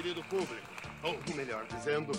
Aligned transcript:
querido 0.00 0.24
público. 0.24 0.54
Ou 1.02 1.34
melhor 1.34 1.66
dizendo, 1.66 2.12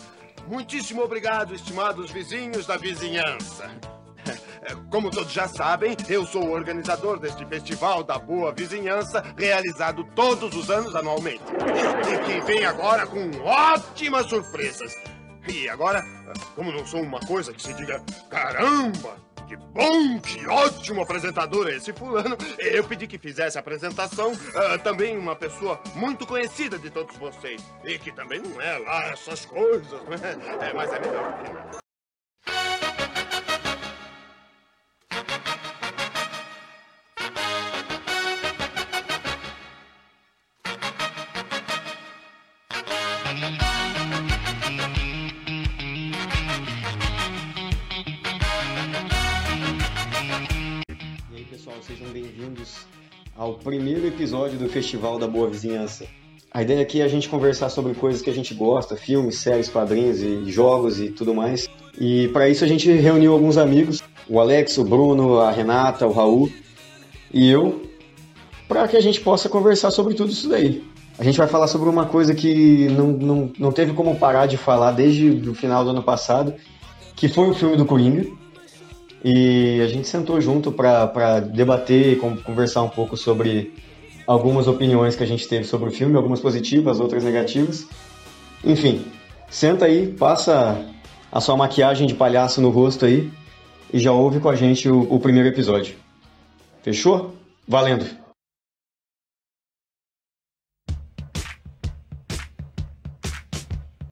muitíssimo 0.47 1.02
obrigado, 1.02 1.56
estimados 1.56 2.12
vizinhos 2.12 2.68
da 2.68 2.78
vizinhança. 2.78 3.72
Como 4.92 5.10
todos 5.10 5.31
já 5.31 5.47
sabem, 5.47 5.97
eu 6.08 6.24
sou 6.26 6.44
o 6.46 6.52
organizador 6.52 7.20
deste 7.20 7.44
Festival 7.46 8.04
da 8.04 8.20
Boa 8.20 8.52
Vizinhança, 8.52 9.24
realizado 9.36 10.04
todos 10.15 10.56
os 10.56 10.70
anos 10.70 10.96
anualmente. 10.96 11.42
E 12.08 12.26
que 12.26 12.46
vem 12.46 12.63
agora 12.65 13.08
com 13.08 13.31
ótimas 13.44 14.28
surpresas. 14.28 14.94
E 15.48 15.68
agora, 15.68 16.04
como 16.55 16.72
não 16.72 16.86
sou 16.86 17.02
uma 17.02 17.20
coisa 17.22 17.52
que 17.52 17.63
se 17.63 17.73
diga 17.73 18.00
caramba, 18.30 19.16
que 19.52 19.58
bom, 19.58 20.20
que 20.20 20.48
ótimo 20.48 21.02
apresentador 21.02 21.68
é 21.68 21.76
esse 21.76 21.91
fulano, 21.91 22.38
eu 22.58 22.86
pedi 22.86 23.05
que 23.05 23.18
fizesse 23.18 23.58
a 23.58 23.60
apresentação 23.60 24.32
uh, 24.32 24.80
também 24.82 25.18
uma 25.18 25.36
pessoa 25.36 25.82
muito 25.94 26.26
conhecida 26.26 26.80
de 26.80 26.90
todos 26.90 27.18
vocês. 27.18 27.62
E 27.84 28.00
que 28.00 28.14
também 28.14 28.40
não 28.40 28.62
é 28.62 28.77
lá 28.77 29.10
essas 29.10 29.46
coisas, 29.46 30.02
né? 30.04 30.38
É, 30.62 30.74
mas 30.74 30.94
é 30.94 31.00
melhor 31.00 31.82
primeiro 53.64 54.08
episódio 54.08 54.58
do 54.58 54.68
Festival 54.68 55.20
da 55.20 55.27
Boa 55.27 55.48
Vizinhança. 55.48 56.05
A 56.52 56.63
ideia 56.63 56.82
aqui 56.82 56.99
é 56.99 57.04
a 57.04 57.08
gente 57.08 57.30
conversar 57.30 57.70
sobre 57.70 57.94
coisas 57.94 58.22
que 58.22 58.30
a 58.30 58.34
gente 58.34 58.54
gosta, 58.54 58.98
filmes, 58.98 59.38
séries, 59.38 59.70
quadrinhos 59.70 60.20
e 60.20 60.52
jogos 60.52 60.99
e 60.99 61.10
tudo 61.10 61.34
mais. 61.34 61.70
E 62.00 62.27
para 62.30 62.50
isso 62.50 62.63
a 62.63 62.68
gente 62.68 62.91
reuniu 62.91 63.32
alguns 63.32 63.58
amigos, 63.58 64.02
o 64.27 64.39
Alex, 64.39 64.77
o 64.77 64.83
Bruno, 64.83 65.39
a 65.39 65.52
Renata, 65.52 66.08
o 66.08 66.11
Raul 66.11 66.52
e 67.33 67.50
eu, 67.50 67.83
para 68.67 68.88
que 68.88 68.97
a 68.97 69.02
gente 69.02 69.22
possa 69.22 69.47
conversar 69.47 69.91
sobre 69.91 70.13
tudo 70.13 70.31
isso 70.31 70.50
daí. 70.50 70.83
A 71.19 71.23
gente 71.23 71.38
vai 71.38 71.47
falar 71.47 71.67
sobre 71.67 71.88
uma 71.88 72.05
coisa 72.05 72.33
que 72.33 72.88
não, 72.89 73.07
não, 73.09 73.53
não 73.59 73.72
teve 73.72 73.94
como 73.94 74.16
parar 74.16 74.47
de 74.47 74.57
falar 74.57 74.91
desde 74.91 75.30
o 75.47 75.53
final 75.53 75.83
do 75.83 75.91
ano 75.91 76.02
passado, 76.02 76.53
que 77.16 77.28
foi 77.28 77.50
o 77.50 77.53
filme 77.53 77.78
do 77.78 77.85
Coringa. 77.85 78.25
E 79.23 79.80
a 79.81 79.88
gente 79.88 80.08
sentou 80.08 80.41
junto 80.41 80.72
para 80.72 81.39
debater, 81.39 82.17
conversar 82.19 82.81
um 82.81 82.89
pouco 82.89 83.16
sobre 83.16 83.73
algumas 84.25 84.67
opiniões 84.67 85.16
que 85.16 85.23
a 85.23 85.28
gente 85.28 85.47
teve 85.47 85.63
sobre 85.63 85.89
o 85.89 85.91
filme, 85.91 86.16
algumas 86.16 86.39
positivas, 86.39 87.00
outras 87.00 87.23
negativas. 87.23 87.88
Enfim, 88.63 89.05
senta 89.50 89.86
aí, 89.86 90.11
passa 90.13 90.86
a 91.31 91.39
sua 91.39 91.55
maquiagem 91.55 92.08
de 92.08 92.16
palhaço 92.16 92.61
no 92.61 92.69
rosto 92.69 93.05
aí 93.05 93.31
e 93.94 94.00
já 94.00 94.11
ouve 94.11 94.39
com 94.39 94.50
a 94.50 94.55
gente 94.55 94.89
o, 94.89 95.02
o 95.13 95.19
primeiro 95.19 95.50
episódio. 95.50 95.95
Fechou? 96.81 97.35
Valendo! 97.67 98.06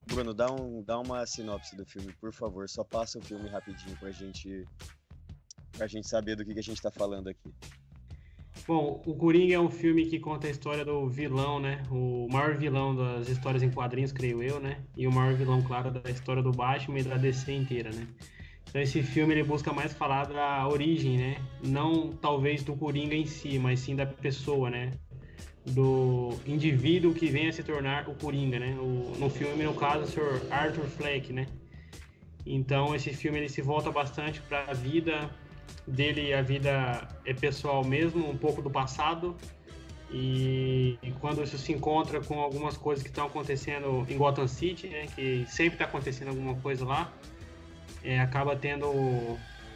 Bruno, 0.06 0.34
dá, 0.34 0.52
um, 0.52 0.84
dá 0.84 1.00
uma 1.00 1.26
sinopse 1.26 1.76
do 1.76 1.86
filme, 1.86 2.14
por 2.20 2.34
favor. 2.34 2.68
Só 2.68 2.84
passa 2.84 3.18
o 3.18 3.22
filme 3.22 3.48
rapidinho 3.48 3.96
pra 3.98 4.12
gente 4.12 4.66
pra 5.72 5.88
gente 5.88 6.08
saber 6.08 6.36
do 6.36 6.46
que, 6.46 6.54
que 6.54 6.60
a 6.60 6.64
gente 6.64 6.82
tá 6.82 6.92
falando 6.92 7.28
aqui. 7.28 7.54
Bom, 8.68 9.02
o 9.06 9.16
Coringa 9.16 9.56
é 9.56 9.60
um 9.60 9.70
filme 9.70 10.06
que 10.06 10.20
conta 10.20 10.48
a 10.48 10.50
história 10.50 10.86
do 10.86 11.08
vilão, 11.08 11.60
né? 11.60 11.82
O 11.90 12.28
maior 12.32 12.56
vilão 12.56 12.96
das 12.96 13.28
histórias 13.28 13.64
em 13.64 13.72
quadrinhos, 13.72 14.12
creio 14.12 14.44
eu, 14.44 14.60
né? 14.60 14.84
E 14.96 15.08
o 15.08 15.12
maior 15.12 15.34
vilão, 15.34 15.62
claro, 15.62 15.90
da 15.90 16.10
história 16.10 16.44
do 16.44 16.52
Batman 16.52 17.00
e 17.00 17.04
da 17.04 17.18
DC 17.18 17.52
inteira, 17.52 17.90
né? 17.92 18.08
Então 18.70 18.82
esse 18.82 19.02
filme 19.02 19.34
ele 19.34 19.44
busca 19.44 19.74
mais 19.74 19.94
falar 19.94 20.26
da 20.26 20.68
origem, 20.68 21.18
né? 21.18 21.38
Não 21.64 22.12
talvez 22.12 22.64
do 22.64 22.76
Coringa 22.76 23.16
em 23.16 23.26
si, 23.26 23.58
mas 23.58 23.80
sim 23.80 23.96
da 23.96 24.06
pessoa, 24.06 24.70
né? 24.70 24.92
Do 25.66 26.36
indivíduo 26.46 27.14
que 27.14 27.28
vem 27.28 27.48
a 27.48 27.52
se 27.52 27.64
tornar 27.64 28.08
o 28.08 28.14
Coringa, 28.14 28.60
né? 28.60 28.78
O, 28.80 29.18
no 29.18 29.30
filme, 29.30 29.64
no 29.64 29.74
caso, 29.74 30.04
o 30.04 30.08
Sr. 30.08 30.52
Arthur 30.52 30.86
Fleck, 30.86 31.34
né? 31.34 31.48
Então 32.46 32.94
esse 32.94 33.14
filme 33.14 33.40
ele 33.40 33.50
se 33.50 33.62
volta 33.62 33.92
bastante 33.92 34.42
para 34.42 34.70
a 34.70 34.74
vida 34.74 35.30
dele 35.88 36.34
a 36.34 36.42
vida 36.42 37.08
é 37.26 37.34
pessoal 37.34 37.84
mesmo, 37.84 38.30
um 38.30 38.38
pouco 38.38 38.62
do 38.62 38.70
passado. 38.70 39.36
E, 40.12 40.98
e 41.04 41.12
quando 41.20 41.44
isso 41.44 41.58
se 41.58 41.72
encontra 41.72 42.20
com 42.20 42.40
algumas 42.40 42.76
coisas 42.76 43.04
que 43.04 43.10
estão 43.10 43.28
acontecendo 43.28 44.06
em 44.10 44.18
Gotham 44.18 44.48
City, 44.48 44.88
né, 44.88 45.06
que 45.16 45.46
sempre 45.48 45.76
está 45.76 45.86
acontecendo 45.86 46.30
alguma 46.30 46.56
coisa 46.56 46.84
lá, 46.84 47.14
é, 48.04 48.20
acaba 48.20 48.56
tendo 48.56 48.90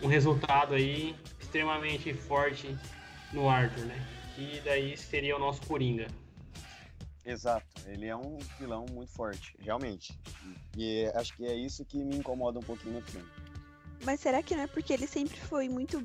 um 0.02 0.08
resultado 0.08 0.74
aí 0.74 1.16
extremamente 1.40 2.14
forte 2.14 2.76
no 3.32 3.48
Arthur, 3.48 3.86
né? 3.86 4.08
Que 4.36 4.60
daí 4.66 4.98
seria 4.98 5.36
o 5.36 5.40
nosso 5.40 5.62
Coringa. 5.68 6.08
Exato, 7.26 7.66
ele 7.88 8.08
é 8.08 8.16
um 8.16 8.38
vilão 8.60 8.86
muito 8.92 9.12
forte, 9.14 9.56
realmente. 9.60 10.14
E 10.76 11.06
acho 11.16 11.36
que 11.38 11.46
é 11.46 11.56
isso 11.56 11.86
que 11.86 12.04
me 12.04 12.18
incomoda 12.18 12.60
um 12.60 12.64
pouquinho 12.64 12.96
no 12.96 13.02
filme. 13.02 13.28
Mas 14.04 14.20
será 14.20 14.42
que 14.44 14.56
não 14.56 14.64
é 14.64 14.68
porque 14.68 14.94
ele 14.94 15.08
sempre 15.08 15.38
foi 15.40 15.70
muito 15.70 16.04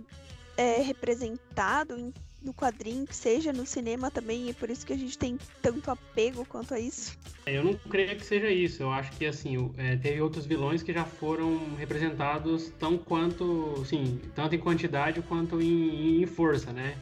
é, 0.56 0.82
representado 0.82 1.96
em, 1.96 2.12
no 2.42 2.52
quadrinho, 2.52 3.06
seja 3.10 3.52
no 3.52 3.64
cinema 3.64 4.10
também, 4.10 4.48
e 4.48 4.52
por 4.52 4.70
isso 4.70 4.86
que 4.86 4.92
a 4.92 4.96
gente 4.96 5.16
tem 5.16 5.38
tanto 5.62 5.90
apego 5.90 6.44
quanto 6.44 6.74
a 6.74 6.80
isso? 6.80 7.16
É, 7.46 7.56
eu 7.56 7.64
não 7.64 7.74
creio 7.74 8.16
que 8.16 8.24
seja 8.24 8.50
isso. 8.50 8.82
Eu 8.82 8.90
acho 8.90 9.12
que 9.12 9.26
assim, 9.26 9.72
é, 9.76 9.96
teve 9.96 10.20
outros 10.20 10.46
vilões 10.46 10.82
que 10.82 10.92
já 10.92 11.04
foram 11.04 11.74
representados 11.76 12.70
tão 12.78 12.98
quanto, 12.98 13.84
sim, 13.84 14.20
tanto 14.34 14.54
em 14.54 14.58
quantidade 14.58 15.22
quanto 15.22 15.60
em, 15.60 16.22
em 16.22 16.26
força, 16.26 16.72
né? 16.72 16.96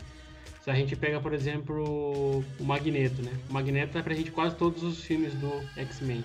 Se 0.63 0.71
a 0.71 0.75
gente 0.75 0.97
pega, 0.97 1.21
por 1.21 1.33
exemplo, 1.33 2.43
o 2.59 2.65
Magneto, 2.65 3.23
né? 3.23 3.33
O 3.49 3.53
Magneto 3.53 3.93
tá 3.93 4.03
presente 4.03 4.31
em 4.31 4.33
quase 4.33 4.57
todos 4.57 4.83
os 4.83 5.01
filmes 5.01 5.33
do 5.35 5.63
X-Men. 5.77 6.25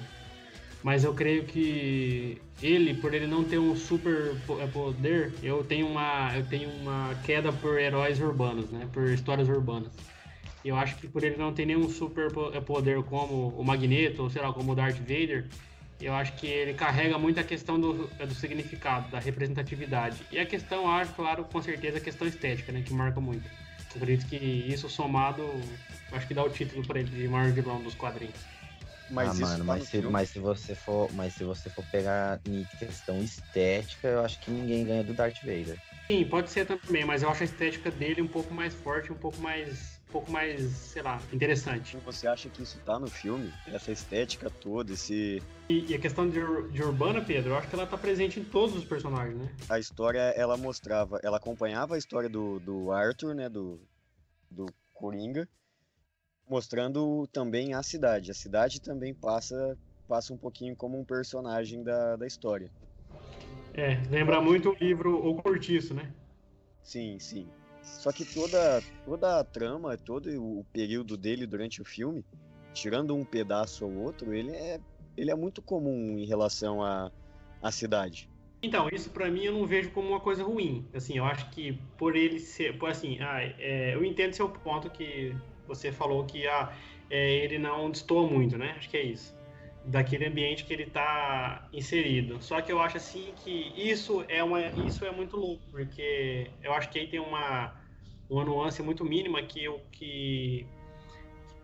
Mas 0.84 1.04
eu 1.04 1.14
creio 1.14 1.44
que 1.44 2.42
ele, 2.62 2.96
por 2.96 3.14
ele 3.14 3.28
não 3.28 3.44
ter 3.44 3.60
um 3.60 3.76
super 3.76 4.36
é, 4.60 4.68
poder, 4.68 5.34
eu 5.44 5.64
tenho 5.64 5.88
uma, 5.88 6.36
eu 6.36 6.46
tenho 6.46 6.70
uma 6.70 7.14
queda 7.24 7.52
por 7.52 7.80
heróis 7.80 8.20
urbanos, 8.20 8.72
né? 8.72 8.88
Por 8.92 9.10
histórias 9.10 9.48
urbanas. 9.48 9.92
E 10.64 10.70
eu 10.70 10.76
acho 10.76 10.96
que 10.98 11.08
por 11.08 11.24
ele 11.24 11.38
não 11.38 11.54
ter 11.54 11.66
nenhum 11.66 11.90
super 11.90 12.32
é, 12.54 12.62
poder 12.62 13.02
como 13.04 13.50
o 13.50 13.64
Magneto, 13.64 14.24
ou 14.24 14.30
sei 14.30 14.42
lá, 14.42 14.52
como 14.52 14.72
o 14.72 14.76
Darth 14.76 14.98
Vader, 14.98 15.48
eu 16.00 16.14
acho 16.16 16.34
que 16.34 16.48
ele 16.48 16.74
carrega 16.74 17.18
muito 17.18 17.40
a 17.40 17.44
questão 17.44 17.80
do, 17.80 18.10
é, 18.18 18.26
do 18.26 18.34
significado, 18.34 19.10
da 19.12 19.20
representatividade. 19.20 20.18
E 20.32 20.40
a 20.40 20.46
questão, 20.46 20.90
acho, 20.90 21.14
claro, 21.14 21.44
com 21.44 21.62
certeza, 21.62 22.00
a 22.00 22.02
questão 22.02 22.28
estética, 22.28 22.72
né? 22.72 22.82
Que 22.82 22.94
marca 22.94 23.22
muito. 23.22 23.48
Eu 23.94 24.02
acredito 24.02 24.28
que 24.28 24.36
isso 24.36 24.90
somado, 24.90 25.48
acho 26.12 26.28
que 26.28 26.34
dá 26.34 26.44
o 26.44 26.50
título 26.50 26.86
para 26.88 27.00
ele 27.00 27.10
de 27.10 27.28
maior 27.28 27.52
vilão 27.52 27.82
dos 27.84 27.94
quadrinhos. 27.94 28.51
Mas 29.12 29.42
ah, 29.42 29.46
mano, 29.46 29.58
tá 29.58 29.64
mas 29.66 29.84
se, 29.90 30.02
mas 30.02 30.30
se 30.30 30.40
você 30.40 30.74
for, 30.74 31.12
mas 31.14 31.34
se 31.34 31.44
você 31.44 31.70
for 31.70 31.84
pegar 31.92 32.40
em 32.48 32.64
questão 32.80 33.22
estética, 33.22 34.08
eu 34.08 34.22
acho 34.22 34.40
que 34.40 34.50
ninguém 34.50 34.86
ganha 34.86 35.04
do 35.04 35.14
Darth 35.14 35.42
Vader. 35.42 35.78
Sim, 36.10 36.26
pode 36.26 36.50
ser 36.50 36.66
também, 36.66 37.04
mas 37.04 37.22
eu 37.22 37.30
acho 37.30 37.44
a 37.44 37.46
estética 37.46 37.92
dele 37.92 38.22
um 38.22 38.28
pouco 38.28 38.54
mais 38.54 38.74
forte, 38.74 39.12
um 39.12 39.16
pouco 39.18 39.40
mais, 39.42 40.00
um 40.10 40.12
pouco 40.12 40.32
mais, 40.32 40.62
sei 40.72 41.02
lá, 41.02 41.22
interessante. 41.32 41.98
Você 42.06 42.26
acha 42.26 42.50
que 42.50 42.64
isso 42.64 42.80
tá 42.86 42.98
no 42.98 43.10
filme? 43.10 43.54
Essa 43.68 43.92
estética 43.92 44.50
toda, 44.50 44.94
esse 44.94 45.42
e, 45.70 45.92
e 45.92 45.96
a 45.96 46.00
questão 46.00 46.30
de, 46.30 46.40
de 46.70 46.84
Urbana, 46.84 47.22
Pedro, 47.22 47.52
eu 47.52 47.58
acho 47.58 47.68
que 47.70 47.76
ela 47.76 47.88
tá 47.88 47.98
presente 47.98 48.40
em 48.40 48.44
todos 48.44 48.76
os 48.76 48.84
personagens, 48.84 49.38
né? 49.38 49.50
A 49.70 49.80
história, 49.80 50.20
ela 50.20 50.58
mostrava, 50.58 51.20
ela 51.24 51.38
acompanhava 51.38 51.96
a 51.96 51.98
história 51.98 52.30
do, 52.30 52.60
do 52.60 52.92
Arthur, 52.92 53.36
né, 53.36 53.50
do 53.50 53.80
do 54.50 54.66
Coringa 54.94 55.48
mostrando 56.50 57.28
também 57.28 57.74
a 57.74 57.84
cidade. 57.84 58.32
A 58.32 58.34
cidade 58.36 58.82
também 58.82 59.14
passa, 59.14 59.78
passa 60.08 60.34
um 60.34 60.38
pouquinho 60.38 60.76
como 60.76 61.00
um 61.00 61.06
personagem 61.06 61.84
da, 61.84 62.16
da 62.16 62.28
história. 62.28 62.70
É, 63.74 64.02
lembra 64.10 64.42
muito 64.42 64.70
o 64.70 64.76
livro 64.76 65.26
O 65.26 65.42
Cortiço, 65.42 65.94
né? 65.94 66.14
Sim, 66.84 67.18
sim. 67.20 67.48
Só 67.84 68.12
que 68.12 68.26
toda, 68.26 68.82
toda 69.06 69.40
a 69.40 69.44
trama, 69.44 69.98
todo 69.98 70.30
o 70.30 70.66
período 70.74 71.16
dele 71.16 71.48
durante 71.48 71.82
o 71.82 71.86
filme, 71.86 72.24
tirando 72.74 73.16
um 73.16 73.26
pedaço 73.26 73.86
ou 73.86 74.04
outro, 74.04 74.34
ele 74.34 74.52
é, 74.52 74.80
ele 75.16 75.32
é 75.32 75.36
muito 75.36 75.62
comum 75.62 76.18
em 76.18 76.26
relação 76.26 76.84
à, 76.84 77.12
à 77.62 77.72
cidade. 77.72 78.30
Então, 78.64 78.88
isso 78.92 79.10
para 79.10 79.30
mim 79.30 79.44
eu 79.44 79.54
não 79.54 79.66
vejo 79.66 79.92
como 79.92 80.10
uma 80.10 80.20
coisa 80.20 80.44
ruim. 80.44 80.86
Assim, 80.94 81.18
eu 81.18 81.26
acho 81.26 81.50
que 81.52 81.74
por 81.98 82.16
ele 82.16 82.40
ser. 82.40 82.78
Por 82.78 82.90
assim, 82.90 83.18
ah, 83.20 83.42
é, 83.42 83.96
eu 83.96 84.06
entendo 84.06 84.34
seu 84.34 84.50
ponto 84.50 84.90
que 84.92 85.36
você 85.76 85.92
falou 85.92 86.26
que 86.26 86.48
ah, 86.48 86.72
é, 87.10 87.36
ele 87.36 87.58
não 87.58 87.90
destoa 87.90 88.28
muito, 88.28 88.58
né? 88.58 88.76
Acho 88.78 88.90
que 88.90 88.98
é 88.98 89.04
isso. 89.04 89.36
Daquele 89.86 90.26
ambiente 90.26 90.64
que 90.64 90.74
ele 90.74 90.84
está 90.84 91.68
inserido. 91.74 92.42
Só 92.42 92.62
que 92.62 92.72
eu 92.72 92.80
acho 92.82 92.98
assim 92.98 93.34
que 93.44 93.74
isso 93.76 94.24
é, 94.28 94.44
uma, 94.44 94.62
isso 94.86 95.04
é 95.06 95.12
muito 95.12 95.38
louco, 95.38 95.64
porque 95.72 96.50
eu 96.62 96.74
acho 96.74 96.90
que 96.90 97.00
aí 97.00 97.08
tem 97.08 97.20
uma, 97.20 97.74
uma 98.30 98.46
nuance 98.46 98.84
muito 98.84 99.04
mínima 99.04 99.42
que, 99.42 99.64
eu, 99.64 99.82
que 99.92 100.66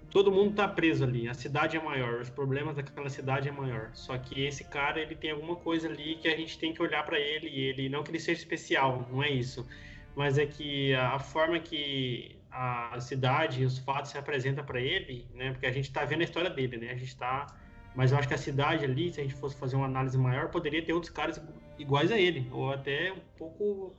todo 0.10 0.32
mundo 0.32 0.56
tá 0.56 0.68
preso 0.68 1.04
ali, 1.04 1.28
a 1.28 1.34
cidade 1.34 1.78
é 1.78 1.82
maior, 1.82 2.22
os 2.22 2.30
problemas 2.30 2.76
daquela 2.76 3.10
cidade 3.10 3.48
é 3.50 3.52
maior. 3.52 3.92
Só 3.94 4.18
que 4.18 4.44
esse 4.44 4.64
cara, 4.64 5.00
ele 5.00 5.16
tem 5.16 5.32
alguma 5.32 5.56
coisa 5.56 5.88
ali 5.88 6.16
que 6.16 6.28
a 6.28 6.36
gente 6.36 6.58
tem 6.58 6.74
que 6.74 6.82
olhar 6.82 7.04
para 7.06 7.20
ele 7.20 7.48
ele 7.48 7.90
não 7.90 8.04
que 8.04 8.12
ele 8.12 8.20
seja 8.20 8.40
especial, 8.40 9.08
não 9.12 9.22
é 9.22 9.30
isso, 9.30 9.68
mas 10.16 10.38
é 10.38 10.46
que 10.46 10.94
a 10.96 11.20
forma 11.20 11.60
que 11.60 12.37
a 12.52 13.00
cidade 13.00 13.62
e 13.62 13.66
os 13.66 13.78
fatos 13.78 14.12
se 14.12 14.18
apresentam 14.18 14.64
para 14.64 14.80
ele, 14.80 15.28
né? 15.34 15.52
Porque 15.52 15.66
a 15.66 15.72
gente 15.72 15.86
está 15.86 16.06
vendo 16.06 16.22
a 16.22 16.24
história 16.24 16.50
dele, 16.50 16.78
né? 16.78 16.92
A 16.92 16.96
gente 16.96 17.10
está, 17.10 17.48
mas 17.96 18.12
eu 18.12 18.18
acho 18.18 18.28
que 18.28 18.34
a 18.34 18.38
cidade 18.38 18.84
ali, 18.86 19.12
se 19.12 19.20
a 19.20 19.24
gente 19.24 19.36
fosse 19.36 19.56
fazer 19.58 19.76
uma 19.76 19.86
análise 19.86 20.18
maior, 20.18 20.50
poderia 20.50 20.84
ter 20.84 20.94
outros 20.94 21.12
caras 21.12 21.42
iguais 21.78 22.12
a 22.12 22.18
ele, 22.20 22.48
ou 22.52 22.72
até 22.72 23.12
um 23.12 23.22
pouco 23.38 23.96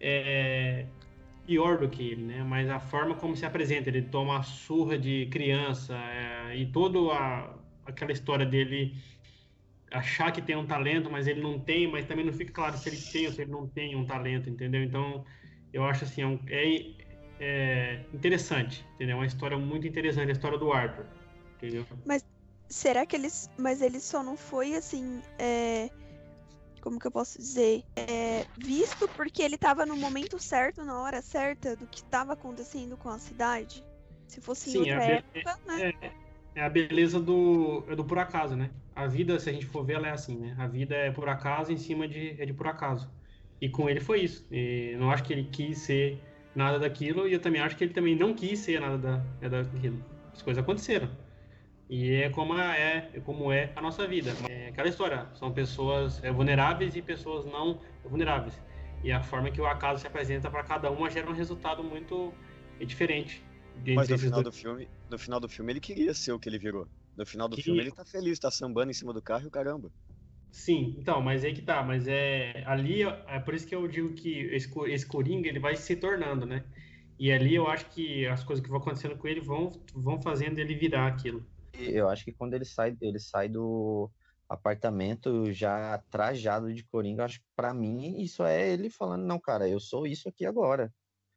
é, 0.00 0.86
pior 1.46 1.78
do 1.78 1.88
que 1.88 2.10
ele, 2.10 2.22
né? 2.22 2.44
Mas 2.44 2.68
a 2.68 2.78
forma 2.78 3.14
como 3.14 3.34
se 3.36 3.46
apresenta, 3.46 3.88
ele 3.88 4.02
toma 4.02 4.38
a 4.38 4.42
surra 4.42 4.98
de 4.98 5.26
criança 5.30 5.94
é, 5.94 6.56
e 6.56 6.66
toda 6.66 6.98
aquela 7.86 8.12
história 8.12 8.44
dele 8.44 8.94
achar 9.90 10.30
que 10.30 10.42
tem 10.42 10.56
um 10.56 10.66
talento, 10.66 11.10
mas 11.10 11.26
ele 11.26 11.40
não 11.40 11.58
tem, 11.58 11.90
mas 11.90 12.04
também 12.04 12.24
não 12.24 12.32
fica 12.32 12.52
claro 12.52 12.76
se 12.76 12.88
ele 12.88 12.98
tem 12.98 13.26
ou 13.26 13.32
se 13.32 13.42
ele 13.42 13.50
não 13.50 13.66
tem 13.66 13.96
um 13.96 14.04
talento, 14.04 14.50
entendeu? 14.50 14.82
Então, 14.82 15.24
eu 15.72 15.84
acho 15.84 16.04
assim, 16.04 16.22
é, 16.22 16.26
um, 16.26 16.38
é, 16.48 16.66
é 17.40 18.04
interessante, 18.12 18.84
entendeu? 18.94 19.16
É 19.16 19.18
uma 19.20 19.26
história 19.26 19.58
muito 19.58 19.86
interessante, 19.86 20.28
a 20.28 20.32
história 20.32 20.58
do 20.58 20.72
Arthur, 20.72 21.06
entendeu? 21.56 21.86
Mas 22.04 22.24
será 22.68 23.06
que 23.06 23.16
eles, 23.16 23.50
mas 23.58 23.80
ele 23.80 24.00
só 24.00 24.22
não 24.22 24.36
foi 24.36 24.74
assim, 24.74 25.22
é 25.38 25.88
como 26.80 26.98
que 26.98 27.06
eu 27.06 27.10
posso 27.10 27.38
dizer, 27.38 27.82
é, 27.96 28.46
visto 28.56 29.08
porque 29.08 29.42
ele 29.42 29.56
estava 29.56 29.84
no 29.84 29.96
momento 29.96 30.38
certo, 30.38 30.84
na 30.84 31.00
hora 31.00 31.20
certa 31.20 31.76
do 31.76 31.86
que 31.86 31.98
estava 31.98 32.32
acontecendo 32.32 32.96
com 32.96 33.08
a 33.08 33.18
cidade. 33.18 33.84
Se 34.26 34.40
fosse 34.40 34.70
Sim, 34.70 34.78
em 34.78 34.80
outra 34.80 35.04
época, 35.04 35.58
né? 35.66 35.92
É, 36.00 36.12
é, 36.54 36.62
a 36.62 36.68
beleza 36.68 37.20
do, 37.20 37.84
é 37.88 37.96
do 37.96 38.04
por 38.04 38.18
acaso, 38.18 38.56
né? 38.56 38.70
A 38.94 39.06
vida, 39.06 39.38
se 39.38 39.48
a 39.48 39.52
gente 39.52 39.66
for 39.66 39.84
ver, 39.84 39.94
ela 39.94 40.08
é 40.08 40.12
assim, 40.12 40.38
né? 40.38 40.54
A 40.58 40.66
vida 40.66 40.94
é 40.94 41.10
por 41.10 41.28
acaso 41.28 41.72
em 41.72 41.76
cima 41.76 42.06
de, 42.06 42.40
é 42.40 42.46
de 42.46 42.52
por 42.52 42.66
acaso. 42.66 43.10
E 43.60 43.68
com 43.68 43.88
ele 43.88 44.00
foi 44.00 44.20
isso. 44.20 44.46
E 44.50 44.96
não 44.98 45.10
acho 45.10 45.24
que 45.24 45.32
ele 45.32 45.44
quis 45.44 45.78
ser 45.78 46.22
nada 46.58 46.78
daquilo 46.78 47.28
e 47.28 47.32
eu 47.32 47.40
também 47.40 47.62
acho 47.62 47.76
que 47.76 47.84
ele 47.84 47.94
também 47.94 48.16
não 48.16 48.34
quis 48.34 48.58
ser 48.58 48.80
nada 48.80 48.98
da, 48.98 49.24
é 49.40 49.48
daquilo. 49.48 50.04
As 50.34 50.42
coisas 50.42 50.62
aconteceram. 50.62 51.08
E 51.88 52.10
é 52.16 52.28
como 52.28 52.58
é, 52.58 53.10
é 53.14 53.20
como 53.20 53.50
é 53.50 53.72
a 53.74 53.80
nossa 53.80 54.06
vida. 54.06 54.32
É 54.50 54.68
aquela 54.68 54.88
história, 54.88 55.26
são 55.34 55.52
pessoas 55.52 56.22
é, 56.22 56.30
vulneráveis 56.30 56.96
e 56.96 57.00
pessoas 57.00 57.46
não 57.46 57.80
vulneráveis. 58.04 58.60
E 59.02 59.12
a 59.12 59.22
forma 59.22 59.50
que 59.50 59.60
o 59.60 59.66
acaso 59.66 60.00
se 60.00 60.06
apresenta 60.06 60.50
para 60.50 60.64
cada 60.64 60.90
uma 60.90 61.08
gera 61.08 61.30
um 61.30 61.32
resultado 61.32 61.82
muito 61.82 62.34
diferente. 62.80 63.42
Mas 63.94 64.08
no 64.08 64.18
final 64.18 64.42
dois. 64.42 64.54
do 64.54 64.60
filme, 64.60 64.88
no 65.08 65.18
final 65.18 65.38
do 65.40 65.48
filme 65.48 65.72
ele 65.72 65.80
queria 65.80 66.12
ser 66.12 66.32
o 66.32 66.38
que 66.38 66.48
ele 66.48 66.58
virou. 66.58 66.88
No 67.16 67.24
final 67.24 67.48
do 67.48 67.54
que... 67.54 67.62
filme 67.62 67.80
ele 67.80 67.92
tá 67.92 68.04
feliz, 68.04 68.38
tá 68.38 68.50
sambando 68.50 68.90
em 68.90 68.94
cima 68.94 69.12
do 69.12 69.22
carro 69.22 69.44
e 69.44 69.46
o 69.46 69.50
caramba. 69.50 69.90
Sim, 70.50 70.96
então, 70.98 71.20
mas 71.20 71.44
aí 71.44 71.52
que 71.52 71.62
tá, 71.62 71.82
mas 71.82 72.08
é 72.08 72.62
ali 72.66 73.02
é 73.02 73.38
por 73.38 73.54
isso 73.54 73.66
que 73.66 73.74
eu 73.74 73.86
digo 73.86 74.14
que 74.14 74.40
esse, 74.54 74.70
esse 74.86 75.06
Coringa 75.06 75.48
ele 75.48 75.58
vai 75.58 75.76
se 75.76 75.94
tornando, 75.96 76.46
né? 76.46 76.64
E 77.18 77.30
ali 77.32 77.54
eu 77.54 77.68
acho 77.68 77.86
que 77.90 78.26
as 78.26 78.42
coisas 78.44 78.64
que 78.64 78.70
vão 78.70 78.78
acontecendo 78.78 79.16
com 79.16 79.28
ele 79.28 79.40
vão 79.40 79.70
vão 79.94 80.20
fazendo 80.20 80.58
ele 80.58 80.74
virar 80.74 81.06
aquilo 81.06 81.44
eu 81.78 82.08
acho 82.08 82.24
que 82.24 82.32
quando 82.32 82.54
ele 82.54 82.64
sai, 82.64 82.96
ele 83.00 83.18
sai 83.18 83.48
do 83.48 84.10
apartamento 84.48 85.52
já 85.52 85.98
trajado 86.10 86.72
de 86.72 86.84
Coringa, 86.84 87.24
acho 87.24 87.38
que 87.40 87.46
pra 87.54 87.72
mim 87.74 88.20
isso 88.20 88.44
é 88.44 88.70
ele 88.70 88.90
falando, 88.90 89.24
não, 89.24 89.38
cara, 89.38 89.68
eu 89.68 89.78
sou 89.78 90.06
isso 90.06 90.28
aqui 90.28 90.44
agora. 90.44 90.92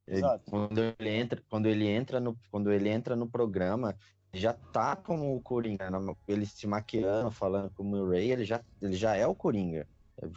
Exato. 0.08 0.44
quando 0.50 0.80
ele 0.80 1.10
entra, 1.10 1.44
quando 1.48 1.68
ele 1.68 1.88
entra 1.88 2.20
no, 2.20 2.36
quando 2.50 2.72
ele 2.72 2.90
entra 2.90 3.16
no 3.16 3.30
programa, 3.30 3.96
já 4.34 4.54
tá 4.54 4.96
como 4.96 5.36
o 5.36 5.42
Coringa, 5.42 5.90
né? 5.90 6.16
ele 6.28 6.46
se 6.46 6.66
maquiando, 6.66 7.32
falando 7.32 7.72
como 7.76 7.96
o 7.98 8.10
Ray, 8.10 8.32
ele 8.32 8.46
já, 8.46 8.62
ele 8.82 8.94
já 8.94 9.16
é 9.16 9.28
o 9.28 9.36
Coringa. 9.36 9.88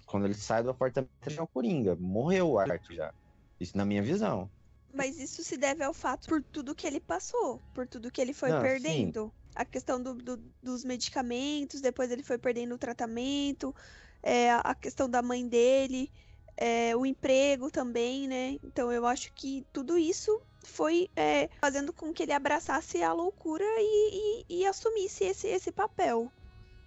Quando 0.07 0.25
ele 0.25 0.35
sai 0.35 0.63
do 0.63 0.71
apartamento, 0.71 1.11
já 1.29 1.41
é 1.41 1.45
o 1.45 1.47
Coringa. 1.47 1.95
Morreu 1.97 2.51
o 2.51 2.59
Arthur 2.59 2.95
já. 2.95 3.15
Isso 3.61 3.77
na 3.77 3.85
minha 3.85 4.03
visão. 4.03 4.51
Mas 4.93 5.19
isso 5.19 5.43
se 5.43 5.57
deve 5.57 5.83
ao 5.83 5.93
fato 5.93 6.29
por 6.29 6.43
tudo 6.43 6.75
que 6.75 6.87
ele 6.87 7.01
passou, 7.01 7.61
por 7.75 7.87
tudo 7.87 8.11
que 8.11 8.21
ele 8.21 8.33
foi 8.33 8.51
não, 8.51 8.63
perdendo. 8.63 9.27
Sim 9.27 9.45
a 9.55 9.65
questão 9.65 10.03
do, 10.03 10.15
do, 10.15 10.37
dos 10.63 10.85
medicamentos, 10.85 11.81
depois 11.81 12.11
ele 12.11 12.23
foi 12.23 12.37
perdendo 12.37 12.75
o 12.75 12.79
tratamento, 12.79 13.75
é, 14.23 14.53
a 14.53 14.75
questão 14.75 15.09
da 15.09 15.23
mãe 15.23 15.47
dele, 15.47 16.11
é, 16.57 16.97
o 16.97 17.07
emprego 17.07 17.71
também, 17.71 18.27
né? 18.27 18.59
Então 18.65 18.91
eu 18.91 19.07
acho 19.07 19.33
que 19.33 19.65
tudo 19.73 19.97
isso 19.97 20.41
foi 20.65 21.09
é, 21.17 21.49
fazendo 21.61 21.93
com 21.93 22.13
que 22.13 22.23
ele 22.23 22.33
abraçasse 22.33 23.03
a 23.03 23.13
loucura 23.13 23.65
e, 23.65 24.45
e, 24.49 24.61
e 24.61 24.67
assumisse 24.67 25.25
esse, 25.25 25.47
esse 25.47 25.71
papel. 25.71 26.31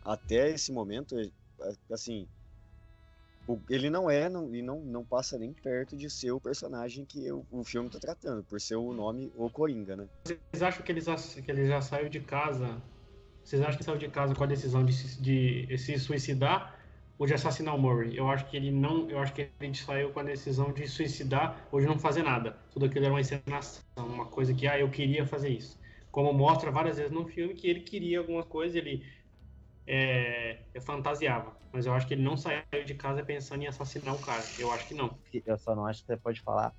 Até 0.03 0.49
esse 0.49 0.71
momento, 0.71 1.17
é, 1.19 1.29
assim, 1.91 2.27
ele 3.69 3.89
não 3.89 4.09
é 4.09 4.27
não, 4.27 4.53
e 4.53 4.61
não, 4.61 4.81
não 4.81 5.05
passa 5.05 5.37
nem 5.37 5.53
perto 5.53 5.95
de 5.95 6.09
ser 6.09 6.31
o 6.31 6.39
personagem 6.39 7.05
que 7.05 7.31
o, 7.31 7.45
o 7.51 7.63
filme 7.63 7.87
está 7.87 7.99
tratando, 7.99 8.43
por 8.43 8.59
ser 8.59 8.75
o 8.75 8.93
nome 8.93 9.31
O 9.35 9.49
Coringa, 9.49 9.95
né? 9.95 10.07
Vocês 10.25 10.61
acham 10.61 10.83
que 10.83 10.91
ele 10.91 11.01
já, 11.01 11.15
que 11.15 11.51
ele 11.51 11.65
já 11.67 11.81
saiu 11.81 12.09
de 12.09 12.19
casa? 12.19 12.81
Vocês 13.43 13.61
acham 13.61 13.77
que 13.77 13.83
saiu 13.83 13.97
de 13.97 14.09
casa 14.09 14.35
com 14.35 14.43
a 14.43 14.47
decisão 14.47 14.83
de, 14.83 15.21
de, 15.21 15.65
de 15.65 15.77
se 15.77 15.97
suicidar 15.97 16.76
ou 17.17 17.25
de 17.25 17.33
assassinar 17.33 17.75
o 17.75 17.79
Murray? 17.79 18.15
Eu 18.15 18.29
acho 18.29 18.45
que 18.49 18.55
ele 18.55 18.71
não, 18.71 19.09
eu 19.09 19.19
acho 19.19 19.33
que 19.33 19.49
ele 19.59 19.75
saiu 19.75 20.11
com 20.11 20.19
a 20.19 20.23
decisão 20.23 20.71
de 20.71 20.87
suicidar 20.87 21.67
ou 21.71 21.79
de 21.79 21.85
não 21.85 21.97
fazer 21.97 22.23
nada. 22.23 22.57
Tudo 22.71 22.85
aquilo 22.85 23.05
era 23.05 23.13
uma 23.13 23.21
encenação, 23.21 23.83
uma 23.97 24.25
coisa 24.25 24.53
que 24.53 24.67
ah, 24.67 24.79
eu 24.79 24.89
queria 24.89 25.25
fazer 25.25 25.49
isso. 25.49 25.79
Como 26.11 26.33
mostra 26.33 26.71
várias 26.71 26.97
vezes 26.97 27.11
no 27.11 27.25
filme 27.25 27.53
que 27.53 27.67
ele 27.67 27.81
queria 27.81 28.19
alguma 28.19 28.43
coisa, 28.43 28.77
ele 28.77 29.05
é, 29.85 30.59
fantasiava. 30.81 31.55
Mas 31.71 31.85
eu 31.85 31.93
acho 31.93 32.07
que 32.07 32.13
ele 32.13 32.23
não 32.23 32.37
saiu 32.37 32.63
de 32.85 32.93
casa 32.93 33.23
pensando 33.23 33.63
em 33.63 33.67
assassinar 33.67 34.15
o 34.15 34.19
cara. 34.19 34.43
Eu 34.57 34.71
acho 34.71 34.87
que 34.87 34.93
não. 34.93 35.17
Eu 35.45 35.57
só 35.57 35.75
não 35.75 35.85
acho 35.85 36.01
que 36.01 36.07
você 36.07 36.17
pode 36.17 36.41
falar 36.41 36.73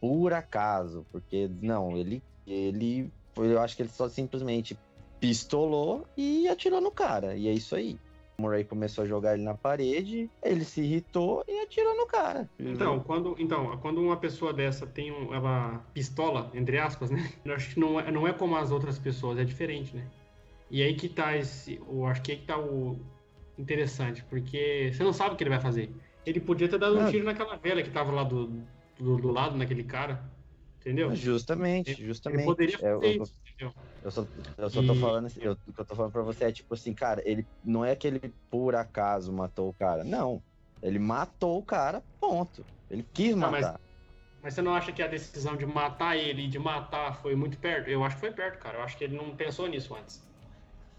por 0.00 0.32
acaso, 0.32 1.06
porque 1.12 1.48
não, 1.60 1.96
ele, 1.96 2.22
ele, 2.46 3.12
eu 3.36 3.60
acho 3.60 3.76
que 3.76 3.82
ele 3.82 3.90
só 3.90 4.08
simplesmente 4.08 4.78
pistolou 5.20 6.06
e 6.16 6.48
atirou 6.48 6.80
no 6.80 6.90
cara. 6.90 7.36
E 7.36 7.46
é 7.46 7.52
isso 7.52 7.76
aí. 7.76 7.98
O 8.40 8.42
Murray 8.42 8.64
começou 8.64 9.04
a 9.04 9.06
jogar 9.06 9.34
ele 9.34 9.42
na 9.42 9.54
parede, 9.54 10.30
ele 10.42 10.64
se 10.64 10.80
irritou 10.80 11.44
e 11.46 11.60
atirou 11.60 11.94
no 11.94 12.06
cara. 12.06 12.48
Então, 12.58 13.00
quando, 13.00 13.36
então, 13.38 13.76
quando 13.82 14.00
uma 14.00 14.16
pessoa 14.16 14.50
dessa 14.50 14.86
tem 14.86 15.12
um, 15.12 15.34
ela 15.34 15.84
pistola, 15.92 16.50
entre 16.54 16.78
aspas, 16.78 17.10
né? 17.10 17.30
Eu 17.44 17.54
acho 17.54 17.74
que 17.74 17.78
não 17.78 18.00
é, 18.00 18.10
não 18.10 18.26
é 18.26 18.32
como 18.32 18.56
as 18.56 18.72
outras 18.72 18.98
pessoas, 18.98 19.38
é 19.38 19.44
diferente, 19.44 19.94
né? 19.94 20.06
E 20.70 20.82
aí 20.82 20.94
que 20.94 21.08
tá 21.08 21.36
esse. 21.36 21.78
Eu 21.86 22.06
acho 22.06 22.22
que 22.22 22.32
aí 22.32 22.38
que 22.38 22.46
tá 22.46 22.58
o 22.58 22.98
interessante, 23.58 24.24
porque 24.24 24.90
você 24.94 25.04
não 25.04 25.12
sabe 25.12 25.34
o 25.34 25.36
que 25.36 25.42
ele 25.42 25.50
vai 25.50 25.60
fazer. 25.60 25.90
Ele 26.24 26.40
podia 26.40 26.68
ter 26.68 26.78
dado 26.78 26.98
um 26.98 27.10
tiro 27.10 27.24
naquela 27.24 27.56
velha 27.56 27.82
que 27.82 27.90
tava 27.90 28.10
lá 28.10 28.24
do, 28.24 28.46
do, 28.98 29.16
do 29.18 29.30
lado, 29.30 29.56
naquele 29.56 29.84
cara. 29.84 30.24
Entendeu? 30.80 31.14
Justamente, 31.14 31.92
justamente. 32.06 32.40
Ele 32.40 32.46
poderia 32.46 32.78
fazer 32.78 33.18
eu, 33.18 33.22
isso, 33.22 33.34
entendeu? 33.42 33.49
Eu 34.02 34.10
só, 34.10 34.26
eu 34.56 34.70
só 34.70 34.82
e... 34.82 34.86
tô 34.86 34.94
falando 34.94 35.26
assim, 35.26 35.40
eu, 35.42 35.52
o 35.52 35.72
que 35.72 35.80
eu 35.80 35.84
tô 35.84 35.94
falando 35.94 36.12
pra 36.12 36.22
você 36.22 36.44
é 36.44 36.52
tipo 36.52 36.72
assim, 36.74 36.94
cara, 36.94 37.22
ele 37.24 37.46
não 37.62 37.84
é 37.84 37.94
que 37.94 38.06
ele 38.06 38.34
por 38.50 38.74
acaso 38.74 39.32
matou 39.32 39.68
o 39.68 39.74
cara. 39.74 40.04
Não. 40.04 40.42
Ele 40.82 40.98
matou 40.98 41.58
o 41.58 41.64
cara, 41.64 42.02
ponto. 42.18 42.64
Ele 42.90 43.06
quis 43.12 43.34
matar. 43.34 43.50
mas, 43.50 43.74
mas, 44.42 44.54
você 44.54 44.62
não 44.62 44.74
acha 44.74 44.92
que 44.92 45.02
a 45.02 45.06
decisão 45.06 45.56
de 45.56 45.66
matar 45.66 46.16
ele 46.16 46.44
e 46.44 46.48
de 46.48 46.58
matar 46.58 47.20
foi 47.20 47.36
muito 47.36 47.58
perto? 47.58 47.88
Eu 47.88 48.02
acho 48.02 48.16
que 48.16 48.20
foi 48.20 48.32
perto, 48.32 48.58
cara. 48.58 48.78
Eu 48.78 48.82
acho 48.82 48.96
que 48.96 49.04
ele 49.04 49.16
não 49.16 49.36
pensou 49.36 49.68
nisso 49.68 49.94
antes. 49.94 50.26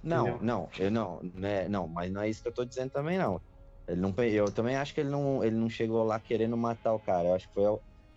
Não, 0.03 0.27
Entendeu? 0.27 0.45
não, 0.45 0.69
eu 0.79 0.91
não, 0.91 1.19
né, 1.35 1.67
não, 1.67 1.87
mas 1.87 2.11
não 2.11 2.21
é 2.21 2.29
isso 2.29 2.41
que 2.41 2.47
eu 2.47 2.53
tô 2.53 2.65
dizendo 2.65 2.91
também, 2.91 3.17
não. 3.17 3.41
Ele 3.87 3.99
não. 3.99 4.13
Eu 4.23 4.51
também 4.51 4.75
acho 4.75 4.93
que 4.93 5.01
ele 5.01 5.09
não, 5.09 5.43
ele 5.43 5.55
não 5.55 5.69
chegou 5.69 6.03
lá 6.03 6.19
querendo 6.19 6.55
matar 6.55 6.93
o 6.93 6.99
cara. 6.99 7.29
Eu 7.29 7.35
acho 7.35 7.47
que 7.47 7.53
foi 7.53 7.65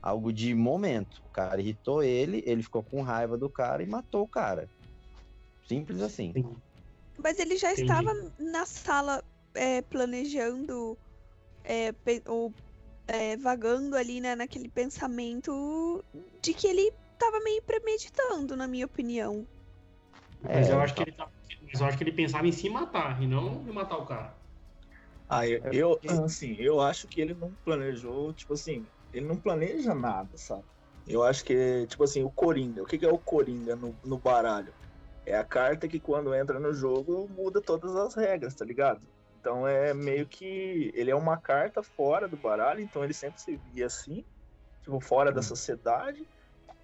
algo 0.04 0.30
de 0.30 0.54
momento. 0.54 1.22
O 1.24 1.30
cara 1.30 1.60
irritou 1.60 2.02
ele, 2.02 2.42
ele 2.44 2.62
ficou 2.62 2.84
com 2.84 3.00
raiva 3.00 3.38
do 3.38 3.48
cara 3.48 3.82
e 3.82 3.86
matou 3.86 4.22
o 4.22 4.28
cara. 4.28 4.68
Simples 5.66 6.02
assim. 6.02 6.34
Mas 7.16 7.38
ele 7.38 7.56
já 7.56 7.72
Entendi. 7.72 7.90
estava 7.90 8.10
na 8.38 8.66
sala 8.66 9.24
é, 9.54 9.80
planejando 9.80 10.98
é, 11.64 11.94
ou 12.28 12.52
é, 13.08 13.34
vagando 13.38 13.96
ali, 13.96 14.20
né, 14.20 14.36
naquele 14.36 14.68
pensamento 14.68 16.04
de 16.42 16.52
que 16.52 16.66
ele 16.66 16.92
estava 17.14 17.40
meio 17.42 17.62
premeditando, 17.62 18.54
na 18.54 18.66
minha 18.68 18.84
opinião. 18.84 19.46
Mas 20.42 20.68
eu 20.68 20.78
acho 20.80 20.94
que 20.94 21.02
ele 21.02 21.12
tava 21.12 21.32
mas 21.62 21.80
eu 21.80 21.86
acho 21.86 21.96
que 21.96 22.04
ele 22.04 22.12
pensava 22.12 22.46
em 22.46 22.52
se 22.52 22.68
matar 22.68 23.22
e 23.22 23.26
não 23.26 23.66
em 23.66 23.72
matar 23.72 23.96
o 23.96 24.04
cara. 24.04 24.36
Ah, 25.28 25.48
eu, 25.48 25.64
é 25.64 25.70
eu, 25.72 26.00
assim, 26.24 26.54
eu 26.58 26.78
acho 26.80 27.08
que 27.08 27.20
ele 27.20 27.32
não 27.32 27.54
planejou, 27.64 28.34
tipo 28.34 28.52
assim, 28.52 28.86
ele 29.14 29.26
não 29.26 29.36
planeja 29.36 29.94
nada, 29.94 30.36
sabe? 30.36 30.64
Eu 31.06 31.22
acho 31.22 31.44
que, 31.44 31.86
tipo 31.86 32.02
assim, 32.02 32.24
o 32.24 32.30
Coringa. 32.30 32.82
O 32.82 32.86
que 32.86 33.04
é 33.04 33.08
o 33.08 33.18
Coringa 33.18 33.76
no, 33.76 33.94
no 34.04 34.18
baralho? 34.18 34.72
É 35.26 35.36
a 35.36 35.44
carta 35.44 35.86
que 35.86 36.00
quando 36.00 36.34
entra 36.34 36.58
no 36.58 36.72
jogo 36.72 37.28
muda 37.34 37.60
todas 37.60 37.94
as 37.96 38.14
regras, 38.14 38.54
tá 38.54 38.64
ligado? 38.64 39.00
Então 39.40 39.68
é 39.68 39.92
meio 39.92 40.26
que. 40.26 40.90
Ele 40.94 41.10
é 41.10 41.14
uma 41.14 41.36
carta 41.36 41.82
fora 41.82 42.26
do 42.26 42.36
baralho, 42.36 42.80
então 42.80 43.04
ele 43.04 43.12
sempre 43.12 43.40
se 43.40 43.60
via 43.72 43.86
assim, 43.86 44.24
tipo, 44.82 44.98
fora 45.00 45.30
hum. 45.30 45.34
da 45.34 45.42
sociedade. 45.42 46.26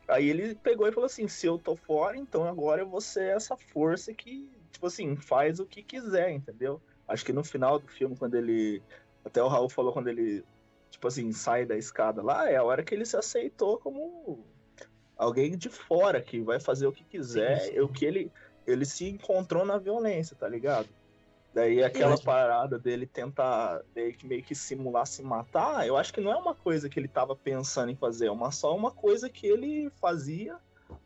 Aí 0.06 0.28
ele 0.28 0.54
pegou 0.54 0.86
e 0.86 0.92
falou 0.92 1.06
assim: 1.06 1.26
se 1.26 1.46
eu 1.46 1.58
tô 1.58 1.74
fora, 1.74 2.16
então 2.16 2.44
agora 2.44 2.82
eu 2.82 2.88
vou 2.88 3.00
ser 3.00 3.34
essa 3.36 3.56
força 3.56 4.12
que, 4.12 4.50
tipo 4.70 4.86
assim, 4.86 5.16
faz 5.16 5.58
o 5.58 5.66
que 5.66 5.82
quiser, 5.82 6.30
entendeu? 6.30 6.80
Acho 7.08 7.24
que 7.24 7.32
no 7.32 7.42
final 7.42 7.78
do 7.78 7.88
filme, 7.88 8.16
quando 8.16 8.34
ele. 8.34 8.82
Até 9.24 9.42
o 9.42 9.48
Raul 9.48 9.68
falou 9.68 9.92
quando 9.92 10.08
ele, 10.08 10.44
tipo 10.90 11.06
assim, 11.08 11.32
sai 11.32 11.64
da 11.64 11.76
escada 11.76 12.22
lá, 12.22 12.50
é 12.50 12.56
a 12.56 12.64
hora 12.64 12.82
que 12.82 12.94
ele 12.94 13.06
se 13.06 13.16
aceitou 13.16 13.78
como 13.78 14.44
alguém 15.16 15.56
de 15.56 15.68
fora 15.68 16.20
que 16.20 16.40
vai 16.40 16.58
fazer 16.58 16.86
o 16.86 16.92
que 16.92 17.04
quiser, 17.04 17.60
sim, 17.60 17.72
sim. 17.72 17.80
o 17.80 17.88
que 17.88 18.04
ele 18.04 18.32
ele 18.66 18.84
se 18.84 19.08
encontrou 19.08 19.64
na 19.64 19.78
violência, 19.78 20.36
tá 20.36 20.48
ligado? 20.48 20.88
Daí 21.52 21.82
aquela 21.82 22.16
parada 22.16 22.78
dele 22.78 23.06
tentar 23.06 23.82
meio 23.94 24.14
que, 24.14 24.26
meio 24.26 24.42
que 24.42 24.54
simular 24.54 25.06
se 25.06 25.22
matar, 25.22 25.86
eu 25.86 25.96
acho 25.96 26.12
que 26.12 26.20
não 26.20 26.30
é 26.30 26.36
uma 26.36 26.54
coisa 26.54 26.88
que 26.88 26.98
ele 27.00 27.08
tava 27.08 27.34
pensando 27.34 27.90
em 27.90 27.96
fazer, 27.96 28.26
é 28.26 28.30
uma, 28.30 28.52
só 28.52 28.76
uma 28.76 28.92
coisa 28.92 29.28
que 29.28 29.46
ele 29.46 29.90
fazia, 30.00 30.56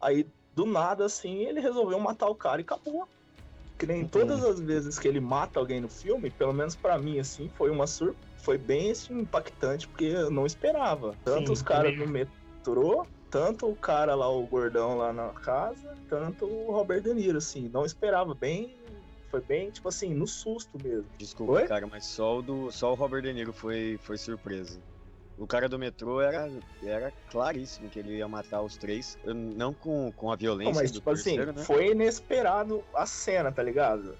aí 0.00 0.26
do 0.54 0.66
nada 0.66 1.06
assim 1.06 1.44
ele 1.44 1.60
resolveu 1.60 1.98
matar 1.98 2.28
o 2.28 2.34
cara 2.34 2.60
e 2.60 2.64
acabou. 2.64 3.08
Que 3.78 3.86
nem 3.86 4.06
todas 4.06 4.44
as 4.44 4.60
vezes 4.60 4.98
que 4.98 5.08
ele 5.08 5.20
mata 5.20 5.58
alguém 5.58 5.80
no 5.80 5.88
filme, 5.88 6.30
pelo 6.30 6.52
menos 6.52 6.76
para 6.76 6.96
mim 6.98 7.18
assim, 7.18 7.48
foi 7.48 7.70
uma 7.70 7.86
sur 7.86 8.14
foi 8.38 8.58
bem 8.58 8.90
assim, 8.90 9.20
impactante 9.20 9.88
porque 9.88 10.04
eu 10.04 10.30
não 10.30 10.44
esperava. 10.46 11.16
Tanto 11.24 11.46
Sim, 11.46 11.52
os 11.52 11.62
caras 11.62 11.96
no 11.96 12.06
metrô, 12.06 13.06
tanto 13.30 13.68
o 13.68 13.74
cara 13.74 14.14
lá, 14.14 14.28
o 14.28 14.46
gordão 14.46 14.98
lá 14.98 15.12
na 15.12 15.30
casa, 15.30 15.96
tanto 16.08 16.44
o 16.44 16.70
Robert 16.70 17.00
De 17.00 17.14
Niro, 17.14 17.38
assim, 17.38 17.68
não 17.72 17.84
esperava, 17.84 18.34
bem 18.34 18.76
foi 19.34 19.40
bem, 19.40 19.68
tipo 19.68 19.88
assim, 19.88 20.14
no 20.14 20.28
susto 20.28 20.78
mesmo. 20.80 21.08
Desculpa, 21.18 21.54
Oi? 21.54 21.66
cara, 21.66 21.88
mas 21.88 22.04
só 22.04 22.38
o, 22.38 22.42
do, 22.42 22.70
só 22.70 22.92
o 22.92 22.94
Robert 22.94 23.20
De 23.22 23.32
Niro 23.32 23.52
foi, 23.52 23.98
foi 24.00 24.16
surpresa. 24.16 24.78
O 25.36 25.46
cara 25.46 25.68
do 25.68 25.78
metrô 25.78 26.20
era, 26.20 26.48
era 26.82 27.12
claríssimo 27.30 27.90
que 27.90 27.98
ele 27.98 28.16
ia 28.16 28.28
matar 28.28 28.62
os 28.62 28.76
três, 28.76 29.18
não 29.24 29.74
com, 29.74 30.12
com 30.12 30.30
a 30.30 30.36
violência 30.36 30.72
não, 30.72 30.80
mas, 30.80 30.92
do 30.92 30.98
tipo 30.98 31.10
assim, 31.10 31.36
terceiro, 31.36 31.50
assim, 31.50 31.58
né? 31.58 31.64
foi 31.64 31.90
inesperado 31.90 32.84
a 32.94 33.04
cena, 33.04 33.50
tá 33.50 33.62
ligado? 33.62 34.16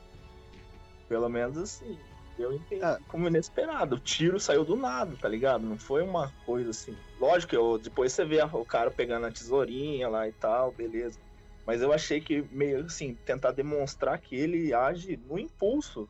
Pelo 1.08 1.28
menos 1.28 1.56
assim, 1.56 1.96
eu 2.38 2.52
entendi 2.52 2.82
ah. 2.82 2.98
como 3.08 3.28
inesperado. 3.28 3.96
O 3.96 4.00
tiro 4.00 4.40
saiu 4.40 4.64
do 4.64 4.74
nada, 4.74 5.14
tá 5.20 5.28
ligado? 5.28 5.64
Não 5.64 5.78
foi 5.78 6.02
uma 6.02 6.32
coisa 6.44 6.70
assim. 6.70 6.96
Lógico 7.20 7.50
que 7.50 7.56
eu, 7.56 7.78
depois 7.78 8.12
você 8.12 8.24
vê 8.24 8.42
o 8.42 8.64
cara 8.64 8.90
pegando 8.90 9.26
a 9.26 9.30
tesourinha 9.30 10.08
lá 10.08 10.28
e 10.28 10.32
tal, 10.32 10.72
beleza. 10.72 11.18
Mas 11.66 11.80
eu 11.80 11.92
achei 11.92 12.20
que 12.20 12.42
meio 12.50 12.84
assim, 12.84 13.14
tentar 13.24 13.52
demonstrar 13.52 14.18
que 14.18 14.34
ele 14.34 14.74
age 14.74 15.18
no 15.28 15.38
impulso. 15.38 16.08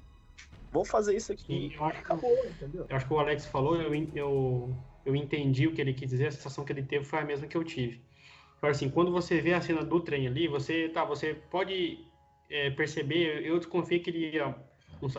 Vou 0.72 0.84
fazer 0.84 1.14
isso 1.14 1.30
aqui. 1.30 1.70
Sim, 1.70 1.76
eu 1.76 1.84
acho, 1.84 2.00
Acabou, 2.00 2.36
que, 2.36 2.48
entendeu? 2.48 2.86
Eu 2.88 2.96
acho 2.96 3.06
que 3.06 3.14
o 3.14 3.18
Alex 3.18 3.46
falou, 3.46 3.80
eu, 3.80 3.94
eu, 4.14 4.76
eu 5.04 5.14
entendi 5.14 5.66
o 5.66 5.72
que 5.72 5.80
ele 5.80 5.92
quis 5.92 6.10
dizer, 6.10 6.28
a 6.28 6.30
sensação 6.30 6.64
que 6.64 6.72
ele 6.72 6.82
teve 6.82 7.04
foi 7.04 7.18
a 7.18 7.24
mesma 7.24 7.46
que 7.46 7.56
eu 7.56 7.64
tive. 7.64 8.00
Agora, 8.58 8.72
assim, 8.72 8.88
quando 8.88 9.12
você 9.12 9.40
vê 9.40 9.52
a 9.52 9.60
cena 9.60 9.84
do 9.84 10.00
trem 10.00 10.26
ali, 10.26 10.48
você, 10.48 10.88
tá, 10.88 11.04
você 11.04 11.34
pode 11.34 11.98
é, 12.50 12.70
perceber, 12.70 13.44
eu 13.44 13.58
desconfiei 13.58 14.00
que 14.00 14.10
ele 14.10 14.30
ia, 14.36 14.54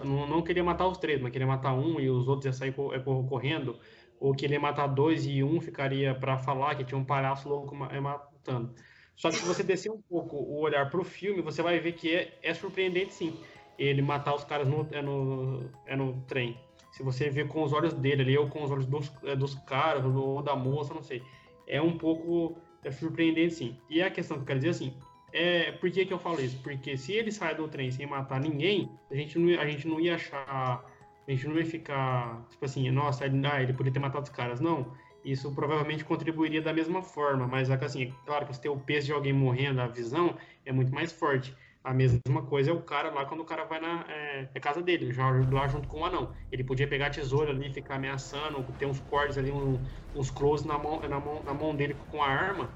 não, 0.04 0.28
não, 0.28 0.42
queria 0.42 0.64
matar 0.64 0.88
os 0.88 0.98
três, 0.98 1.22
mas 1.22 1.32
queria 1.32 1.48
matar 1.48 1.74
um 1.74 2.00
e 2.00 2.10
os 2.10 2.28
outros 2.28 2.46
iam 2.46 2.54
sair 2.54 2.74
é, 2.94 3.00
correndo, 3.00 3.78
ou 4.20 4.34
que 4.34 4.46
ele 4.46 4.54
ia 4.54 4.60
matar 4.60 4.88
dois 4.88 5.26
e 5.28 5.44
um 5.44 5.62
ficaria 5.62 6.16
para 6.16 6.38
falar 6.40 6.76
que 6.76 6.84
tinha 6.84 6.98
um 6.98 7.06
palhaço 7.06 7.48
louco 7.48 7.76
é, 7.92 8.00
matando. 8.00 8.74
Só 9.16 9.30
que 9.30 9.38
se 9.38 9.46
você 9.46 9.64
descer 9.64 9.92
um 9.92 10.02
pouco 10.02 10.36
o 10.36 10.60
olhar 10.60 10.90
pro 10.90 11.04
filme, 11.04 11.42
você 11.42 11.62
vai 11.62 11.80
ver 11.80 11.94
que 11.94 12.14
é, 12.14 12.38
é 12.42 12.54
surpreendente 12.54 13.14
sim. 13.14 13.40
Ele 13.78 14.02
matar 14.02 14.34
os 14.34 14.44
caras 14.44 14.68
no, 14.68 14.88
é, 14.92 15.02
no, 15.02 15.70
é 15.86 15.96
no 15.96 16.22
trem. 16.28 16.58
Se 16.96 17.04
você 17.04 17.30
vê 17.30 17.44
com 17.44 17.62
os 17.62 17.74
olhos 17.74 17.94
dele 17.94 18.22
ali, 18.22 18.38
ou 18.38 18.48
com 18.48 18.64
os 18.64 18.72
olhos 18.72 18.86
dos, 18.86 19.12
é, 19.26 19.36
dos 19.36 19.54
caras, 19.54 20.06
ou 20.06 20.42
da 20.42 20.56
moça, 20.56 20.94
não 20.94 21.04
sei. 21.04 21.22
É 21.68 21.82
um 21.82 21.98
pouco 21.98 22.56
é 22.86 22.90
surpreendente 22.90 23.54
sim. 23.54 23.78
E 23.90 24.02
a 24.02 24.10
questão 24.10 24.38
que 24.38 24.44
eu 24.44 24.48
quero 24.48 24.60
dizer 24.60 24.70
assim, 24.70 24.94
é, 25.34 25.74
por 25.74 25.92
que, 25.92 26.06
que 26.06 26.14
eu 26.14 26.18
falo 26.20 26.40
isso? 26.40 26.58
Porque 26.64 26.96
se 26.96 27.12
ele 27.12 27.34
sai 27.34 27.54
do 27.54 27.68
trem 27.68 27.92
sem 27.92 28.08
matar 28.08 28.40
ninguém, 28.40 28.90
a 29.12 29.16
gente 29.16 29.38
não, 29.38 29.60
a 29.60 29.68
gente 29.68 29.86
não 29.86 30.00
ia 30.00 30.16
achar. 30.16 30.86
A 31.28 31.32
gente 31.32 31.46
não 31.50 31.58
ia 31.58 31.66
ficar, 31.66 32.46
tipo 32.50 32.64
assim, 32.64 32.90
nossa, 32.92 33.26
ele, 33.26 33.46
ah, 33.46 33.62
ele 33.62 33.74
poderia 33.74 33.96
ter 33.96 34.00
matado 34.00 34.24
os 34.24 34.30
caras. 34.30 34.62
Não 34.62 34.90
isso 35.26 35.52
provavelmente 35.54 36.06
contribuiria 36.06 36.62
da 36.62 36.72
mesma 36.72 37.02
forma, 37.02 37.48
mas 37.48 37.70
assim, 37.70 38.04
é 38.04 38.12
claro 38.26 38.46
que 38.46 38.54
você 38.54 38.62
ter 38.62 38.70
o 38.70 38.78
peso 38.78 39.08
de 39.08 39.12
alguém 39.12 39.34
morrendo, 39.34 39.82
a 39.82 39.88
visão 39.88 40.38
é 40.64 40.72
muito 40.72 40.94
mais 40.94 41.12
forte. 41.12 41.54
A 41.86 41.94
mesma 41.94 42.46
coisa 42.48 42.72
é 42.72 42.74
o 42.74 42.84
cara 42.84 43.12
lá 43.14 43.26
quando 43.26 43.42
o 43.42 43.46
cara 43.46 43.64
vai 43.66 43.80
na 43.80 44.06
é, 44.10 44.50
é 44.56 44.60
casa 44.60 44.82
dele, 44.82 45.14
já 45.14 45.30
lá 45.52 45.68
junto 45.68 45.88
com 45.88 46.02
o 46.02 46.06
anão. 46.06 46.34
Ele 46.52 46.64
podia 46.64 46.88
pegar 46.88 47.08
a 47.08 47.10
tesoura 47.12 47.52
ali, 47.52 47.72
ficar 47.72 47.96
ameaçando, 47.96 48.76
ter 48.76 48.88
uns 48.88 49.00
cortes 49.00 49.38
ali, 49.38 49.52
um, 49.52 49.84
uns 50.14 50.32
close 50.32 50.68
na 50.68 50.78
mão, 50.80 51.00
na, 51.02 51.20
mão, 51.20 51.44
na 51.44 51.54
mão 51.54 51.76
dele 51.76 51.94
com 51.94 52.24
a 52.24 52.28
arma. 52.28 52.76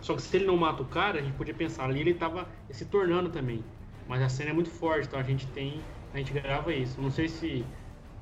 Só 0.00 0.14
que 0.16 0.22
se 0.22 0.36
ele 0.36 0.46
não 0.46 0.56
mata 0.56 0.82
o 0.82 0.88
cara, 0.88 1.20
a 1.20 1.22
gente 1.22 1.36
podia 1.36 1.54
pensar 1.54 1.84
ali 1.84 2.00
ele 2.00 2.12
estava 2.12 2.50
se 2.70 2.86
tornando 2.86 3.30
também. 3.30 3.70
Mas 4.06 4.22
a 4.22 4.28
cena 4.28 4.50
é 4.50 4.52
muito 4.54 4.70
forte, 4.70 5.06
então 5.06 5.20
a 5.20 5.22
gente 5.22 5.52
tem, 5.52 5.86
a 6.12 6.18
gente 6.18 6.32
grava 6.32 6.72
isso. 6.74 7.00
Não 7.00 7.10
sei 7.10 7.28
se 7.28 7.70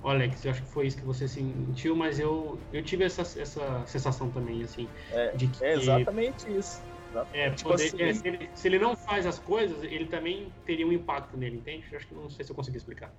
Alex, 0.03 0.45
eu 0.45 0.51
acho 0.51 0.63
que 0.63 0.73
foi 0.73 0.87
isso 0.87 0.97
que 0.97 1.05
você 1.05 1.29
sentiu, 1.29 1.97
mas 1.97 2.19
eu, 2.19 2.67
eu 2.73 2.83
tive 2.85 3.05
essa, 3.05 3.23
essa 3.23 3.87
sensação 3.87 4.31
também, 4.31 4.63
assim. 4.63 4.91
É, 5.13 5.37
de 5.37 5.49
que, 5.49 5.65
é 5.65 5.75
exatamente 5.75 6.51
isso. 6.51 6.89
É, 7.33 7.50
tipo 7.50 7.71
poder, 7.71 7.87
assim, 7.87 8.03
é, 8.03 8.12
se, 8.12 8.29
ele, 8.29 8.50
se, 8.55 8.69
ele, 8.69 8.79
não 8.79 8.97
faz 8.97 9.27
as 9.27 9.38
coisas, 9.38 9.83
ele 9.83 10.07
também 10.07 10.53
teria 10.65 10.87
um 10.87 10.93
impacto 10.93 11.37
nele, 11.37 11.57
entende? 11.57 11.85
Eu 11.91 11.99
acho 11.99 12.07
que 12.07 12.15
não 12.15 12.31
sei 12.31 12.45
se 12.45 12.50
eu 12.50 12.57
consegui 12.57 12.79
explicar. 12.79 13.12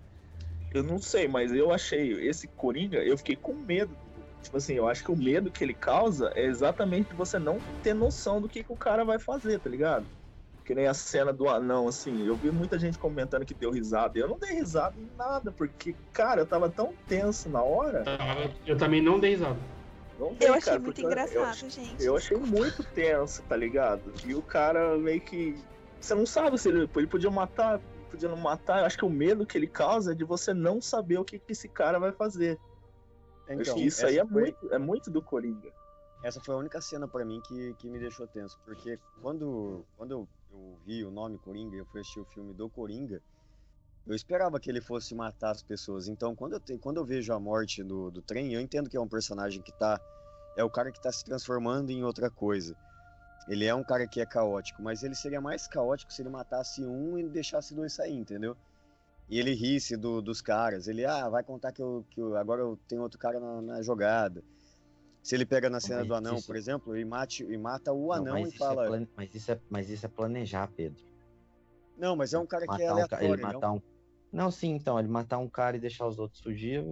Eu 0.73 0.83
não 0.83 0.99
sei, 0.99 1.27
mas 1.27 1.51
eu 1.53 1.71
achei 1.71 2.11
esse 2.27 2.47
Coringa, 2.47 2.99
eu 2.99 3.17
fiquei 3.17 3.35
com 3.35 3.53
medo. 3.53 3.95
Tipo 4.43 4.57
assim, 4.57 4.75
eu 4.75 4.87
acho 4.87 5.03
que 5.03 5.11
o 5.11 5.17
medo 5.17 5.51
que 5.51 5.63
ele 5.63 5.73
causa 5.73 6.31
é 6.35 6.45
exatamente 6.45 7.13
você 7.13 7.37
não 7.37 7.57
ter 7.83 7.93
noção 7.93 8.39
do 8.39 8.47
que, 8.47 8.63
que 8.63 8.71
o 8.71 8.77
cara 8.77 9.03
vai 9.03 9.19
fazer, 9.19 9.59
tá 9.59 9.69
ligado? 9.69 10.05
Que 10.63 10.75
nem 10.75 10.87
a 10.87 10.93
cena 10.93 11.33
do 11.33 11.49
anão, 11.49 11.87
assim. 11.87 12.25
Eu 12.25 12.35
vi 12.35 12.51
muita 12.51 12.77
gente 12.77 12.97
comentando 12.97 13.45
que 13.45 13.55
deu 13.55 13.71
risada. 13.71 14.17
Eu 14.17 14.27
não 14.27 14.37
dei 14.37 14.53
risada 14.53 14.95
em 14.99 15.09
nada, 15.17 15.51
porque, 15.51 15.95
cara, 16.13 16.41
eu 16.41 16.45
tava 16.45 16.69
tão 16.69 16.93
tenso 17.07 17.49
na 17.49 17.63
hora. 17.63 18.03
Eu 18.65 18.77
também 18.77 19.01
não 19.01 19.19
dei 19.19 19.31
risada. 19.31 19.59
Não 20.19 20.35
eu 20.39 20.53
achei 20.53 20.73
cara, 20.73 20.79
muito 20.79 21.01
engraçado, 21.01 21.63
eu, 21.63 21.69
gente. 21.69 22.03
Eu 22.03 22.15
achei 22.17 22.37
muito 22.37 22.83
tenso, 22.83 23.41
tá 23.43 23.55
ligado? 23.55 24.13
E 24.25 24.35
o 24.35 24.41
cara 24.41 24.97
meio 24.97 25.21
que. 25.21 25.55
Você 25.99 26.13
não 26.13 26.25
sabe 26.25 26.57
se 26.57 26.69
ele, 26.69 26.89
ele 26.93 27.07
podia 27.07 27.31
matar, 27.31 27.79
podia 28.11 28.27
não 28.27 28.37
matar. 28.37 28.79
Eu 28.79 28.85
acho 28.85 28.97
que 28.97 29.05
o 29.05 29.09
medo 29.09 29.45
que 29.45 29.57
ele 29.57 29.67
causa 29.67 30.11
é 30.11 30.15
de 30.15 30.23
você 30.23 30.53
não 30.53 30.81
saber 30.81 31.17
o 31.17 31.25
que, 31.25 31.39
que 31.39 31.53
esse 31.53 31.67
cara 31.67 31.99
vai 31.99 32.11
fazer. 32.11 32.59
Então, 33.45 33.55
eu 33.55 33.61
acho 33.61 33.73
que 33.73 33.85
isso 33.85 34.05
aí 34.05 34.19
é, 34.19 34.25
foi... 34.25 34.41
muito, 34.43 34.73
é 34.73 34.77
muito 34.77 35.09
do 35.09 35.21
Coringa. 35.21 35.71
Essa 36.21 36.41
foi 36.41 36.53
a 36.53 36.57
única 36.57 36.81
cena 36.81 37.07
para 37.07 37.23
mim 37.23 37.41
que, 37.47 37.73
que 37.75 37.89
me 37.89 37.97
deixou 37.97 38.27
tenso, 38.27 38.59
porque 38.65 38.99
quando, 39.21 39.85
quando 39.95 40.11
eu 40.11 40.27
eu 40.51 40.77
vi 40.85 41.03
o 41.03 41.11
nome 41.11 41.37
Coringa 41.37 41.75
e 41.75 41.79
eu 41.79 41.85
fui 41.85 42.01
assistir 42.01 42.19
o 42.19 42.25
filme 42.25 42.53
do 42.53 42.69
Coringa, 42.69 43.21
eu 44.09 44.15
esperava 44.15 44.59
que 44.59 44.69
ele 44.69 44.81
fosse 44.81 45.13
matar 45.13 45.51
as 45.51 45.61
pessoas. 45.61 46.07
Então, 46.07 46.35
quando 46.35 46.53
eu, 46.53 46.59
te, 46.59 46.77
quando 46.77 46.97
eu 46.97 47.05
vejo 47.05 47.31
a 47.31 47.39
morte 47.39 47.83
do, 47.83 48.09
do 48.09 48.21
trem, 48.21 48.53
eu 48.53 48.59
entendo 48.59 48.89
que 48.89 48.97
é 48.97 48.99
um 48.99 49.07
personagem 49.07 49.61
que 49.61 49.71
tá. 49.71 50.01
É 50.57 50.63
o 50.63 50.69
cara 50.69 50.91
que 50.91 50.99
tá 50.99 51.11
se 51.11 51.23
transformando 51.23 51.91
em 51.91 52.03
outra 52.03 52.29
coisa. 52.29 52.75
Ele 53.47 53.65
é 53.65 53.73
um 53.73 53.83
cara 53.83 54.07
que 54.07 54.19
é 54.19 54.25
caótico, 54.25 54.81
mas 54.81 55.03
ele 55.03 55.15
seria 55.15 55.39
mais 55.39 55.67
caótico 55.67 56.11
se 56.11 56.21
ele 56.21 56.29
matasse 56.29 56.83
um 56.83 57.17
e 57.17 57.29
deixasse 57.29 57.73
dois 57.73 57.93
sair, 57.93 58.15
entendeu? 58.15 58.57
E 59.29 59.39
ele 59.39 59.53
risse 59.53 59.95
do, 59.95 60.21
dos 60.21 60.41
caras. 60.41 60.87
Ele, 60.87 61.05
ah, 61.05 61.29
vai 61.29 61.43
contar 61.43 61.71
que, 61.71 61.81
eu, 61.81 62.03
que 62.09 62.19
eu, 62.19 62.35
agora 62.35 62.61
eu 62.61 62.79
tenho 62.87 63.03
outro 63.03 63.19
cara 63.19 63.39
na, 63.39 63.61
na 63.61 63.81
jogada. 63.81 64.43
Se 65.21 65.35
ele 65.35 65.45
pega 65.45 65.69
na 65.69 65.79
cena 65.79 65.99
mas 65.99 66.07
do 66.07 66.15
anão, 66.15 66.35
isso... 66.35 66.47
por 66.47 66.55
exemplo, 66.55 66.97
e, 66.97 67.05
mate, 67.05 67.43
e 67.43 67.57
mata 67.57 67.93
o 67.93 68.11
anão 68.11 68.33
não, 68.33 68.39
e 68.39 68.49
é 68.49 68.51
fala. 68.51 68.85
É 68.85 68.87
plane... 68.87 69.09
mas, 69.15 69.35
isso 69.35 69.51
é, 69.51 69.59
mas 69.69 69.89
isso 69.89 70.05
é 70.05 70.09
planejar, 70.09 70.67
Pedro. 70.75 71.03
Não, 71.97 72.15
mas 72.15 72.33
é 72.33 72.39
um 72.39 72.45
cara 72.45 72.65
matar 72.65 72.77
que 72.77 72.83
é 72.83 72.87
aleatório. 72.87 73.29
Um, 73.29 73.33
ele 73.33 73.41
matar 73.41 73.67
é 73.67 73.69
um... 73.69 73.81
Não, 74.31 74.51
sim, 74.51 74.71
então, 74.71 74.99
ele 74.99 75.07
matar 75.07 75.39
um 75.39 75.49
cara 75.49 75.77
e 75.77 75.79
deixar 75.79 76.07
os 76.07 76.19
outros 76.19 76.41
fugir. 76.41 76.83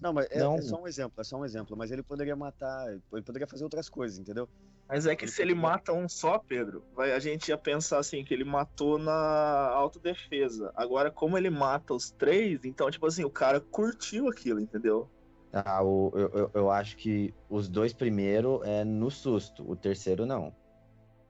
Não, 0.00 0.12
mas 0.12 0.26
é, 0.30 0.38
não... 0.38 0.56
é, 0.56 0.62
só 0.62 0.80
um 0.80 0.86
exemplo, 0.86 1.20
é 1.20 1.24
só 1.24 1.38
um 1.38 1.44
exemplo. 1.44 1.76
Mas 1.76 1.90
ele 1.90 2.02
poderia 2.02 2.36
matar, 2.36 2.92
ele 3.12 3.22
poderia 3.22 3.46
fazer 3.46 3.64
outras 3.64 3.88
coisas, 3.88 4.18
entendeu? 4.18 4.48
Mas 4.88 5.06
é 5.06 5.14
que 5.14 5.24
ele 5.24 5.32
se 5.32 5.40
ele 5.40 5.54
mata 5.54 5.92
um 5.92 6.08
só, 6.08 6.38
Pedro, 6.38 6.84
vai, 6.94 7.12
a 7.12 7.18
gente 7.18 7.48
ia 7.48 7.56
pensar 7.56 7.98
assim, 7.98 8.24
que 8.24 8.34
ele 8.34 8.44
matou 8.44 8.98
na 8.98 9.70
autodefesa. 9.72 10.72
Agora, 10.74 11.10
como 11.10 11.38
ele 11.38 11.48
mata 11.48 11.94
os 11.94 12.10
três, 12.10 12.64
então, 12.64 12.90
tipo 12.90 13.06
assim, 13.06 13.24
o 13.24 13.30
cara 13.30 13.60
curtiu 13.60 14.28
aquilo, 14.28 14.60
entendeu? 14.60 15.08
Ah, 15.52 15.82
o, 15.82 16.12
eu, 16.14 16.28
eu, 16.28 16.50
eu, 16.54 16.70
acho 16.70 16.96
que 16.96 17.34
os 17.48 17.68
dois 17.68 17.92
primeiros 17.92 18.60
é 18.64 18.84
no 18.84 19.10
susto, 19.10 19.68
o 19.68 19.74
terceiro 19.74 20.24
não. 20.24 20.54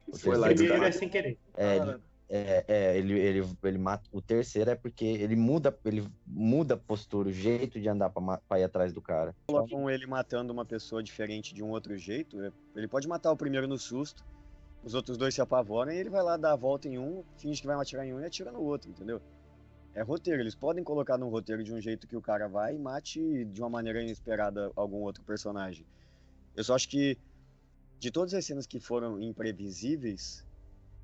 O 0.07 0.19
Foi 0.19 0.37
lá 0.37 0.49
primeiro 0.49 0.85
é 0.85 0.92
sem 0.92 1.09
querer. 1.09 1.38
É, 1.57 1.76
ele, 1.76 2.00
é, 2.32 2.64
é, 2.68 2.96
ele, 2.96 3.18
ele, 3.18 3.58
ele 3.64 3.78
mata. 3.78 4.08
O 4.12 4.22
terceiro 4.22 4.70
é 4.70 4.76
porque 4.76 5.04
ele 5.04 5.34
muda, 5.34 5.76
ele 5.84 6.06
muda 6.25 6.75
a 6.75 6.76
postura, 6.76 7.28
o 7.28 7.32
jeito 7.32 7.80
de 7.80 7.88
andar 7.88 8.10
pra, 8.10 8.60
ir 8.60 8.62
atrás 8.62 8.92
do 8.92 9.02
cara. 9.02 9.34
Com 9.49 9.90
ele 9.90 10.06
matando 10.06 10.52
uma 10.52 10.64
pessoa 10.64 11.02
diferente 11.02 11.52
de 11.52 11.60
um 11.60 11.70
outro 11.70 11.96
jeito, 11.96 12.40
é, 12.40 12.52
ele 12.76 12.87
pode 12.87 13.08
matar 13.08 13.32
o 13.32 13.37
primeiro 13.37 13.66
no 13.66 13.76
susto, 13.76 14.25
os 14.84 14.94
outros 14.94 15.18
dois 15.18 15.34
se 15.34 15.40
apavoram 15.40 15.90
e 15.90 15.96
ele 15.96 16.08
vai 16.08 16.22
lá 16.22 16.37
dar 16.37 16.52
a 16.52 16.56
volta 16.56 16.88
em 16.88 16.99
um, 16.99 17.25
finge 17.37 17.60
que 17.60 17.66
vai 17.66 17.76
atirar 17.76 18.06
em 18.06 18.14
um 18.14 18.20
e 18.20 18.25
atira 18.25 18.52
no 18.52 18.62
outro, 18.62 18.88
entendeu? 18.88 19.20
É 19.92 20.02
roteiro, 20.02 20.40
eles 20.40 20.54
podem 20.54 20.84
colocar 20.84 21.18
no 21.18 21.28
roteiro 21.28 21.64
de 21.64 21.75
um 21.75 21.80
jeito 21.80 22.06
que 22.06 22.16
o 22.16 22.22
cara 22.22 22.46
vai 22.46 22.76
e 22.76 22.78
mate 22.78 23.44
de 23.46 23.60
uma 23.60 23.68
maneira 23.68 24.00
inesperada 24.00 24.70
algum 24.76 24.99
outro 24.99 25.25
personagem. 25.25 25.84
Eu 26.54 26.62
só 26.62 26.76
acho 26.76 26.88
que 26.88 27.18
de 27.99 28.10
todas 28.12 28.32
as 28.34 28.46
cenas 28.46 28.68
que 28.68 28.78
foram 28.78 29.20
imprevisíveis, 29.20 30.46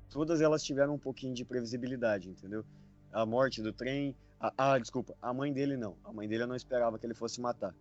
todas 0.09 0.41
elas 0.41 0.63
tiveram 0.63 0.95
um 0.95 0.99
pouquinho 0.99 1.33
de 1.33 1.45
previsibilidade, 1.45 2.29
entendeu? 2.29 2.65
A 3.11 3.25
morte 3.25 3.61
do 3.61 3.71
trem. 3.73 4.15
A, 4.39 4.53
ah, 4.57 4.77
desculpa, 4.77 5.15
a 5.21 5.33
mãe 5.33 5.51
dele 5.51 5.75
não. 5.77 5.97
A 6.03 6.13
mãe 6.13 6.27
dele 6.27 6.43
eu 6.43 6.47
não 6.47 6.55
esperava 6.55 6.97
que 6.99 7.05
ele 7.05 7.13
fosse 7.13 7.41
matar. 7.41 7.73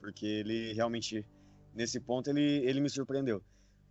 Porque 0.00 0.26
ele 0.26 0.72
realmente, 0.72 1.26
nesse 1.74 1.98
ponto, 1.98 2.30
ele, 2.30 2.64
ele 2.64 2.80
me 2.80 2.88
surpreendeu. 2.88 3.42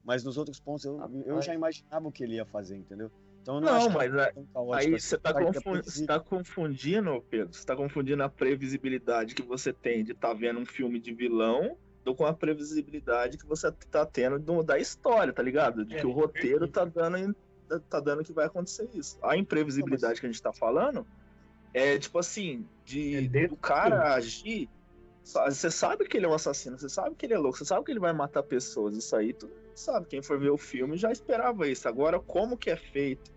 Mas 0.04 0.24
nos 0.24 0.38
outros 0.38 0.60
pontos 0.60 0.86
eu, 0.86 1.00
eu 1.26 1.42
já 1.42 1.54
imaginava 1.54 2.08
o 2.08 2.12
que 2.12 2.24
ele 2.24 2.36
ia 2.36 2.46
fazer, 2.46 2.76
entendeu? 2.76 3.12
Então 3.42 3.60
não, 3.60 3.78
não 3.78 3.90
mas 3.90 4.14
é, 4.14 4.34
aí 4.74 4.92
você 4.92 5.16
está 5.16 5.34
confundi 5.34 6.06
tá 6.06 6.18
confundindo, 6.18 7.22
Pedro, 7.30 7.54
você 7.54 7.60
está 7.60 7.76
confundindo 7.76 8.24
a 8.24 8.30
previsibilidade 8.30 9.36
que 9.36 9.42
você 9.42 9.74
tem 9.74 10.02
de 10.02 10.14
estar 10.14 10.30
tá 10.30 10.34
vendo 10.34 10.62
um 10.62 10.66
filme 10.66 10.98
de 10.98 11.14
vilão 11.14 11.78
do 12.06 12.16
com 12.16 12.26
a 12.26 12.34
previsibilidade 12.34 13.38
que 13.38 13.46
você 13.46 13.70
tá 13.92 14.06
tendo 14.06 14.40
do, 14.40 14.64
da 14.64 14.80
história, 14.80 15.34
tá 15.34 15.44
ligado? 15.44 15.86
De 15.86 15.96
é, 15.96 16.00
que 16.00 16.08
o 16.08 16.12
roteiro 16.12 16.70
tá 16.70 16.86
dando 16.86 17.36
tá 17.80 18.00
dando 18.00 18.24
que 18.24 18.34
vai 18.34 18.46
acontecer 18.46 18.90
isso. 18.94 19.18
A 19.22 19.38
imprevisibilidade 19.38 20.20
que 20.20 20.26
a 20.26 20.30
gente 20.30 20.42
tá 20.42 20.54
falando 20.54 21.06
é 21.74 21.98
tipo 21.98 22.20
assim, 22.20 22.68
de 22.86 23.16
é 23.16 23.48
do 23.48 23.58
cara 23.58 24.14
agir. 24.14 24.70
Você 25.24 25.72
sabe 25.72 26.06
que 26.06 26.18
ele 26.18 26.26
é 26.26 26.30
um 26.30 26.34
assassino, 26.34 26.78
você 26.78 26.90
sabe 26.90 27.16
que 27.16 27.26
ele 27.26 27.34
é 27.34 27.38
louco, 27.38 27.58
você 27.58 27.66
sabe 27.66 27.86
que 27.86 27.92
ele 27.92 28.00
vai 28.00 28.12
matar 28.12 28.44
pessoas. 28.44 28.98
Isso 28.98 29.16
aí 29.16 29.34
tu 29.34 29.50
sabe. 29.74 30.06
Quem 30.08 30.22
for 30.22 30.38
ver 30.38 30.50
o 30.50 30.58
filme 30.58 30.98
já 30.98 31.12
esperava 31.12 31.68
isso. 31.68 31.88
Agora, 31.88 32.20
como 32.20 32.58
que 32.58 32.70
é 32.70 32.76
feito? 32.76 33.32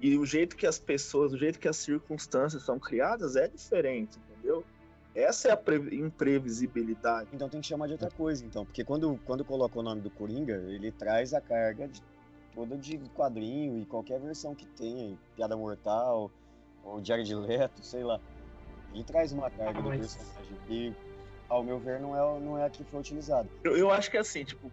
E 0.00 0.18
o 0.18 0.26
jeito 0.26 0.56
que 0.56 0.66
as 0.66 0.78
pessoas, 0.78 1.32
o 1.32 1.38
jeito 1.38 1.58
que 1.58 1.68
as 1.68 1.76
circunstâncias 1.76 2.62
são 2.64 2.78
criadas 2.78 3.36
é 3.36 3.48
diferente, 3.48 4.18
entendeu? 4.18 4.64
Essa 5.14 5.48
é 5.48 5.52
a 5.52 5.94
imprevisibilidade. 5.94 7.28
Então 7.32 7.48
tem 7.48 7.60
que 7.60 7.66
chamar 7.66 7.86
de 7.86 7.92
outra 7.92 8.10
coisa, 8.10 8.44
então. 8.44 8.64
Porque 8.64 8.82
quando, 8.82 9.18
quando 9.24 9.44
coloca 9.44 9.78
o 9.78 9.82
nome 9.82 10.00
do 10.00 10.10
Coringa, 10.10 10.54
ele 10.68 10.90
traz 10.90 11.34
a 11.34 11.40
carga 11.40 11.86
de, 11.86 12.02
toda 12.54 12.76
de 12.76 12.98
quadrinho 13.14 13.80
e 13.80 13.86
qualquer 13.86 14.20
versão 14.20 14.54
que 14.54 14.66
tenha, 14.66 15.16
Piada 15.36 15.56
Mortal, 15.56 16.30
ou 16.84 17.00
Diário 17.00 17.24
de 17.24 17.34
Leto, 17.34 17.82
sei 17.84 18.02
lá. 18.02 18.20
Ele 18.92 19.04
traz 19.04 19.32
uma 19.32 19.50
carga 19.50 19.78
ah, 19.78 19.82
mas... 19.82 20.14
do 20.14 20.18
personagem 20.18 20.56
que, 20.66 20.94
ao 21.48 21.62
meu 21.62 21.78
ver, 21.78 22.00
não 22.00 22.16
é, 22.16 22.40
não 22.40 22.58
é 22.58 22.64
a 22.64 22.70
que 22.70 22.84
foi 22.84 23.00
utilizada. 23.00 23.48
Eu, 23.64 23.76
eu 23.76 23.90
acho 23.90 24.10
que 24.10 24.16
é 24.16 24.20
assim, 24.20 24.44
tipo, 24.44 24.70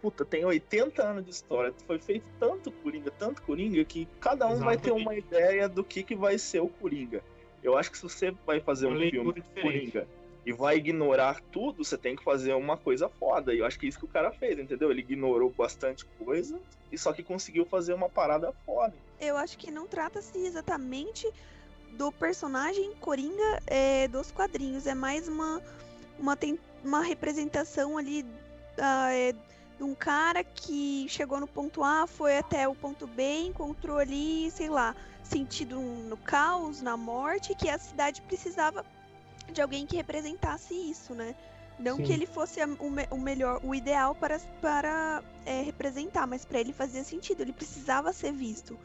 puta, 0.00 0.24
tem 0.24 0.44
80 0.44 1.02
anos 1.02 1.24
de 1.24 1.30
história, 1.30 1.74
foi 1.86 1.98
feito 1.98 2.26
tanto 2.38 2.70
Coringa, 2.70 3.10
tanto 3.10 3.42
Coringa, 3.42 3.84
que 3.84 4.06
cada 4.20 4.46
um 4.46 4.52
Exatamente. 4.52 4.64
vai 4.64 4.84
ter 4.84 4.92
uma 4.92 5.14
ideia 5.14 5.68
do 5.68 5.84
que, 5.84 6.02
que 6.02 6.14
vai 6.14 6.38
ser 6.38 6.60
o 6.60 6.68
Coringa. 6.68 7.22
Eu 7.62 7.76
acho 7.76 7.90
que 7.90 7.98
se 7.98 8.04
você 8.04 8.30
vai 8.46 8.60
fazer 8.60 8.86
um 8.86 8.98
filme 8.98 9.32
de 9.34 9.60
Coringa 9.60 10.06
e 10.48 10.52
vai 10.52 10.78
ignorar 10.78 11.42
tudo, 11.52 11.84
você 11.84 11.98
tem 11.98 12.16
que 12.16 12.24
fazer 12.24 12.54
uma 12.54 12.74
coisa 12.74 13.06
foda. 13.06 13.52
E 13.52 13.58
eu 13.58 13.66
acho 13.66 13.78
que 13.78 13.84
é 13.84 13.88
isso 13.90 13.98
que 13.98 14.06
o 14.06 14.08
cara 14.08 14.32
fez, 14.32 14.58
entendeu? 14.58 14.90
Ele 14.90 15.00
ignorou 15.00 15.50
bastante 15.50 16.06
coisa 16.24 16.58
e 16.90 16.96
só 16.96 17.12
que 17.12 17.22
conseguiu 17.22 17.66
fazer 17.66 17.92
uma 17.92 18.08
parada 18.08 18.50
foda. 18.64 18.94
Eu 19.20 19.36
acho 19.36 19.58
que 19.58 19.70
não 19.70 19.86
trata-se 19.86 20.38
exatamente 20.38 21.30
do 21.98 22.10
personagem 22.10 22.94
Coringa 22.94 23.62
é, 23.66 24.08
dos 24.08 24.32
quadrinhos. 24.32 24.86
É 24.86 24.94
mais 24.94 25.28
uma, 25.28 25.60
uma, 26.18 26.38
uma 26.82 27.02
representação 27.02 27.98
ali 27.98 28.22
uh, 28.22 29.10
é, 29.10 29.34
de 29.76 29.84
um 29.84 29.94
cara 29.94 30.42
que 30.42 31.04
chegou 31.10 31.38
no 31.38 31.46
ponto 31.46 31.84
A, 31.84 32.06
foi 32.06 32.38
até 32.38 32.66
o 32.66 32.74
ponto 32.74 33.06
B, 33.06 33.40
encontrou 33.40 33.98
ali, 33.98 34.50
sei 34.50 34.70
lá, 34.70 34.96
sentido 35.22 35.78
no 35.78 36.16
caos, 36.16 36.80
na 36.80 36.96
morte, 36.96 37.54
que 37.54 37.68
a 37.68 37.78
cidade 37.78 38.22
precisava 38.22 38.82
de 39.52 39.60
alguém 39.60 39.86
que 39.86 39.96
representasse 39.96 40.74
isso, 40.74 41.14
né? 41.14 41.34
Não 41.78 41.96
Sim. 41.96 42.02
que 42.02 42.12
ele 42.12 42.26
fosse 42.26 42.60
o, 42.64 42.76
o, 43.10 43.20
melhor, 43.20 43.60
o 43.62 43.74
ideal 43.74 44.14
para, 44.14 44.38
para 44.60 45.22
é, 45.46 45.62
representar, 45.62 46.26
mas 46.26 46.44
para 46.44 46.58
ele 46.58 46.72
fazia 46.72 47.04
sentido, 47.04 47.40
ele 47.42 47.52
precisava 47.52 48.12
ser 48.12 48.32
visto. 48.32 48.78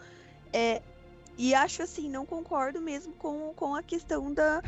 É, 0.51 0.81
e 1.37 1.55
acho 1.55 1.81
assim, 1.81 2.07
não 2.07 2.25
concordo 2.25 2.79
mesmo 2.79 3.13
com, 3.13 3.51
com 3.55 3.75
a 3.75 3.81
questão 3.81 4.31
da, 4.31 4.61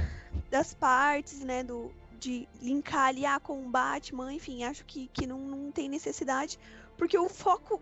das 0.49 0.73
partes, 0.73 1.39
né? 1.41 1.63
Do, 1.63 1.91
de 2.19 2.47
linkar 2.59 3.09
ali 3.09 3.25
ah, 3.25 3.39
com 3.39 3.63
o 3.63 3.69
Batman, 3.69 4.33
enfim, 4.33 4.63
acho 4.63 4.83
que, 4.85 5.07
que 5.13 5.27
não, 5.27 5.37
não 5.37 5.71
tem 5.71 5.87
necessidade, 5.87 6.57
porque 6.97 7.17
o 7.17 7.29
foco 7.29 7.79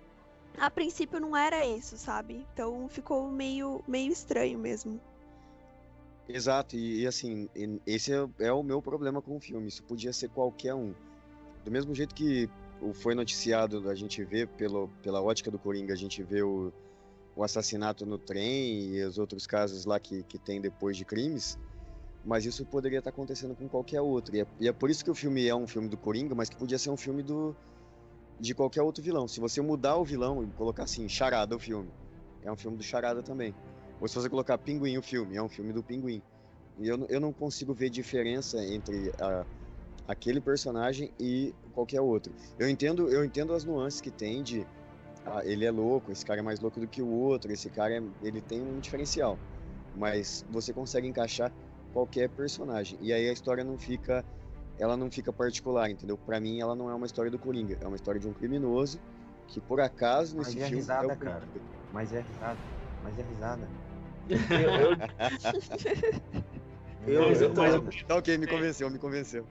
a 0.58 0.69
princípio 0.69 1.19
não 1.19 1.36
era 1.36 1.65
isso, 1.65 1.97
sabe? 1.97 2.45
Então 2.54 2.88
ficou 2.89 3.28
meio, 3.30 3.84
meio 3.88 4.12
estranho 4.12 4.60
mesmo. 4.60 4.99
Exato, 6.28 6.76
e, 6.76 7.02
e 7.02 7.08
assim, 7.08 7.50
esse 7.86 8.14
é, 8.14 8.28
é, 8.40 8.54
o 8.54 8.64
meu 8.64 8.82
problema 8.82 9.22
com 9.22 9.36
o 9.38 9.40
filme. 9.40 9.68
Isso 9.68 9.84
podia 9.84 10.14
ser 10.14 10.30
qualquer 10.30 10.74
um. 10.74 10.94
Do 11.64 11.72
mesmo 11.72 11.94
jeito 11.94 12.14
que 12.14 12.50
foi 12.96 13.16
noticiado, 13.16 13.90
a 13.90 13.96
gente 13.96 14.24
vê 14.24 14.46
pelo, 14.46 14.90
pela 15.02 15.22
ótica 15.22 15.50
do 15.50 15.60
Coringa, 15.60 15.94
a 15.94 15.98
gente 15.98 16.22
vê 16.24 16.42
o, 16.42 16.72
o 17.36 17.44
assassinato 17.44 18.06
no 18.06 18.18
trem 18.18 18.96
e 18.96 19.04
os 19.04 19.18
outros 19.18 19.48
casos 19.48 19.86
lá 19.86 20.00
que, 20.00 20.24
que 20.24 20.38
tem 20.38 20.60
depois 20.60 20.98
de 20.98 21.06
crimes 21.06 21.58
mas 22.26 22.46
isso 22.46 22.66
poderia 22.66 23.00
estar 23.00 23.10
acontecendo 23.10 23.56
com 23.56 23.68
qualquer 23.68 24.02
outro. 24.02 24.36
E 24.36 24.42
é, 24.42 24.48
e 24.60 24.68
é, 24.68 24.72
por 24.72 24.90
isso 24.90 25.04
que 25.04 25.12
o 25.12 25.16
filme 25.16 25.46
é 25.48 25.56
um 25.56 25.68
filme 25.68 25.90
do 25.90 25.98
Coringa, 25.98 26.34
mas 26.34 26.50
que 26.50 26.56
podia 26.56 26.78
ser 26.78 26.90
um 26.90 26.98
filme 26.98 27.22
do 27.22 27.56
de 28.40 28.56
qualquer 28.56 28.82
outro 28.82 29.04
vilão. 29.04 29.28
Se 29.28 29.40
você 29.40 29.62
mudar 29.62 29.96
o 29.98 30.04
vilão 30.04 30.44
e 30.44 30.48
colocar 30.48 30.84
assim, 30.84 31.08
Charada 31.08 31.56
o 31.56 31.60
filme, 31.60 31.90
é 32.42 32.52
um 32.52 32.56
filme 32.56 32.78
do 32.78 32.84
Charada 32.84 33.22
também. 33.22 33.54
Ou 34.04 34.10
se 34.10 34.16
você 34.16 34.28
colocar 34.28 34.58
Pinguim 34.58 34.98
o 34.98 35.02
filme, 35.02 35.38
é 35.38 35.42
um 35.42 35.48
filme 35.48 35.72
do 35.72 35.82
Pinguim. 35.82 36.22
E 36.78 36.89
eu, 36.89 37.06
eu 37.08 37.22
não 37.22 37.32
consigo 37.32 37.74
ver 37.74 37.89
diferença 37.89 38.62
entre 38.62 39.13
a, 39.18 39.46
aquele 40.06 40.42
personagem 40.42 41.10
e 41.18 41.56
qualquer 41.72 42.02
outro. 42.02 42.34
Eu 42.60 42.68
entendo, 42.68 43.10
eu 43.10 43.24
entendo 43.24 43.54
as 43.54 43.63
nuances 43.63 44.02
que 44.02 44.12
tem 44.12 44.44
de 44.44 44.68
ah, 45.26 45.42
ele 45.46 45.63
é 45.63 45.72
louco, 45.72 46.12
esse 46.12 46.26
cara 46.26 46.42
é 46.42 46.44
mais 46.44 46.60
louco 46.60 46.82
do 46.82 46.88
que 46.88 47.02
o 47.02 47.08
outro, 47.08 47.50
esse 47.50 47.70
cara 47.70 47.94
é, 47.96 48.04
ele 48.22 48.42
tem 48.42 48.62
um 48.62 48.78
diferencial. 48.78 49.39
Mas 49.96 50.44
você 50.50 50.74
consegue 50.74 51.08
encaixar 51.08 51.50
qualquer 51.94 52.30
personagem. 52.30 53.00
E 53.02 53.13
aí 53.13 53.30
a 53.30 53.32
história 53.32 53.63
não 53.63 53.78
fica 53.78 54.22
ela 54.78 54.98
não 54.98 55.10
fica 55.10 55.32
particular, 55.32 55.89
entendeu? 55.89 56.18
Para 56.18 56.42
mim 56.42 56.60
ela 56.60 56.76
não 56.76 56.89
é 56.89 56.94
uma 56.94 57.06
história 57.06 57.32
do 57.32 57.39
Coringa, 57.39 57.78
é 57.80 57.88
uma 57.88 57.96
história 57.96 58.20
de 58.20 58.28
um 58.28 58.34
criminoso 58.34 59.00
que 59.48 59.62
por 59.62 59.80
acaso 59.80 60.36
nesse 60.36 60.56
mas 60.56 60.63
é 60.63 60.68
filme 60.68 60.82
risada, 60.82 61.06
é 61.06 61.16
o 61.16 61.18
cara. 61.18 61.48
Mas 61.94 62.12
é 62.12 62.20
risada, 62.20 62.60
mas 63.02 63.18
é 63.18 63.22
risada. 63.22 63.83
Eu, 67.08 67.14
eu, 67.14 67.32
eu, 67.32 67.54
tô... 67.54 67.64
Tá 68.08 68.16
ok, 68.16 68.38
me 68.38 68.48
convenceu, 68.48 68.90
me 68.90 68.98
convenceu. 68.98 69.46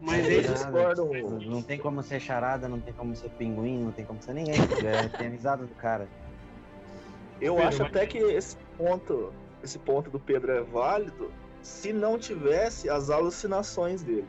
Mas 0.00 0.26
eles 0.26 0.50
discordam. 0.50 1.10
Não 1.46 1.62
tem 1.62 1.78
como 1.78 2.02
ser 2.02 2.20
charada, 2.20 2.68
não 2.68 2.80
tem 2.80 2.92
como 2.92 3.14
ser 3.16 3.30
pinguim, 3.30 3.84
não 3.84 3.92
tem 3.92 4.04
como 4.04 4.20
ser 4.20 4.34
ninguém. 4.34 4.56
É, 4.84 5.08
tem 5.16 5.30
risada 5.30 5.64
do 5.64 5.74
cara. 5.74 6.08
Eu 7.40 7.58
acho 7.58 7.82
até 7.82 8.06
que 8.06 8.18
esse 8.18 8.56
ponto, 8.76 9.32
esse 9.62 9.78
ponto 9.78 10.10
do 10.10 10.18
Pedro 10.18 10.52
é 10.52 10.60
válido, 10.62 11.30
se 11.62 11.92
não 11.92 12.18
tivesse 12.18 12.88
as 12.88 13.10
alucinações 13.10 14.02
dele. 14.02 14.28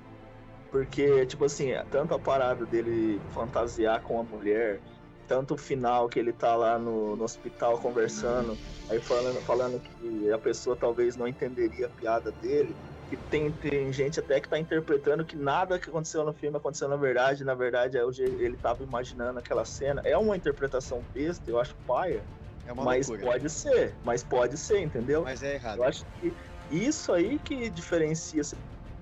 Porque, 0.71 1.25
tipo 1.25 1.45
assim, 1.45 1.69
tanto 1.89 2.13
a 2.13 2.19
parada 2.19 2.65
dele 2.65 3.21
fantasiar 3.31 4.01
com 4.01 4.19
a 4.19 4.23
mulher, 4.23 4.81
tanto 5.27 5.55
o 5.55 5.57
final 5.57 6.07
que 6.07 6.19
ele 6.19 6.31
tá 6.31 6.55
lá 6.55 6.79
no, 6.79 7.15
no 7.15 7.23
hospital 7.23 7.77
conversando, 7.79 8.57
aí 8.89 8.99
falando, 8.99 9.41
falando 9.41 9.79
que 9.79 10.31
a 10.31 10.37
pessoa 10.37 10.75
talvez 10.75 11.15
não 11.15 11.27
entenderia 11.27 11.87
a 11.87 11.89
piada 11.89 12.31
dele, 12.31 12.75
que 13.09 13.17
tem, 13.17 13.51
tem 13.51 13.91
gente 13.91 14.19
até 14.19 14.39
que 14.39 14.49
tá 14.49 14.57
interpretando 14.57 15.25
que 15.25 15.35
nada 15.35 15.79
que 15.79 15.89
aconteceu 15.89 16.23
no 16.23 16.33
filme 16.33 16.57
aconteceu 16.57 16.87
na 16.87 16.95
verdade, 16.95 17.43
na 17.43 17.53
verdade 17.53 17.97
é 17.97 18.03
o 18.03 18.11
ele 18.17 18.57
tava 18.57 18.83
imaginando 18.83 19.39
aquela 19.39 19.65
cena. 19.65 20.01
É 20.03 20.17
uma 20.17 20.35
interpretação 20.35 21.03
besta, 21.13 21.49
eu 21.49 21.59
acho 21.59 21.75
paia. 21.85 22.23
É 22.65 22.73
mas 22.73 23.07
loucura. 23.07 23.31
pode 23.31 23.49
ser, 23.49 23.95
mas 24.03 24.23
pode 24.23 24.57
ser, 24.57 24.81
entendeu? 24.81 25.23
Mas 25.23 25.41
é 25.41 25.55
errado. 25.55 25.77
Eu 25.77 25.83
acho 25.83 26.05
que 26.19 26.33
isso 26.69 27.13
aí 27.13 27.39
que 27.39 27.69
diferencia 27.69 28.43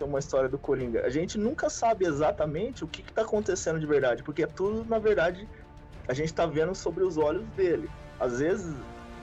uma 0.03 0.19
história 0.19 0.49
do 0.49 0.57
Coringa. 0.57 1.05
A 1.05 1.09
gente 1.09 1.37
nunca 1.37 1.69
sabe 1.69 2.05
exatamente 2.05 2.83
o 2.83 2.87
que, 2.87 3.01
está 3.01 3.21
acontecendo 3.21 3.79
de 3.79 3.85
verdade, 3.85 4.23
porque 4.23 4.43
é 4.43 4.47
tudo, 4.47 4.83
na 4.85 4.99
verdade, 4.99 5.47
a 6.07 6.13
gente 6.13 6.27
está 6.27 6.45
vendo 6.45 6.73
sobre 6.75 7.03
os 7.03 7.17
olhos 7.17 7.47
dele. 7.49 7.89
Às 8.19 8.39
vezes, 8.39 8.73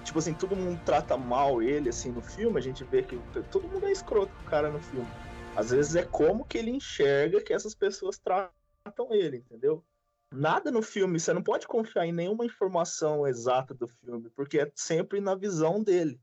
tipo 0.05 0.18
assim, 0.18 0.35
todo 0.35 0.57
mundo 0.57 0.81
trata 0.85 1.16
mal 1.16 1.62
ele, 1.62 1.88
assim, 1.88 2.11
no 2.11 2.21
filme, 2.21 2.59
a 2.59 2.62
gente 2.62 2.85
vê 2.85 3.03
que 3.03 3.18
todo 3.51 3.68
mundo 3.68 3.87
é 3.87 3.92
escroto 3.92 4.33
com 4.35 4.42
o 4.42 4.51
cara 4.51 4.71
no 4.71 4.81
filme. 4.81 5.09
Às 5.57 5.71
vezes 5.71 5.95
é 5.95 6.05
como 6.05 6.45
que 6.45 6.59
ele 6.59 6.71
enxerga 6.71 7.42
que 7.42 7.53
essas 7.53 7.75
pessoas 7.75 8.18
tratam 8.18 9.12
ele, 9.12 9.38
entendeu? 9.38 9.85
Nada 10.33 10.71
no 10.71 10.81
filme, 10.81 11.21
você 11.21 11.33
não 11.33 11.42
pode 11.42 11.66
confiar 11.66 12.07
em 12.07 12.12
nenhuma 12.12 12.47
informação 12.47 13.27
exata 13.27 13.75
do 13.75 13.87
filme, 13.87 14.31
porque 14.31 14.61
é 14.61 14.73
sempre 14.75 15.21
na 15.21 15.35
visão 15.35 15.83
dele. 15.83 16.18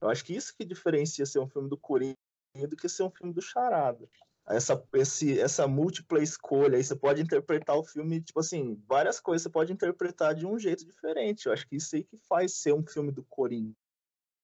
Eu 0.00 0.08
acho 0.08 0.24
que 0.24 0.34
isso 0.34 0.52
que 0.56 0.64
diferencia 0.64 1.24
ser 1.24 1.38
um 1.38 1.46
filme 1.46 1.68
do 1.68 1.76
Coringa 1.76 2.16
do 2.68 2.76
que 2.76 2.88
ser 2.88 3.04
um 3.04 3.10
filme 3.10 3.32
do 3.32 3.40
Charada. 3.40 4.08
Essa, 4.46 4.82
esse, 4.94 5.38
essa 5.38 5.68
múltipla 5.68 6.20
escolha, 6.22 6.76
aí 6.76 6.82
você 6.82 6.96
pode 6.96 7.22
interpretar 7.22 7.76
o 7.76 7.84
filme, 7.84 8.20
tipo 8.20 8.40
assim, 8.40 8.74
várias 8.88 9.20
coisas 9.20 9.44
você 9.44 9.48
pode 9.48 9.72
interpretar 9.72 10.34
de 10.34 10.44
um 10.44 10.58
jeito 10.58 10.84
diferente. 10.84 11.46
Eu 11.46 11.52
acho 11.52 11.66
que 11.66 11.76
isso 11.76 11.94
aí 11.94 12.02
que 12.02 12.16
faz 12.16 12.52
ser 12.54 12.74
um 12.74 12.84
filme 12.84 13.12
do 13.12 13.22
Coringa. 13.24 13.74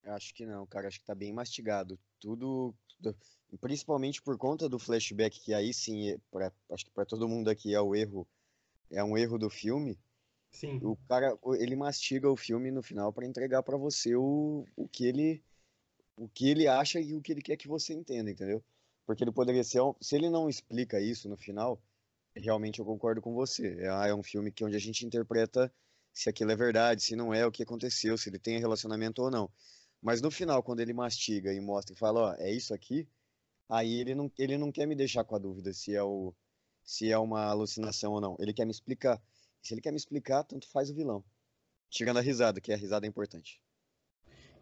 Eu 0.04 0.14
acho 0.14 0.32
que 0.32 0.46
não, 0.46 0.66
cara, 0.66 0.88
acho 0.88 1.00
que 1.00 1.04
tá 1.06 1.14
bem 1.14 1.32
mastigado. 1.32 1.98
Tudo, 2.20 2.74
principalmente 3.60 4.22
por 4.22 4.38
conta 4.38 4.68
do 4.68 4.78
flashback, 4.78 5.40
que 5.40 5.52
aí 5.52 5.74
sim, 5.74 6.16
pra, 6.30 6.52
acho 6.70 6.84
que 6.84 6.92
para 6.92 7.04
todo 7.04 7.28
mundo 7.28 7.50
aqui 7.50 7.74
é 7.74 7.80
o 7.80 7.94
erro, 7.94 8.26
é 8.90 9.02
um 9.02 9.18
erro 9.18 9.36
do 9.36 9.50
filme. 9.50 9.98
Sim. 10.50 10.78
O 10.82 10.96
cara, 11.08 11.36
ele 11.58 11.76
mastiga 11.76 12.30
o 12.30 12.36
filme 12.36 12.70
no 12.70 12.82
final 12.82 13.12
para 13.12 13.26
entregar 13.26 13.62
para 13.62 13.76
você 13.76 14.14
o, 14.14 14.64
o 14.76 14.88
que 14.88 15.06
ele 15.06 15.42
o 16.16 16.28
que 16.28 16.48
ele 16.48 16.66
acha 16.66 16.98
e 17.00 17.14
o 17.14 17.20
que 17.20 17.30
ele 17.30 17.42
quer 17.42 17.56
que 17.56 17.68
você 17.68 17.92
entenda, 17.92 18.30
entendeu? 18.30 18.62
Porque 19.08 19.24
ele 19.24 19.32
poderia 19.32 19.64
ser, 19.64 19.80
se 20.02 20.16
ele 20.16 20.28
não 20.28 20.50
explica 20.50 21.00
isso 21.00 21.30
no 21.30 21.36
final, 21.38 21.82
realmente 22.36 22.78
eu 22.78 22.84
concordo 22.84 23.22
com 23.22 23.32
você. 23.32 23.78
É, 23.80 24.10
é 24.10 24.14
um 24.14 24.22
filme 24.22 24.52
que 24.52 24.62
onde 24.62 24.76
a 24.76 24.78
gente 24.78 25.06
interpreta 25.06 25.72
se 26.12 26.28
aquilo 26.28 26.52
é 26.52 26.56
verdade, 26.56 27.02
se 27.02 27.16
não 27.16 27.32
é, 27.32 27.46
o 27.46 27.50
que 27.50 27.62
aconteceu, 27.62 28.18
se 28.18 28.28
ele 28.28 28.38
tem 28.38 28.58
relacionamento 28.58 29.22
ou 29.22 29.30
não. 29.30 29.50
Mas 30.02 30.20
no 30.20 30.30
final, 30.30 30.62
quando 30.62 30.80
ele 30.80 30.92
mastiga 30.92 31.54
e 31.54 31.58
mostra 31.58 31.94
e 31.94 31.98
fala, 31.98 32.20
ó, 32.20 32.34
é 32.34 32.52
isso 32.52 32.74
aqui, 32.74 33.08
aí 33.66 33.98
ele 33.98 34.14
não, 34.14 34.30
ele 34.38 34.58
não 34.58 34.70
quer 34.70 34.86
me 34.86 34.94
deixar 34.94 35.24
com 35.24 35.34
a 35.34 35.38
dúvida 35.38 35.72
se 35.72 35.96
é, 35.96 36.02
o, 36.02 36.34
se 36.84 37.10
é 37.10 37.16
uma 37.16 37.46
alucinação 37.46 38.12
ou 38.12 38.20
não. 38.20 38.36
Ele 38.38 38.52
quer 38.52 38.66
me 38.66 38.72
explicar. 38.72 39.18
Se 39.62 39.72
ele 39.72 39.80
quer 39.80 39.90
me 39.90 39.96
explicar, 39.96 40.44
tanto 40.44 40.68
faz 40.68 40.90
o 40.90 40.94
vilão. 40.94 41.24
Tirando 41.88 42.18
a 42.18 42.20
risada, 42.20 42.60
que 42.60 42.74
a 42.74 42.76
risada 42.76 43.06
é 43.06 43.08
importante. 43.08 43.58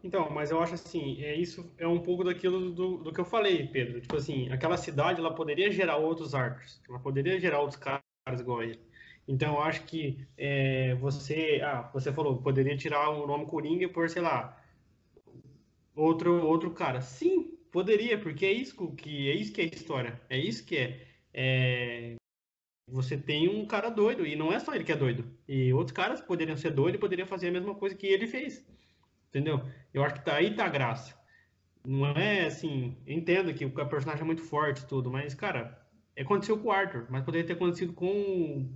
Então, 0.07 0.29
mas 0.29 0.51
eu 0.51 0.61
acho 0.61 0.73
assim, 0.75 1.21
é 1.21 1.35
isso 1.35 1.69
é 1.77 1.85
um 1.85 1.99
pouco 1.99 2.23
daquilo 2.23 2.71
do, 2.71 2.97
do 2.99 3.11
que 3.11 3.19
eu 3.19 3.25
falei, 3.25 3.67
Pedro. 3.67 3.99
Tipo 3.99 4.15
assim, 4.15 4.49
aquela 4.49 4.77
cidade 4.77 5.19
ela 5.19 5.35
poderia 5.35 5.69
gerar 5.69 5.97
outros 5.97 6.33
arcos, 6.33 6.81
ela 6.87 6.97
poderia 6.97 7.37
gerar 7.37 7.59
outros 7.59 7.77
caras 7.77 8.39
igual 8.39 8.63
ele. 8.63 8.79
Então, 9.27 9.55
eu 9.55 9.61
acho 9.61 9.83
que 9.83 10.25
é, 10.37 10.95
você, 10.95 11.61
ah, 11.61 11.89
você 11.93 12.13
falou, 12.13 12.41
poderia 12.41 12.77
tirar 12.77 13.09
o 13.09 13.27
nome 13.27 13.45
Coringa 13.47 13.89
por, 13.89 14.09
sei 14.09 14.21
lá, 14.21 14.57
outro 15.93 16.45
outro 16.45 16.71
cara. 16.71 17.01
Sim, 17.01 17.57
poderia, 17.71 18.17
porque 18.17 18.45
é 18.45 18.51
isso 18.53 18.95
que 18.95 19.29
é 19.29 19.35
isso 19.35 19.51
que 19.53 19.61
é 19.61 19.65
história, 19.65 20.21
é 20.29 20.37
isso 20.39 20.65
que 20.65 20.77
é, 20.77 21.07
é 21.33 22.15
você 22.89 23.17
tem 23.17 23.49
um 23.49 23.65
cara 23.65 23.89
doido, 23.89 24.25
e 24.25 24.35
não 24.37 24.53
é 24.53 24.59
só 24.59 24.73
ele 24.73 24.85
que 24.85 24.93
é 24.93 24.95
doido. 24.95 25.25
E 25.47 25.73
outros 25.73 25.91
caras 25.95 26.21
poderiam 26.21 26.55
ser 26.57 26.71
doidos 26.71 26.97
e 26.97 27.01
poderiam 27.01 27.27
fazer 27.27 27.49
a 27.49 27.51
mesma 27.51 27.75
coisa 27.75 27.95
que 27.95 28.07
ele 28.07 28.27
fez. 28.27 28.65
Entendeu? 29.29 29.61
Eu 29.93 30.03
acho 30.03 30.15
que 30.15 30.25
tá 30.25 30.35
aí 30.35 30.55
tá 30.55 30.65
a 30.65 30.69
graça. 30.69 31.15
Não 31.85 32.07
é 32.17 32.45
assim, 32.45 32.97
eu 33.05 33.15
entendo 33.15 33.53
que 33.53 33.65
o 33.65 33.71
personagem 33.71 34.21
é 34.23 34.25
muito 34.25 34.41
forte 34.41 34.81
e 34.81 34.87
tudo, 34.87 35.09
mas, 35.09 35.33
cara, 35.33 35.79
aconteceu 36.19 36.57
com 36.57 36.67
o 36.67 36.71
Arthur, 36.71 37.07
mas 37.09 37.23
poderia 37.23 37.47
ter 37.47 37.53
acontecido 37.53 37.93
com 37.93 38.69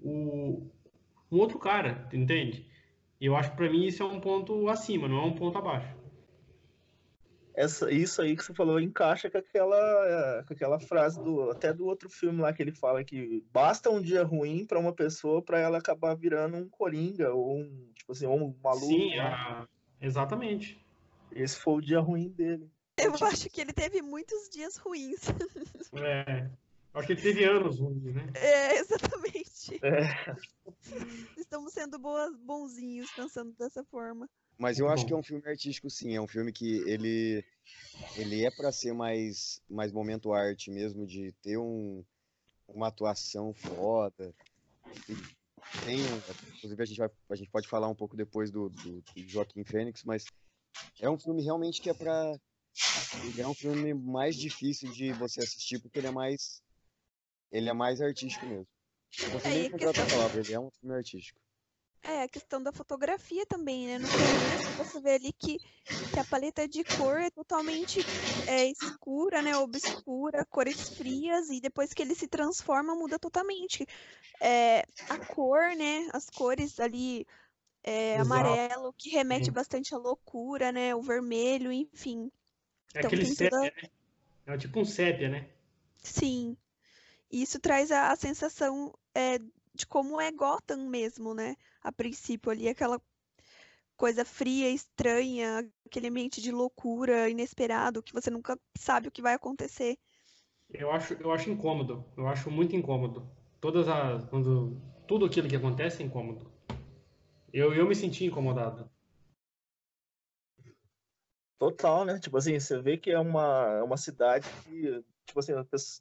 o, 0.00 0.70
um 1.30 1.38
outro 1.38 1.58
cara, 1.58 2.08
entende? 2.12 2.66
E 3.20 3.26
eu 3.26 3.36
acho 3.36 3.50
que 3.50 3.56
para 3.56 3.70
mim 3.70 3.86
isso 3.86 4.02
é 4.02 4.06
um 4.06 4.20
ponto 4.20 4.68
acima, 4.68 5.06
não 5.06 5.18
é 5.18 5.24
um 5.24 5.34
ponto 5.34 5.58
abaixo 5.58 5.94
essa, 7.56 7.90
isso 7.90 8.20
aí 8.20 8.36
que 8.36 8.44
você 8.44 8.52
falou 8.52 8.78
encaixa 8.78 9.30
com 9.30 9.38
aquela, 9.38 10.44
com 10.46 10.52
aquela 10.52 10.78
frase 10.78 11.22
do 11.22 11.50
até 11.50 11.72
do 11.72 11.86
outro 11.86 12.10
filme 12.10 12.42
lá 12.42 12.52
que 12.52 12.62
ele 12.62 12.72
fala 12.72 13.02
que 13.02 13.42
basta 13.50 13.90
um 13.90 14.00
dia 14.00 14.22
ruim 14.22 14.66
para 14.66 14.78
uma 14.78 14.92
pessoa 14.92 15.42
para 15.42 15.58
ela 15.58 15.78
acabar 15.78 16.14
virando 16.14 16.58
um 16.58 16.68
coringa 16.68 17.32
ou 17.32 17.60
um 17.60 17.90
tipo 17.94 18.12
assim 18.12 18.26
um 18.26 18.54
maluco. 18.62 18.86
Sim, 18.86 19.16
né? 19.16 19.66
Exatamente. 20.00 20.78
Esse 21.32 21.56
foi 21.56 21.74
o 21.74 21.80
dia 21.80 22.00
ruim 22.00 22.28
dele. 22.28 22.70
Eu 22.98 23.14
acho 23.26 23.50
que 23.50 23.60
ele 23.60 23.72
teve 23.72 24.00
muitos 24.00 24.48
dias 24.48 24.76
ruins. 24.76 25.20
É. 25.92 26.50
Acho 26.92 27.06
que 27.06 27.12
ele 27.12 27.22
teve 27.22 27.44
anos 27.44 27.78
ruins, 27.78 28.02
né? 28.14 28.26
É, 28.34 28.78
exatamente. 28.78 29.78
É. 29.82 30.36
Estamos 31.36 31.72
sendo 31.72 31.98
boas, 31.98 32.34
bonzinhos 32.38 33.10
pensando 33.12 33.52
dessa 33.52 33.84
forma. 33.84 34.28
Mas 34.58 34.78
eu 34.78 34.88
acho 34.88 35.06
que 35.06 35.12
é 35.12 35.16
um 35.16 35.22
filme 35.22 35.46
artístico, 35.46 35.90
sim. 35.90 36.16
É 36.16 36.20
um 36.20 36.26
filme 36.26 36.52
que 36.52 36.78
ele, 36.88 37.44
ele 38.16 38.44
é 38.44 38.50
para 38.50 38.72
ser 38.72 38.94
mais, 38.94 39.60
mais 39.68 39.92
momento 39.92 40.32
arte 40.32 40.70
mesmo, 40.70 41.06
de 41.06 41.32
ter 41.42 41.58
um, 41.58 42.02
uma 42.66 42.88
atuação 42.88 43.52
foda. 43.52 44.34
Tem, 45.84 45.96
inclusive, 46.56 46.82
a 46.82 46.86
gente, 46.86 46.98
vai, 46.98 47.10
a 47.30 47.34
gente 47.36 47.50
pode 47.50 47.68
falar 47.68 47.88
um 47.88 47.94
pouco 47.94 48.16
depois 48.16 48.50
do, 48.50 48.68
do, 48.68 49.00
do 49.00 49.28
Joaquim 49.28 49.64
Fênix, 49.64 50.02
mas 50.04 50.24
é 51.00 51.08
um 51.08 51.18
filme 51.18 51.42
realmente 51.42 51.80
que 51.80 51.90
é 51.90 51.94
para 51.94 52.38
ele 53.24 53.40
é 53.40 53.48
um 53.48 53.54
filme 53.54 53.94
mais 53.94 54.36
difícil 54.36 54.92
de 54.92 55.12
você 55.14 55.40
assistir 55.40 55.80
porque 55.80 55.98
ele 55.98 56.08
é 56.08 56.10
mais 56.10 56.62
ele 57.50 57.68
é 57.68 57.72
mais 57.72 58.00
artístico 58.00 58.46
mesmo. 58.46 58.66
Eu 59.22 59.30
não 59.32 59.40
nem 59.50 59.66
encontrar 59.66 59.88
outra 59.88 60.06
palavra, 60.06 60.40
ele 60.40 60.52
é 60.52 60.60
um 60.60 60.70
filme 60.70 60.94
artístico. 60.94 61.40
É, 62.08 62.22
a 62.22 62.28
questão 62.28 62.62
da 62.62 62.70
fotografia 62.70 63.44
também, 63.46 63.86
né? 63.86 63.98
No 63.98 64.06
começo 64.06 64.70
você 64.76 65.00
vê 65.00 65.14
ali 65.14 65.32
que, 65.32 65.58
que 65.58 66.20
a 66.20 66.24
paleta 66.24 66.68
de 66.68 66.84
cor 66.84 67.18
é 67.18 67.30
totalmente 67.30 68.00
é, 68.46 68.66
escura, 68.66 69.42
né? 69.42 69.56
Obscura, 69.56 70.44
cores 70.44 70.90
frias, 70.90 71.50
e 71.50 71.60
depois 71.60 71.92
que 71.92 72.02
ele 72.02 72.14
se 72.14 72.28
transforma, 72.28 72.94
muda 72.94 73.18
totalmente. 73.18 73.84
É, 74.40 74.84
a 75.08 75.18
cor, 75.18 75.74
né? 75.76 76.08
As 76.12 76.30
cores 76.30 76.78
ali, 76.78 77.26
é, 77.82 78.18
amarelo, 78.18 78.94
que 78.96 79.10
remete 79.10 79.50
bastante 79.50 79.92
à 79.92 79.98
loucura, 79.98 80.70
né? 80.70 80.94
O 80.94 81.02
vermelho, 81.02 81.72
enfim. 81.72 82.30
É 82.94 83.00
então, 83.00 83.08
aquele 83.08 83.26
sépia, 83.26 83.50
toda... 83.50 83.62
né? 83.62 83.90
É 84.46 84.56
tipo 84.56 84.78
um 84.78 84.84
sépia, 84.84 85.28
né? 85.28 85.48
Sim. 86.04 86.56
Isso 87.32 87.58
traz 87.58 87.90
a, 87.90 88.12
a 88.12 88.16
sensação 88.16 88.96
é, 89.12 89.40
de 89.76 89.86
como 89.86 90.20
é 90.20 90.32
Gotham 90.32 90.88
mesmo, 90.88 91.34
né? 91.34 91.56
A 91.82 91.92
princípio 91.92 92.50
ali, 92.50 92.68
aquela 92.68 93.00
coisa 93.96 94.24
fria, 94.24 94.70
estranha, 94.70 95.68
aquele 95.86 96.08
ambiente 96.08 96.40
de 96.40 96.52
loucura, 96.52 97.28
inesperado, 97.28 98.02
que 98.02 98.12
você 98.12 98.30
nunca 98.30 98.58
sabe 98.76 99.08
o 99.08 99.10
que 99.10 99.22
vai 99.22 99.34
acontecer. 99.34 99.98
Eu 100.72 100.90
acho, 100.90 101.14
eu 101.14 101.30
acho 101.30 101.50
incômodo, 101.50 102.04
eu 102.16 102.26
acho 102.26 102.50
muito 102.50 102.74
incômodo. 102.76 103.28
Todas 103.60 103.88
as, 103.88 104.24
quando, 104.26 104.80
tudo 105.06 105.24
aquilo 105.24 105.48
que 105.48 105.56
acontece 105.56 106.02
é 106.02 106.06
incômodo. 106.06 106.50
Eu, 107.52 107.72
eu 107.72 107.86
me 107.86 107.94
senti 107.94 108.24
incomodado. 108.24 108.90
Total, 111.58 112.04
né? 112.04 112.18
Tipo 112.18 112.36
assim, 112.36 112.58
você 112.58 112.78
vê 112.80 112.98
que 112.98 113.10
é 113.10 113.18
uma, 113.18 113.78
é 113.78 113.82
uma 113.82 113.96
cidade 113.96 114.46
que, 114.62 115.02
tipo 115.24 115.40
assim, 115.40 115.52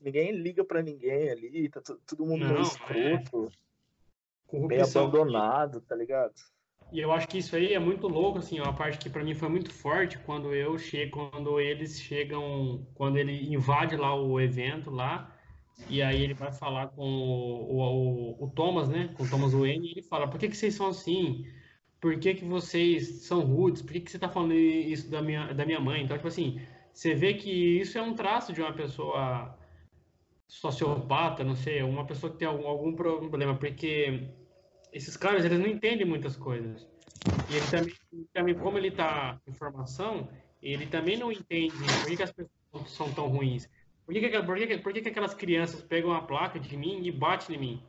ninguém 0.01 0.31
liga 0.33 0.65
para 0.65 0.81
ninguém 0.81 1.29
ali, 1.29 1.69
tá 1.69 1.81
todo 1.81 2.25
mundo 2.25 2.43
Não, 2.43 2.61
escroto. 2.61 3.47
É 3.47 3.64
corrupção. 4.47 5.03
Meio 5.03 5.17
abandonado, 5.19 5.81
tá 5.81 5.95
ligado? 5.95 6.33
E 6.91 6.99
eu 6.99 7.11
acho 7.11 7.27
que 7.27 7.39
isso 7.39 7.55
aí 7.55 7.73
é 7.73 7.79
muito 7.79 8.07
louco, 8.07 8.39
assim, 8.39 8.59
uma 8.59 8.73
parte 8.73 8.97
que 8.97 9.09
para 9.09 9.23
mim 9.23 9.33
foi 9.33 9.49
muito 9.49 9.71
forte 9.73 10.17
quando 10.19 10.53
eu 10.53 10.77
chego, 10.77 11.29
quando 11.31 11.59
eles 11.59 11.99
chegam, 11.99 12.87
quando 12.93 13.17
ele 13.17 13.53
invade 13.53 13.95
lá 13.95 14.15
o 14.15 14.39
evento 14.39 14.91
lá, 14.91 15.35
e 15.89 16.01
aí 16.01 16.21
ele 16.21 16.33
vai 16.33 16.51
falar 16.51 16.87
com 16.87 17.03
o, 17.03 18.37
o, 18.39 18.45
o 18.45 18.49
Thomas, 18.49 18.87
né, 18.87 19.09
com 19.17 19.23
o 19.23 19.29
Thomas 19.29 19.53
Wayne, 19.53 19.87
e 19.87 19.91
ele 19.91 20.03
fala, 20.03 20.27
por 20.27 20.39
que 20.39 20.47
que 20.47 20.55
vocês 20.55 20.75
são 20.75 20.87
assim? 20.87 21.45
Por 21.99 22.17
que 22.19 22.35
que 22.35 22.45
vocês 22.45 23.23
são 23.25 23.41
rudes? 23.41 23.81
Por 23.81 23.91
que 23.91 24.01
que 24.01 24.11
você 24.11 24.19
tá 24.19 24.29
falando 24.29 24.53
isso 24.53 25.09
da 25.09 25.21
minha, 25.21 25.53
da 25.53 25.65
minha 25.65 25.79
mãe? 25.79 26.03
Então, 26.03 26.15
tipo 26.15 26.27
assim, 26.27 26.61
você 26.93 27.13
vê 27.13 27.33
que 27.33 27.49
isso 27.49 27.97
é 27.97 28.01
um 28.01 28.13
traço 28.13 28.53
de 28.53 28.61
uma 28.61 28.71
pessoa 28.71 29.57
sociopata, 30.47 31.43
não 31.43 31.55
sei, 31.55 31.81
uma 31.83 32.05
pessoa 32.05 32.31
que 32.31 32.37
tem 32.39 32.47
algum, 32.47 32.67
algum 32.67 32.93
problema, 32.93 33.55
porque 33.55 34.27
esses 34.91 35.17
caras, 35.17 35.43
eles 35.43 35.59
não 35.59 35.67
entendem 35.67 36.05
muitas 36.05 36.35
coisas. 36.35 36.87
E 37.49 37.55
ele 37.55 37.67
também, 37.67 37.93
também 38.33 38.55
como 38.55 38.77
ele 38.77 38.91
tá 38.91 39.39
em 39.47 39.53
formação, 39.53 40.29
ele 40.61 40.85
também 40.85 41.17
não 41.17 41.31
entende 41.31 41.75
por 41.75 42.05
que, 42.05 42.17
que 42.17 42.23
as 42.23 42.31
pessoas 42.31 42.91
são 42.91 43.11
tão 43.11 43.27
ruins. 43.27 43.69
Por 44.05 44.13
que, 44.13 44.29
que, 44.29 44.43
por 44.43 44.57
que, 44.57 44.77
por 44.77 44.93
que, 44.93 45.01
que 45.01 45.09
aquelas 45.09 45.33
crianças 45.33 45.81
pegam 45.81 46.13
a 46.13 46.21
placa 46.21 46.59
de 46.59 46.77
mim 46.77 47.01
e 47.03 47.11
batem 47.11 47.55
em 47.55 47.59
mim? 47.59 47.83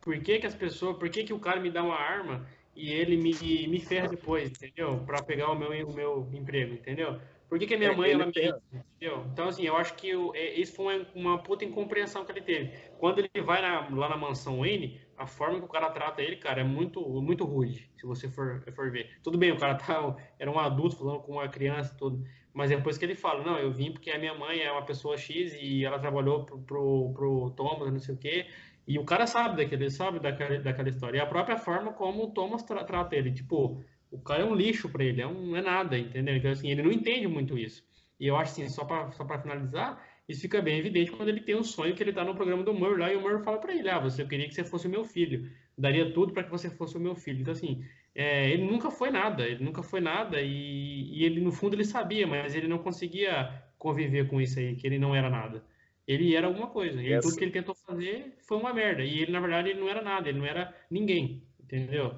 Por 0.00 0.18
que, 0.20 0.38
que 0.38 0.46
as 0.46 0.54
pessoas, 0.54 0.96
por 0.96 1.08
que, 1.10 1.24
que 1.24 1.32
o 1.32 1.40
cara 1.40 1.60
me 1.60 1.70
dá 1.70 1.82
uma 1.82 1.96
arma 1.96 2.46
e 2.74 2.92
ele 2.92 3.16
me, 3.16 3.32
me 3.66 3.80
ferra 3.80 4.08
depois, 4.08 4.50
entendeu? 4.50 5.02
Para 5.04 5.22
pegar 5.22 5.50
o 5.50 5.58
meu, 5.58 5.88
o 5.88 5.92
meu 5.92 6.28
emprego, 6.32 6.74
entendeu? 6.74 7.20
Por 7.48 7.58
que, 7.58 7.66
que 7.66 7.74
a 7.74 7.78
minha 7.78 7.92
é, 7.92 7.96
mãe, 7.96 8.10
ela 8.10 8.26
me... 8.26 8.30
Entendeu? 8.30 9.24
Então, 9.32 9.48
assim, 9.48 9.64
eu 9.64 9.76
acho 9.76 9.94
que 9.94 10.08
eu, 10.08 10.32
é, 10.34 10.54
isso 10.54 10.74
foi 10.76 10.98
uma, 10.98 11.06
uma, 11.14 11.42
puta 11.42 11.64
incompreensão 11.64 12.24
que 12.24 12.32
ele 12.32 12.42
teve. 12.42 12.72
Quando 12.98 13.20
ele 13.20 13.30
vai 13.42 13.62
na, 13.62 13.88
lá 13.88 14.08
na 14.10 14.16
mansão 14.16 14.58
Wayne, 14.58 15.00
a 15.16 15.26
forma 15.26 15.58
que 15.58 15.64
o 15.64 15.68
cara 15.68 15.90
trata 15.90 16.20
ele, 16.20 16.36
cara, 16.36 16.60
é 16.60 16.64
muito, 16.64 17.00
muito 17.22 17.44
rude, 17.44 17.90
se 17.96 18.06
você 18.06 18.28
for, 18.28 18.62
for 18.74 18.90
ver. 18.90 19.18
Tudo 19.22 19.38
bem, 19.38 19.50
o 19.50 19.58
cara 19.58 19.74
tá, 19.78 20.16
era 20.38 20.50
um 20.50 20.58
adulto 20.58 20.96
falando 20.96 21.20
com 21.20 21.32
uma 21.32 21.48
criança 21.48 21.94
tudo, 21.96 22.22
mas 22.52 22.70
depois 22.70 22.98
que 22.98 23.04
ele 23.04 23.14
fala, 23.14 23.42
não, 23.42 23.58
eu 23.58 23.72
vim 23.72 23.92
porque 23.92 24.10
a 24.10 24.18
minha 24.18 24.34
mãe 24.34 24.60
é 24.60 24.70
uma 24.70 24.84
pessoa 24.84 25.16
X 25.16 25.54
e 25.54 25.84
ela 25.84 25.98
trabalhou 25.98 26.44
pro, 26.44 26.58
pro, 26.60 27.12
pro 27.14 27.50
Thomas, 27.56 27.90
não 27.90 27.98
sei 27.98 28.14
o 28.14 28.18
quê, 28.18 28.46
e 28.86 28.98
o 28.98 29.04
cara 29.04 29.26
sabe 29.26 29.56
daquele, 29.56 29.90
sabe 29.90 30.18
daquela, 30.18 30.58
daquela 30.58 30.88
história. 30.88 31.18
E 31.18 31.20
a 31.20 31.26
própria 31.26 31.56
forma 31.56 31.92
como 31.92 32.24
o 32.24 32.30
Thomas 32.30 32.62
tra 32.62 32.84
trata 32.84 33.16
ele, 33.16 33.32
tipo 33.32 33.82
o 34.10 34.18
cara 34.18 34.42
é 34.42 34.44
um 34.44 34.54
lixo 34.54 34.88
para 34.88 35.04
ele, 35.04 35.20
é 35.20 35.26
um, 35.26 35.48
não 35.48 35.56
é 35.56 35.62
nada, 35.62 35.98
entendeu? 35.98 36.36
Então, 36.36 36.50
assim, 36.50 36.70
ele 36.70 36.82
não 36.82 36.92
entende 36.92 37.26
muito 37.26 37.58
isso. 37.58 37.84
E 38.18 38.26
eu 38.26 38.36
acho 38.36 38.52
assim, 38.52 38.68
só 38.68 38.84
para 38.84 39.10
só 39.12 39.26
finalizar, 39.38 40.02
isso 40.28 40.40
fica 40.40 40.60
bem 40.60 40.78
evidente 40.78 41.10
quando 41.10 41.28
ele 41.28 41.40
tem 41.40 41.56
um 41.56 41.62
sonho 41.62 41.94
que 41.94 42.02
ele 42.02 42.12
tá 42.12 42.24
no 42.24 42.34
programa 42.34 42.62
do 42.62 42.74
Murray 42.74 42.98
lá 42.98 43.12
e 43.12 43.16
o 43.16 43.20
Murray 43.20 43.42
fala 43.42 43.58
para 43.58 43.74
ele: 43.74 43.88
Ah, 43.88 43.98
você 43.98 44.22
eu 44.22 44.28
queria 44.28 44.48
que 44.48 44.54
você 44.54 44.64
fosse 44.64 44.86
o 44.86 44.90
meu 44.90 45.04
filho, 45.04 45.50
daria 45.76 46.12
tudo 46.12 46.32
para 46.32 46.42
que 46.42 46.50
você 46.50 46.68
fosse 46.68 46.96
o 46.96 47.00
meu 47.00 47.14
filho. 47.14 47.40
Então, 47.40 47.52
assim, 47.52 47.84
é, 48.14 48.50
ele 48.50 48.64
nunca 48.64 48.90
foi 48.90 49.10
nada, 49.10 49.46
ele 49.46 49.64
nunca 49.64 49.82
foi 49.82 50.00
nada 50.00 50.40
e, 50.40 51.18
e, 51.18 51.24
ele, 51.24 51.40
no 51.40 51.52
fundo, 51.52 51.76
ele 51.76 51.84
sabia, 51.84 52.26
mas 52.26 52.54
ele 52.54 52.66
não 52.68 52.78
conseguia 52.78 53.62
conviver 53.78 54.28
com 54.28 54.40
isso 54.40 54.58
aí, 54.58 54.74
que 54.74 54.86
ele 54.86 54.98
não 54.98 55.14
era 55.14 55.30
nada. 55.30 55.62
Ele 56.06 56.34
era 56.34 56.46
alguma 56.46 56.68
coisa, 56.68 57.02
e 57.02 57.20
tudo 57.20 57.36
que 57.36 57.44
ele 57.44 57.52
tentou 57.52 57.74
fazer 57.74 58.34
foi 58.46 58.56
uma 58.56 58.72
merda. 58.72 59.04
E 59.04 59.20
ele, 59.20 59.30
na 59.30 59.40
verdade, 59.40 59.68
ele 59.70 59.80
não 59.80 59.88
era 59.88 60.02
nada, 60.02 60.28
ele 60.28 60.38
não 60.38 60.46
era 60.46 60.74
ninguém 60.90 61.42
Entendeu? 61.68 62.14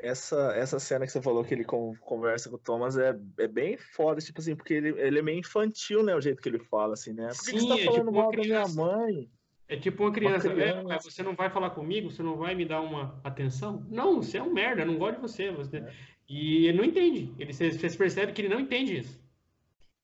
Essa, 0.00 0.52
essa 0.54 0.78
cena 0.78 1.04
que 1.04 1.10
você 1.10 1.20
falou 1.20 1.44
que 1.44 1.52
ele 1.52 1.64
conversa 1.64 2.48
com 2.48 2.54
o 2.54 2.58
Thomas 2.58 2.96
é, 2.96 3.18
é 3.38 3.48
bem 3.48 3.76
foda, 3.76 4.20
tipo 4.20 4.40
assim, 4.40 4.54
porque 4.54 4.74
ele, 4.74 4.90
ele 4.90 5.18
é 5.18 5.22
meio 5.22 5.40
infantil, 5.40 6.04
né? 6.04 6.14
O 6.14 6.20
jeito 6.20 6.40
que 6.40 6.48
ele 6.48 6.60
fala, 6.60 6.94
assim, 6.94 7.12
né? 7.12 7.28
Por 7.28 7.44
que, 7.44 7.58
Sim, 7.58 7.58
você 7.58 7.68
tá 7.68 7.74
é 7.74 7.84
falando 7.84 7.98
tipo 7.98 8.12
mal 8.12 8.30
da 8.30 8.38
minha 8.38 8.68
mãe? 8.68 9.30
É 9.66 9.76
tipo 9.76 10.04
uma 10.04 10.12
criança, 10.12 10.48
uma 10.48 10.54
criança. 10.54 10.94
É, 10.94 10.98
você 10.98 11.22
não 11.22 11.34
vai 11.34 11.50
falar 11.50 11.70
comigo, 11.70 12.10
você 12.10 12.22
não 12.22 12.36
vai 12.36 12.54
me 12.54 12.64
dar 12.64 12.80
uma 12.80 13.20
atenção? 13.24 13.84
Não, 13.90 14.22
você 14.22 14.38
é 14.38 14.42
um 14.42 14.52
merda, 14.52 14.84
não 14.84 14.96
gosto 14.96 15.16
de 15.16 15.22
você. 15.22 15.50
você... 15.50 15.78
É. 15.78 15.92
E 16.28 16.66
ele 16.66 16.78
não 16.78 16.84
entende. 16.84 17.34
Ele, 17.38 17.52
você 17.52 17.90
percebe 17.90 18.32
que 18.32 18.40
ele 18.40 18.48
não 18.48 18.60
entende 18.60 18.98
isso. 18.98 19.20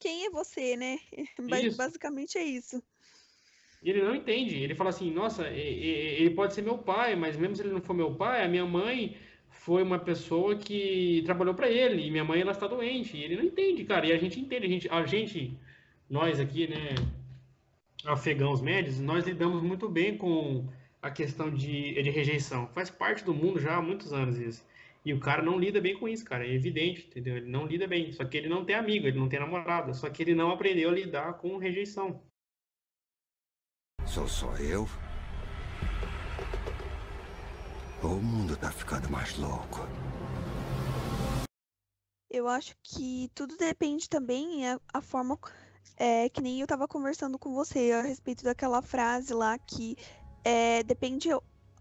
Quem 0.01 0.27
é 0.27 0.31
você, 0.31 0.77
né? 0.77 0.99
Isso. 1.65 1.79
Basicamente 1.79 2.37
é 2.37 2.45
isso. 2.45 2.83
Ele 3.83 4.03
não 4.03 4.15
entende. 4.15 4.57
Ele 4.57 4.75
fala 4.75 4.91
assim, 4.91 5.11
nossa, 5.11 5.49
ele 5.49 6.31
pode 6.35 6.53
ser 6.55 6.63
meu 6.63 6.79
pai, 6.79 7.15
mas 7.15 7.37
mesmo 7.37 7.55
se 7.55 7.63
ele 7.63 7.73
não 7.73 7.81
for 7.81 7.95
meu 7.95 8.15
pai, 8.15 8.45
a 8.45 8.49
minha 8.49 8.67
mãe 8.67 9.17
foi 9.65 9.83
uma 9.83 9.99
pessoa 9.99 10.57
que 10.57 11.23
trabalhou 11.25 11.55
para 11.55 11.71
ele, 11.71 12.07
e 12.07 12.11
minha 12.11 12.23
mãe 12.23 12.39
ela 12.39 12.53
está 12.53 12.67
doente, 12.67 13.17
e 13.17 13.25
ele 13.25 13.37
não 13.37 13.45
entende, 13.45 13.83
cara, 13.85 14.07
e 14.07 14.13
a 14.13 14.19
gente 14.19 14.39
entende, 14.39 14.67
a 14.67 14.69
gente, 14.69 14.89
a 14.91 15.07
gente 15.07 15.59
nós 16.09 16.39
aqui, 16.39 16.69
né, 16.69 16.95
afegãos 18.05 18.61
médios, 18.61 19.01
nós 19.01 19.27
lidamos 19.27 19.63
muito 19.63 19.89
bem 19.89 20.19
com 20.19 20.69
a 21.01 21.11
questão 21.11 21.51
de, 21.51 21.95
de 21.95 22.11
rejeição. 22.11 22.69
Faz 22.75 22.91
parte 22.91 23.25
do 23.25 23.33
mundo 23.33 23.59
já 23.59 23.77
há 23.77 23.81
muitos 23.81 24.13
anos 24.13 24.39
isso. 24.39 24.63
E 25.03 25.15
o 25.15 25.21
cara 25.21 25.43
não 25.43 25.59
lida 25.59 25.81
bem 25.81 25.99
com 25.99 26.07
isso, 26.07 26.27
cara. 26.27 26.47
É 26.47 26.53
evidente, 26.53 27.07
entendeu? 27.07 27.37
Ele 27.39 27.49
não 27.49 27.67
lida 27.67 27.87
bem. 27.87 28.13
Só 28.13 28.25
que 28.25 28.37
ele 28.37 28.49
não 28.49 28.65
tem 28.65 28.75
amigo, 28.75 29.07
ele 29.07 29.19
não 29.19 29.29
tem 29.29 29.39
namorada. 29.39 29.93
Só 29.93 30.09
que 30.09 30.23
ele 30.23 30.35
não 30.35 30.51
aprendeu 30.51 30.89
a 30.89 30.93
lidar 30.93 31.35
com 31.35 31.59
rejeição. 31.59 32.23
Sou 34.07 34.27
só 34.27 34.57
eu? 34.57 34.87
O 38.15 38.21
mundo 38.21 38.57
tá 38.57 38.71
ficando 38.71 39.11
mais 39.11 39.37
louco. 39.37 39.81
Eu 42.31 42.47
acho 42.47 42.77
que 42.81 43.29
tudo 43.35 43.57
depende 43.57 44.09
também 44.09 44.69
a, 44.69 44.81
a 44.93 45.01
forma 45.01 45.37
é, 45.97 46.29
que 46.29 46.41
nem 46.41 46.61
eu 46.61 46.67
tava 46.69 46.87
conversando 46.87 47.37
com 47.37 47.53
você 47.53 47.91
a 47.91 48.03
respeito 48.03 48.45
daquela 48.45 48.81
frase 48.81 49.35
lá 49.35 49.59
que 49.59 49.97
é, 50.45 50.85
depende 50.85 51.29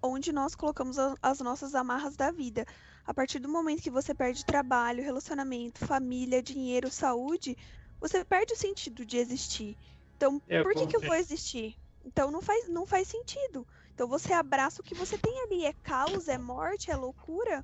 onde 0.02 0.32
nós 0.32 0.56
colocamos 0.56 0.98
a, 0.98 1.14
as 1.22 1.40
nossas 1.40 1.76
amarras 1.76 2.16
da 2.16 2.32
vida. 2.32 2.66
A 3.06 3.14
partir 3.14 3.38
do 3.38 3.48
momento 3.48 3.84
que 3.84 3.92
você 3.92 4.12
perde 4.16 4.44
trabalho, 4.44 5.04
relacionamento, 5.04 5.86
família, 5.86 6.42
dinheiro, 6.42 6.90
saúde, 6.90 7.56
você 8.00 8.26
perde 8.26 8.54
o 8.54 8.58
sentido 8.58 9.06
de 9.06 9.18
existir. 9.18 9.78
Então, 10.18 10.42
é, 10.50 10.64
por 10.64 10.74
que, 10.74 10.88
que 10.88 10.96
eu 10.96 11.02
vou 11.02 11.14
existir? 11.14 11.78
Então 12.04 12.32
não 12.32 12.42
faz, 12.42 12.68
não 12.68 12.88
faz 12.88 13.08
sentido. 13.08 13.68
Então 13.94 14.08
você 14.08 14.34
abraça 14.34 14.82
o 14.82 14.84
que 14.84 14.96
você 14.96 15.18
tem 15.18 15.44
ali. 15.44 15.66
É 15.66 15.74
caos, 15.74 16.28
é 16.28 16.38
morte, 16.38 16.92
é 16.92 16.96
loucura. 16.96 17.64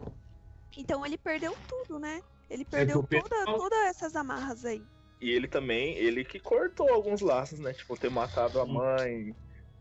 Então 0.78 1.06
ele 1.06 1.18
perdeu 1.18 1.56
tudo, 1.68 2.00
né? 2.00 2.22
Ele 2.50 2.64
é 2.64 2.66
perdeu 2.66 3.06
é 3.12 3.22
toda, 3.22 3.46
todas 3.46 3.80
essas 3.88 4.16
amarras 4.16 4.66
aí. 4.66 4.82
E 5.22 5.30
ele 5.30 5.48
também, 5.48 5.98
ele 5.98 6.24
que 6.24 6.40
cortou 6.40 6.90
alguns 6.90 7.22
laços, 7.22 7.60
né? 7.60 7.74
Tipo, 7.74 7.98
ter 7.98 8.10
matado 8.10 8.60
a 8.62 8.66
mãe, 8.66 9.36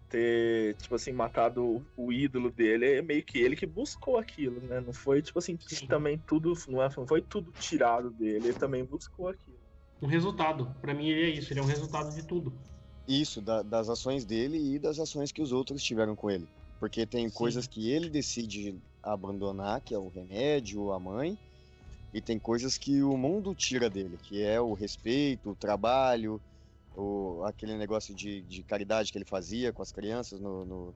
ter, 0.09 0.75
tipo 0.77 0.95
assim, 0.95 1.13
matado 1.13 1.87
o 1.97 2.13
ídolo 2.13 2.51
dele. 2.51 2.95
É 2.95 3.03
meio 3.03 3.23
que 3.23 3.39
ele 3.39 3.55
que 3.55 3.67
buscou 3.67 4.19
aquilo, 4.19 4.61
né? 4.61 4.81
Não 4.81 4.93
foi, 4.93 5.23
tipo 5.23 5.39
assim, 5.39 5.57
também 5.87 6.19
tudo. 6.19 6.55
Não, 6.67 6.83
é, 6.83 6.89
não 6.97 7.07
foi 7.07 7.23
tudo 7.23 7.53
tirado 7.53 8.11
dele, 8.11 8.49
ele 8.49 8.59
também 8.59 8.85
buscou 8.85 9.29
aquilo. 9.29 9.59
Um 10.03 10.07
resultado. 10.07 10.75
para 10.81 10.95
mim 10.95 11.09
ele 11.09 11.23
é 11.23 11.31
isso, 11.31 11.53
ele 11.53 11.61
é 11.61 11.63
um 11.63 11.67
resultado 11.67 12.15
de 12.15 12.27
tudo. 12.27 12.53
Isso, 13.09 13.41
da, 13.41 13.63
das 13.63 13.89
ações 13.89 14.27
dele 14.27 14.75
e 14.75 14.79
das 14.79 14.99
ações 14.99 15.33
que 15.33 15.41
os 15.41 15.51
outros 15.51 15.83
tiveram 15.83 16.15
com 16.15 16.31
ele. 16.31 16.47
Porque 16.79 17.07
tem 17.07 17.27
Sim. 17.29 17.35
coisas 17.35 17.67
que 17.67 17.91
ele 17.91 18.11
decide 18.11 18.79
abandonar, 19.03 19.81
que 19.81 19.95
é 19.95 19.99
o 19.99 20.09
remédio, 20.09 20.93
a 20.93 21.01
mãe, 21.01 21.39
e 22.13 22.21
tem 22.21 22.39
coisas 22.39 22.77
que 22.77 23.03
o 23.03 23.17
mundo 23.17 23.55
tira 23.55 23.89
dele, 23.89 24.19
que 24.23 24.43
é 24.43 24.61
o 24.61 24.75
respeito, 24.75 25.51
o 25.51 25.55
trabalho, 25.55 26.41
o, 26.95 27.43
aquele 27.45 27.77
negócio 27.77 28.15
de, 28.15 28.43
de 28.43 28.63
caridade 28.63 29.11
que 29.11 29.17
ele 29.17 29.25
fazia 29.25 29.73
com 29.73 29.81
as 29.81 29.91
crianças 29.91 30.39
no, 30.39 30.67
no, 30.67 30.95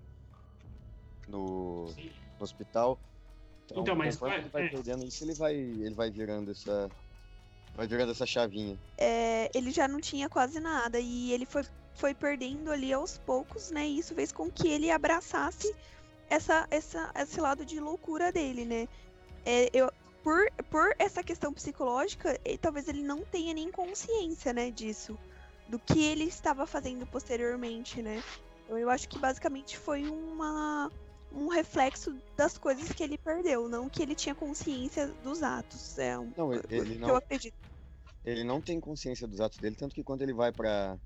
no, 1.29 1.87
no 1.87 1.94
hospital. 2.40 2.98
Então, 3.64 3.83
então 3.83 3.96
mas 3.96 4.16
vai, 4.16 4.38
ele 4.38 4.48
vai 4.51 4.66
é. 4.66 4.68
perdendo 4.68 5.05
isso, 5.05 5.25
ele 5.25 5.35
vai, 5.35 5.55
ele 5.55 5.94
vai 5.94 6.11
virando 6.11 6.51
essa, 6.51 6.90
vai 7.75 7.87
virando 7.87 8.12
essa 8.12 8.27
chavinha. 8.27 8.79
É, 8.98 9.51
ele 9.57 9.70
já 9.70 9.88
não 9.88 10.01
tinha 10.01 10.29
quase 10.29 10.61
nada 10.61 11.01
e 11.01 11.33
ele 11.33 11.46
foi 11.46 11.62
foi 11.94 12.14
perdendo 12.14 12.70
ali 12.70 12.92
aos 12.92 13.18
poucos, 13.18 13.70
né? 13.70 13.87
E 13.87 13.98
isso 13.98 14.14
fez 14.14 14.33
com 14.33 14.50
que 14.50 14.68
ele 14.68 14.90
abraçasse 14.90 15.74
essa, 16.28 16.66
essa, 16.70 17.12
esse 17.14 17.40
lado 17.40 17.64
de 17.64 17.78
loucura 17.78 18.33
dele, 18.33 18.64
né? 18.64 18.88
É, 19.44 19.68
eu, 19.72 19.92
por, 20.22 20.50
por 20.70 20.94
essa 20.98 21.22
questão 21.22 21.52
psicológica, 21.52 22.38
ele, 22.44 22.59
talvez 22.59 22.88
ele 22.88 23.02
não 23.02 23.22
tenha 23.24 23.52
nem 23.52 23.70
consciência, 23.70 24.52
né, 24.52 24.70
disso. 24.70 25.18
Do 25.68 25.78
que 25.78 26.05
ele 26.05 26.24
estava 26.24 26.66
fazendo 26.66 27.07
posteriormente, 27.07 28.02
né? 28.02 28.22
Então 28.64 28.78
eu 28.78 28.88
acho 28.88 29.09
que 29.09 29.18
basicamente 29.18 29.76
foi 29.76 30.09
uma, 30.09 30.90
um 31.33 31.48
reflexo 31.48 32.16
das 32.37 32.57
coisas 32.57 32.90
que 32.90 33.02
ele 33.02 33.18
perdeu, 33.18 33.68
não 33.68 33.88
que 33.88 34.02
ele 34.02 34.14
tinha 34.14 34.35
consciência 34.35 35.09
dos 35.22 35.42
atos. 35.42 35.98
É 35.98 36.18
um, 36.18 36.33
não, 36.37 36.52
ele, 36.52 36.62
ele 36.70 36.98
não, 36.98 37.09
eu 37.11 37.16
acredito. 37.16 37.55
Ele 38.24 38.44
não 38.44 38.61
tem 38.61 38.78
consciência 38.81 39.26
dos 39.26 39.40
atos 39.40 39.59
dele, 39.59 39.76
tanto 39.76 39.94
que 39.94 40.05
quando 40.05 40.22
ele 40.22 40.33
vai 40.33 40.52
para 40.52 40.96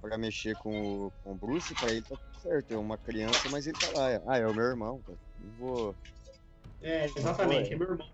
para 0.00 0.18
mexer 0.18 0.56
com 0.56 1.06
o, 1.06 1.12
com 1.22 1.32
o 1.32 1.34
Bruce, 1.34 1.74
pra 1.74 1.90
ele 1.90 2.02
tá 2.02 2.16
tudo 2.16 2.40
certo. 2.40 2.72
É 2.72 2.76
uma 2.76 2.96
criança, 2.96 3.48
mas 3.50 3.66
ele 3.66 3.78
tá 3.78 3.88
lá. 3.94 4.22
Ah, 4.26 4.38
é 4.38 4.46
o 4.46 4.54
meu 4.54 4.64
irmão, 4.64 5.00
cara. 5.06 5.18
Não 5.40 5.50
vou. 5.58 5.96
É, 6.82 7.06
exatamente, 7.06 7.72
é 7.72 7.76
meu 7.76 7.90
irmão. 7.90 8.08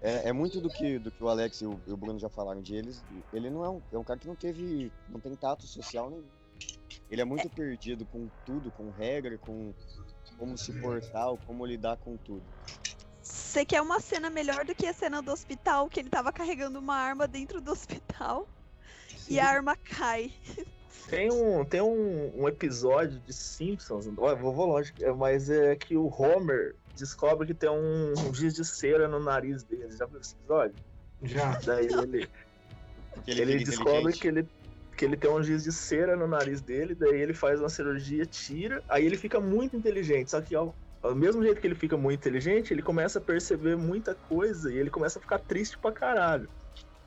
É, 0.00 0.28
é, 0.28 0.32
muito 0.32 0.60
do 0.60 0.68
que, 0.68 0.98
do 0.98 1.10
que 1.10 1.22
o 1.22 1.28
Alex 1.28 1.60
e 1.60 1.66
o, 1.66 1.80
e 1.84 1.92
o, 1.92 1.96
Bruno 1.96 2.18
já 2.18 2.28
falaram 2.28 2.62
de 2.62 2.74
eles. 2.74 3.04
Ele 3.32 3.50
não 3.50 3.64
é 3.64 3.68
um, 3.68 3.82
é 3.92 3.98
um 3.98 4.04
cara 4.04 4.18
que 4.18 4.28
não 4.28 4.36
teve. 4.36 4.92
não 5.08 5.18
tem 5.18 5.34
tato 5.34 5.66
social 5.66 6.08
nenhum. 6.08 6.24
Ele 7.10 7.20
é 7.20 7.24
muito 7.24 7.46
é. 7.46 7.50
perdido 7.50 8.04
com 8.06 8.28
tudo, 8.44 8.70
com 8.70 8.90
regra, 8.90 9.36
com 9.38 9.74
como 10.38 10.56
se 10.56 10.72
portar, 10.80 11.26
como 11.46 11.66
lidar 11.66 11.96
com 11.96 12.16
tudo. 12.16 12.44
Você 13.20 13.64
quer 13.64 13.82
uma 13.82 14.00
cena 14.00 14.30
melhor 14.30 14.64
do 14.64 14.74
que 14.74 14.86
a 14.86 14.92
cena 14.92 15.20
do 15.20 15.32
hospital, 15.32 15.88
que 15.88 16.00
ele 16.00 16.08
tava 16.08 16.32
carregando 16.32 16.78
uma 16.78 16.94
arma 16.94 17.26
dentro 17.26 17.60
do 17.60 17.72
hospital 17.72 18.48
Sim. 19.08 19.34
e 19.34 19.40
a 19.40 19.48
arma 19.48 19.76
cai. 19.76 20.32
Tem 21.08 21.30
um, 21.32 21.64
tem 21.64 21.80
um, 21.80 22.32
um 22.42 22.48
episódio 22.48 23.18
de 23.20 23.32
Simpsons, 23.32 24.06
vou, 24.06 24.36
vou 24.36 24.66
longe, 24.66 24.92
mas 25.16 25.48
é 25.48 25.74
que 25.74 25.96
o 25.96 26.06
Homer 26.06 26.74
descobre 26.94 27.46
que 27.46 27.54
tem 27.54 27.70
um, 27.70 28.12
um 28.12 28.34
giz 28.34 28.54
de 28.54 28.64
cera 28.64 29.08
no 29.08 29.20
nariz 29.20 29.62
dele. 29.62 29.96
Já 29.96 30.04
viu 30.06 30.20
esse 30.20 30.34
episódio? 30.34 30.74
Já. 31.22 31.58
Daí 31.64 31.86
ele, 31.86 32.28
ele, 33.26 33.40
ele 33.40 33.64
descobre 33.64 34.12
que 34.12 34.28
ele, 34.28 34.46
que 34.96 35.04
ele 35.04 35.16
tem 35.16 35.30
um 35.30 35.42
giz 35.42 35.64
de 35.64 35.72
cera 35.72 36.16
no 36.16 36.26
nariz 36.26 36.60
dele, 36.60 36.94
daí 36.94 37.20
ele 37.20 37.32
faz 37.32 37.60
uma 37.60 37.68
cirurgia, 37.68 38.26
tira, 38.26 38.82
aí 38.88 39.06
ele 39.06 39.16
fica 39.16 39.40
muito 39.40 39.76
inteligente. 39.76 40.30
Só 40.30 40.40
que 40.40 40.54
ao, 40.54 40.74
ao 41.02 41.14
mesmo 41.14 41.42
jeito 41.42 41.60
que 41.60 41.66
ele 41.66 41.74
fica 41.74 41.96
muito 41.96 42.20
inteligente, 42.20 42.72
ele 42.72 42.82
começa 42.82 43.18
a 43.18 43.22
perceber 43.22 43.76
muita 43.76 44.14
coisa 44.14 44.72
e 44.72 44.76
ele 44.76 44.90
começa 44.90 45.18
a 45.18 45.22
ficar 45.22 45.38
triste 45.38 45.78
pra 45.78 45.92
caralho. 45.92 46.48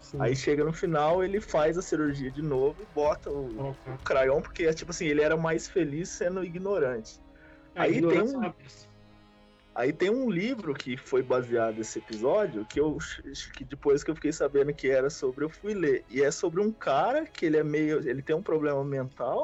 Sim. 0.02 0.18
Aí 0.20 0.36
chega 0.36 0.64
no 0.64 0.74
final, 0.74 1.24
ele 1.24 1.40
faz 1.40 1.78
a 1.78 1.82
cirurgia 1.82 2.32
de 2.32 2.42
novo 2.42 2.82
e 2.82 2.86
bota 2.94 3.30
o, 3.30 3.70
o 3.70 3.98
crayon, 4.04 4.42
porque 4.42 4.64
é 4.64 4.74
tipo 4.74 4.92
assim, 4.92 5.06
ele 5.06 5.22
era 5.22 5.38
mais 5.38 5.68
feliz 5.68 6.10
sendo 6.10 6.44
ignorante. 6.44 7.22
É, 7.76 7.82
aí 7.82 8.02
tem 8.02 8.22
um. 8.22 8.54
Aí 9.74 9.94
tem 9.94 10.10
um 10.10 10.30
livro 10.30 10.74
que 10.74 10.98
foi 10.98 11.24
baseado 11.24 11.78
nesse 11.78 12.00
episódio, 12.00 12.66
que 12.66 12.80
eu 12.80 12.98
que 13.56 13.64
depois 13.64 14.04
que 14.04 14.12
eu 14.12 14.16
fiquei 14.16 14.34
sabendo 14.34 14.74
que 14.74 14.90
era 14.90 15.10
sobre, 15.10 15.46
eu 15.46 15.50
fui 15.50 15.74
ler. 15.74 16.04
E 16.10 16.22
é 16.22 16.30
sobre 16.30 16.60
um 16.60 16.74
cara 16.74 17.26
que 17.26 17.46
ele 17.46 17.58
é 17.58 17.64
meio. 17.64 18.06
ele 18.08 18.22
tem 18.22 18.36
um 18.36 18.44
problema 18.44 18.84
mental. 18.84 19.44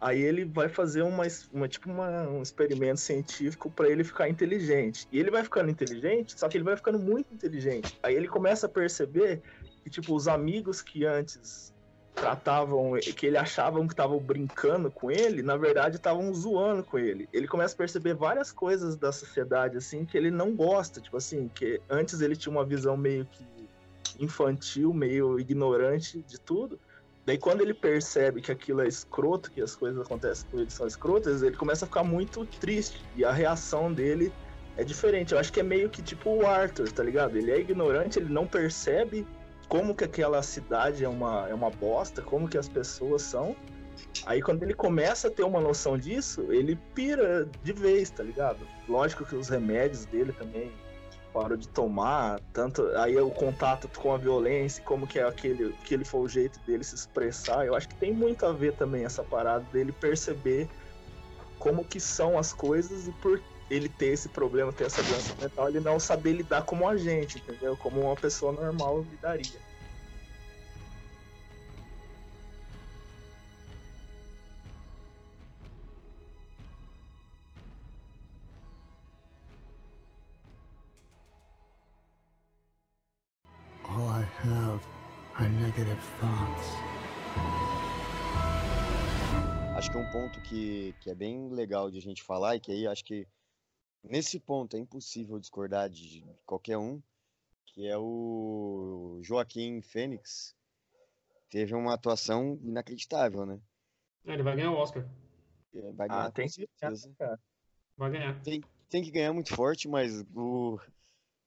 Aí 0.00 0.20
ele 0.20 0.44
vai 0.44 0.68
fazer 0.68 1.02
uma, 1.02 1.24
uma 1.52 1.68
tipo 1.68 1.90
uma, 1.90 2.28
um 2.28 2.42
experimento 2.42 3.00
científico 3.00 3.70
para 3.70 3.88
ele 3.88 4.04
ficar 4.04 4.28
inteligente. 4.28 5.08
E 5.10 5.18
ele 5.18 5.30
vai 5.30 5.42
ficando 5.42 5.70
inteligente, 5.70 6.38
só 6.38 6.48
que 6.48 6.56
ele 6.56 6.64
vai 6.64 6.76
ficando 6.76 6.98
muito 6.98 7.32
inteligente. 7.32 7.98
Aí 8.02 8.14
ele 8.14 8.28
começa 8.28 8.66
a 8.66 8.68
perceber 8.68 9.42
que, 9.82 9.90
tipo, 9.90 10.14
os 10.14 10.28
amigos 10.28 10.82
que 10.82 11.04
antes 11.04 11.74
tratavam, 12.14 12.92
que 13.14 13.26
ele 13.26 13.36
achavam 13.36 13.86
que 13.86 13.92
estavam 13.92 14.18
brincando 14.18 14.90
com 14.90 15.10
ele, 15.10 15.42
na 15.42 15.56
verdade 15.56 15.96
estavam 15.96 16.32
zoando 16.32 16.82
com 16.82 16.98
ele. 16.98 17.28
Ele 17.32 17.46
começa 17.46 17.74
a 17.74 17.76
perceber 17.76 18.14
várias 18.14 18.50
coisas 18.50 18.96
da 18.96 19.12
sociedade, 19.12 19.76
assim, 19.76 20.04
que 20.04 20.16
ele 20.16 20.30
não 20.30 20.56
gosta. 20.56 21.00
Tipo 21.00 21.18
assim, 21.18 21.48
que 21.54 21.80
antes 21.88 22.20
ele 22.20 22.34
tinha 22.34 22.50
uma 22.50 22.64
visão 22.64 22.96
meio 22.96 23.26
que 23.26 23.44
infantil, 24.18 24.92
meio 24.92 25.38
ignorante 25.38 26.22
de 26.22 26.40
tudo. 26.40 26.80
Daí 27.26 27.36
quando 27.36 27.60
ele 27.60 27.74
percebe 27.74 28.40
que 28.40 28.52
aquilo 28.52 28.80
é 28.80 28.86
escroto, 28.86 29.50
que 29.50 29.60
as 29.60 29.74
coisas 29.74 30.00
acontecem 30.00 30.48
com 30.48 30.60
ele 30.60 30.70
são 30.70 30.86
escrotas, 30.86 31.42
ele 31.42 31.56
começa 31.56 31.84
a 31.84 31.88
ficar 31.88 32.04
muito 32.04 32.46
triste. 32.46 33.04
E 33.16 33.24
a 33.24 33.32
reação 33.32 33.92
dele 33.92 34.32
é 34.76 34.84
diferente. 34.84 35.32
Eu 35.32 35.40
acho 35.40 35.52
que 35.52 35.58
é 35.58 35.62
meio 35.64 35.90
que 35.90 36.00
tipo 36.00 36.30
o 36.30 36.46
Arthur, 36.46 36.90
tá 36.92 37.02
ligado? 37.02 37.36
Ele 37.36 37.50
é 37.50 37.58
ignorante, 37.58 38.20
ele 38.20 38.32
não 38.32 38.46
percebe 38.46 39.26
como 39.68 39.92
que 39.92 40.04
aquela 40.04 40.40
cidade 40.40 41.04
é 41.04 41.08
uma, 41.08 41.48
é 41.48 41.54
uma 41.54 41.68
bosta, 41.68 42.22
como 42.22 42.48
que 42.48 42.56
as 42.56 42.68
pessoas 42.68 43.22
são. 43.22 43.56
Aí 44.24 44.40
quando 44.40 44.62
ele 44.62 44.74
começa 44.74 45.26
a 45.26 45.30
ter 45.30 45.42
uma 45.42 45.60
noção 45.60 45.98
disso, 45.98 46.46
ele 46.52 46.78
pira 46.94 47.48
de 47.64 47.72
vez, 47.72 48.08
tá 48.08 48.22
ligado? 48.22 48.60
Lógico 48.88 49.24
que 49.24 49.34
os 49.34 49.48
remédios 49.48 50.04
dele 50.04 50.32
também 50.32 50.70
parou 51.36 51.58
de 51.58 51.68
tomar, 51.68 52.40
tanto 52.50 52.86
aí 52.96 53.14
o 53.18 53.30
contato 53.30 53.90
com 54.00 54.14
a 54.14 54.16
violência, 54.16 54.82
como 54.82 55.06
que 55.06 55.18
é 55.18 55.22
aquele 55.22 55.74
que 55.84 55.92
ele 55.92 56.04
foi 56.04 56.20
o 56.20 56.28
jeito 56.28 56.58
dele 56.60 56.82
se 56.82 56.94
expressar. 56.94 57.66
Eu 57.66 57.74
acho 57.74 57.86
que 57.90 57.94
tem 57.96 58.10
muito 58.10 58.46
a 58.46 58.52
ver 58.54 58.72
também 58.72 59.04
essa 59.04 59.22
parada 59.22 59.62
dele 59.70 59.92
perceber 59.92 60.66
como 61.58 61.84
que 61.84 62.00
são 62.00 62.38
as 62.38 62.54
coisas 62.54 63.06
e 63.06 63.12
por 63.12 63.38
ele 63.70 63.86
ter 63.86 64.06
esse 64.06 64.30
problema, 64.30 64.72
ter 64.72 64.84
essa 64.84 65.02
doença 65.02 65.34
mental, 65.38 65.68
ele 65.68 65.80
não 65.80 66.00
saber 66.00 66.32
lidar 66.32 66.62
como 66.62 66.88
a 66.88 66.96
gente, 66.96 67.36
entendeu? 67.36 67.76
Como 67.76 68.00
uma 68.00 68.16
pessoa 68.16 68.52
normal 68.52 69.02
lidaria. 69.02 69.65
Have 84.44 84.80
are 85.38 85.48
negative 85.48 86.00
thoughts. 86.20 86.66
Acho 89.76 89.90
que 89.90 89.96
um 89.98 90.10
ponto 90.10 90.40
que, 90.40 90.94
que 91.02 91.10
é 91.10 91.14
bem 91.14 91.50
legal 91.50 91.90
de 91.90 91.98
a 91.98 92.00
gente 92.00 92.22
falar 92.22 92.56
e 92.56 92.60
que 92.60 92.72
aí 92.72 92.86
acho 92.86 93.04
que 93.04 93.26
nesse 94.02 94.40
ponto 94.40 94.76
é 94.76 94.80
impossível 94.80 95.38
discordar 95.38 95.90
de 95.90 96.24
qualquer 96.46 96.78
um, 96.78 97.02
que 97.66 97.86
é 97.86 97.96
o 97.98 99.20
Joaquim 99.22 99.82
Fênix. 99.82 100.54
Teve 101.50 101.74
uma 101.74 101.94
atuação 101.94 102.58
inacreditável, 102.62 103.44
né? 103.44 103.60
É, 104.24 104.32
ele 104.32 104.42
vai 104.42 104.56
ganhar 104.56 104.72
o 104.72 104.76
Oscar. 104.76 105.06
É, 105.74 105.92
vai 105.92 106.08
ganhar, 106.08 106.24
Ah, 106.24 106.30
tem 106.30 106.46
com 106.46 106.54
que 106.54 106.68
certeza. 106.80 107.38
Vai 107.96 108.10
ganhar. 108.10 108.40
Tem, 108.42 108.62
tem 108.88 109.02
que 109.02 109.10
ganhar 109.10 109.32
muito 109.32 109.54
forte, 109.54 109.88
mas 109.88 110.22
o, 110.34 110.80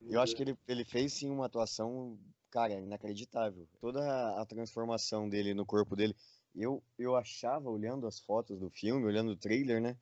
eu 0.01 0.21
acho 0.21 0.35
que 0.35 0.43
ele, 0.43 0.57
ele 0.67 0.85
fez 0.85 1.13
sim 1.13 1.29
uma 1.29 1.47
atuação, 1.47 2.17
cara, 2.49 2.73
inacreditável. 2.73 3.67
Toda 3.79 4.01
a, 4.39 4.45
transformação 4.45 5.29
dele 5.29 5.53
no 5.53 5.65
corpo 5.65 5.95
dele. 5.95 6.15
Eu, 6.55 6.83
eu 6.97 7.15
achava, 7.15 7.69
olhando 7.69 8.07
as 8.07 8.19
fotos 8.19 8.59
do 8.59 8.69
filme, 8.69 9.05
olhando 9.05 9.31
o 9.31 9.35
trailer, 9.35 9.81
né? 9.81 9.95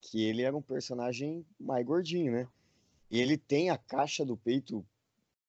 Que 0.00 0.24
ele 0.24 0.42
era 0.42 0.56
um 0.56 0.62
personagem 0.62 1.44
mais 1.58 1.84
gordinho, 1.84 2.32
né? 2.32 2.48
E 3.10 3.20
ele 3.20 3.36
tem 3.38 3.70
a 3.70 3.78
caixa 3.78 4.24
do 4.24 4.36
peito 4.36 4.84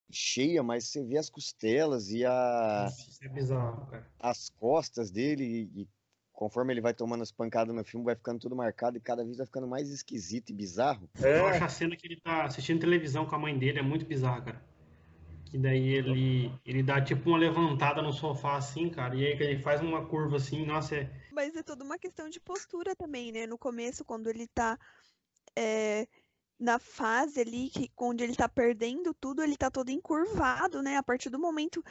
cheia, 0.09 0.63
mas 0.63 0.85
você 0.85 1.03
vê 1.03 1.17
as 1.17 1.29
costelas 1.29 2.09
e 2.09 2.25
a, 2.25 2.87
Isso 2.89 3.23
é 3.23 3.27
bizarro, 3.27 3.85
cara. 3.87 4.07
as 4.19 4.49
costas 4.49 5.11
dele 5.11 5.43
e, 5.43 5.81
e 5.81 5.87
conforme 6.39 6.73
ele 6.73 6.81
vai 6.81 6.93
tomando 6.93 7.21
as 7.21 7.33
pancadas 7.33 7.75
no 7.75 7.83
filme, 7.83 8.05
vai 8.05 8.15
ficando 8.15 8.39
tudo 8.39 8.55
marcado 8.55 8.97
e 8.97 9.01
cada 9.01 9.25
vez 9.25 9.37
vai 9.37 9.45
ficando 9.45 9.67
mais 9.67 9.89
esquisito 9.89 10.51
e 10.51 10.53
bizarro. 10.53 11.09
Eu 11.19 11.45
acho 11.47 11.63
a 11.65 11.69
cena 11.69 11.97
que 11.97 12.07
ele 12.07 12.15
tá 12.15 12.45
assistindo 12.45 12.79
televisão 12.79 13.25
com 13.25 13.35
a 13.35 13.39
mãe 13.39 13.57
dele 13.57 13.79
é 13.79 13.83
muito 13.83 14.05
bizarra, 14.05 14.41
cara. 14.41 14.68
Que 15.49 15.57
daí 15.57 15.95
ele, 15.95 16.51
ele 16.63 16.83
dá 16.83 17.01
tipo 17.01 17.29
uma 17.29 17.37
levantada 17.37 18.01
no 18.01 18.13
sofá 18.13 18.55
assim, 18.57 18.89
cara, 18.89 19.15
e 19.15 19.25
aí 19.25 19.33
ele 19.33 19.61
faz 19.61 19.81
uma 19.81 20.05
curva 20.05 20.37
assim, 20.37 20.65
nossa, 20.65 20.95
é. 20.95 21.11
Mas 21.31 21.55
é 21.55 21.63
toda 21.63 21.83
uma 21.83 21.97
questão 21.97 22.29
de 22.29 22.39
postura 22.39 22.95
também, 22.95 23.31
né? 23.31 23.47
No 23.47 23.57
começo, 23.57 24.05
quando 24.05 24.29
ele 24.29 24.47
tá 24.47 24.77
é, 25.55 26.07
na 26.59 26.77
fase 26.77 27.39
ali, 27.39 27.69
que, 27.69 27.91
onde 27.97 28.23
ele 28.23 28.35
tá 28.35 28.47
perdendo 28.47 29.13
tudo, 29.13 29.41
ele 29.41 29.57
tá 29.57 29.71
todo 29.71 29.89
encurvado, 29.89 30.83
né? 30.83 30.97
A 30.97 31.03
partir 31.03 31.29
do 31.29 31.39
momento 31.39 31.83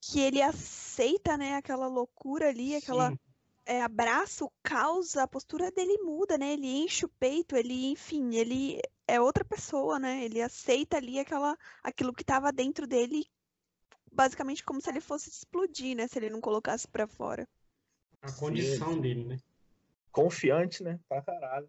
que 0.00 0.18
ele 0.18 0.40
aceita, 0.40 1.36
né, 1.36 1.56
aquela 1.56 1.86
loucura 1.86 2.48
ali, 2.48 2.74
aquela 2.74 3.10
Sim. 3.10 3.18
É, 3.66 3.82
abraça 3.82 4.44
o 4.44 4.52
caos, 4.62 5.16
a 5.16 5.26
postura 5.28 5.70
dele 5.70 5.98
muda, 6.02 6.36
né? 6.36 6.52
Ele 6.52 6.66
enche 6.66 7.04
o 7.04 7.08
peito, 7.08 7.56
ele, 7.56 7.90
enfim, 7.90 8.34
ele 8.34 8.80
é 9.06 9.20
outra 9.20 9.44
pessoa, 9.44 9.98
né? 9.98 10.24
Ele 10.24 10.40
aceita 10.40 10.96
ali 10.96 11.18
aquela, 11.18 11.56
aquilo 11.82 12.12
que 12.12 12.24
tava 12.24 12.52
dentro 12.52 12.86
dele, 12.86 13.24
basicamente 14.10 14.64
como 14.64 14.80
se 14.80 14.90
ele 14.90 15.00
fosse 15.00 15.28
explodir, 15.28 15.96
né? 15.96 16.06
Se 16.08 16.18
ele 16.18 16.30
não 16.30 16.40
colocasse 16.40 16.88
pra 16.88 17.06
fora. 17.06 17.46
A 18.22 18.32
condição 18.32 19.00
dele, 19.00 19.24
né? 19.24 19.38
Confiante, 20.12 20.82
né? 20.82 20.98
Pra 21.08 21.22
caralho. 21.22 21.68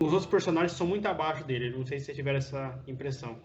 Os 0.00 0.12
outros 0.12 0.26
personagens 0.26 0.72
são 0.72 0.86
muito 0.86 1.06
abaixo 1.06 1.44
dele, 1.44 1.70
não 1.70 1.86
sei 1.86 2.00
se 2.00 2.06
vocês 2.06 2.16
tiveram 2.16 2.38
essa 2.38 2.82
impressão. 2.88 3.40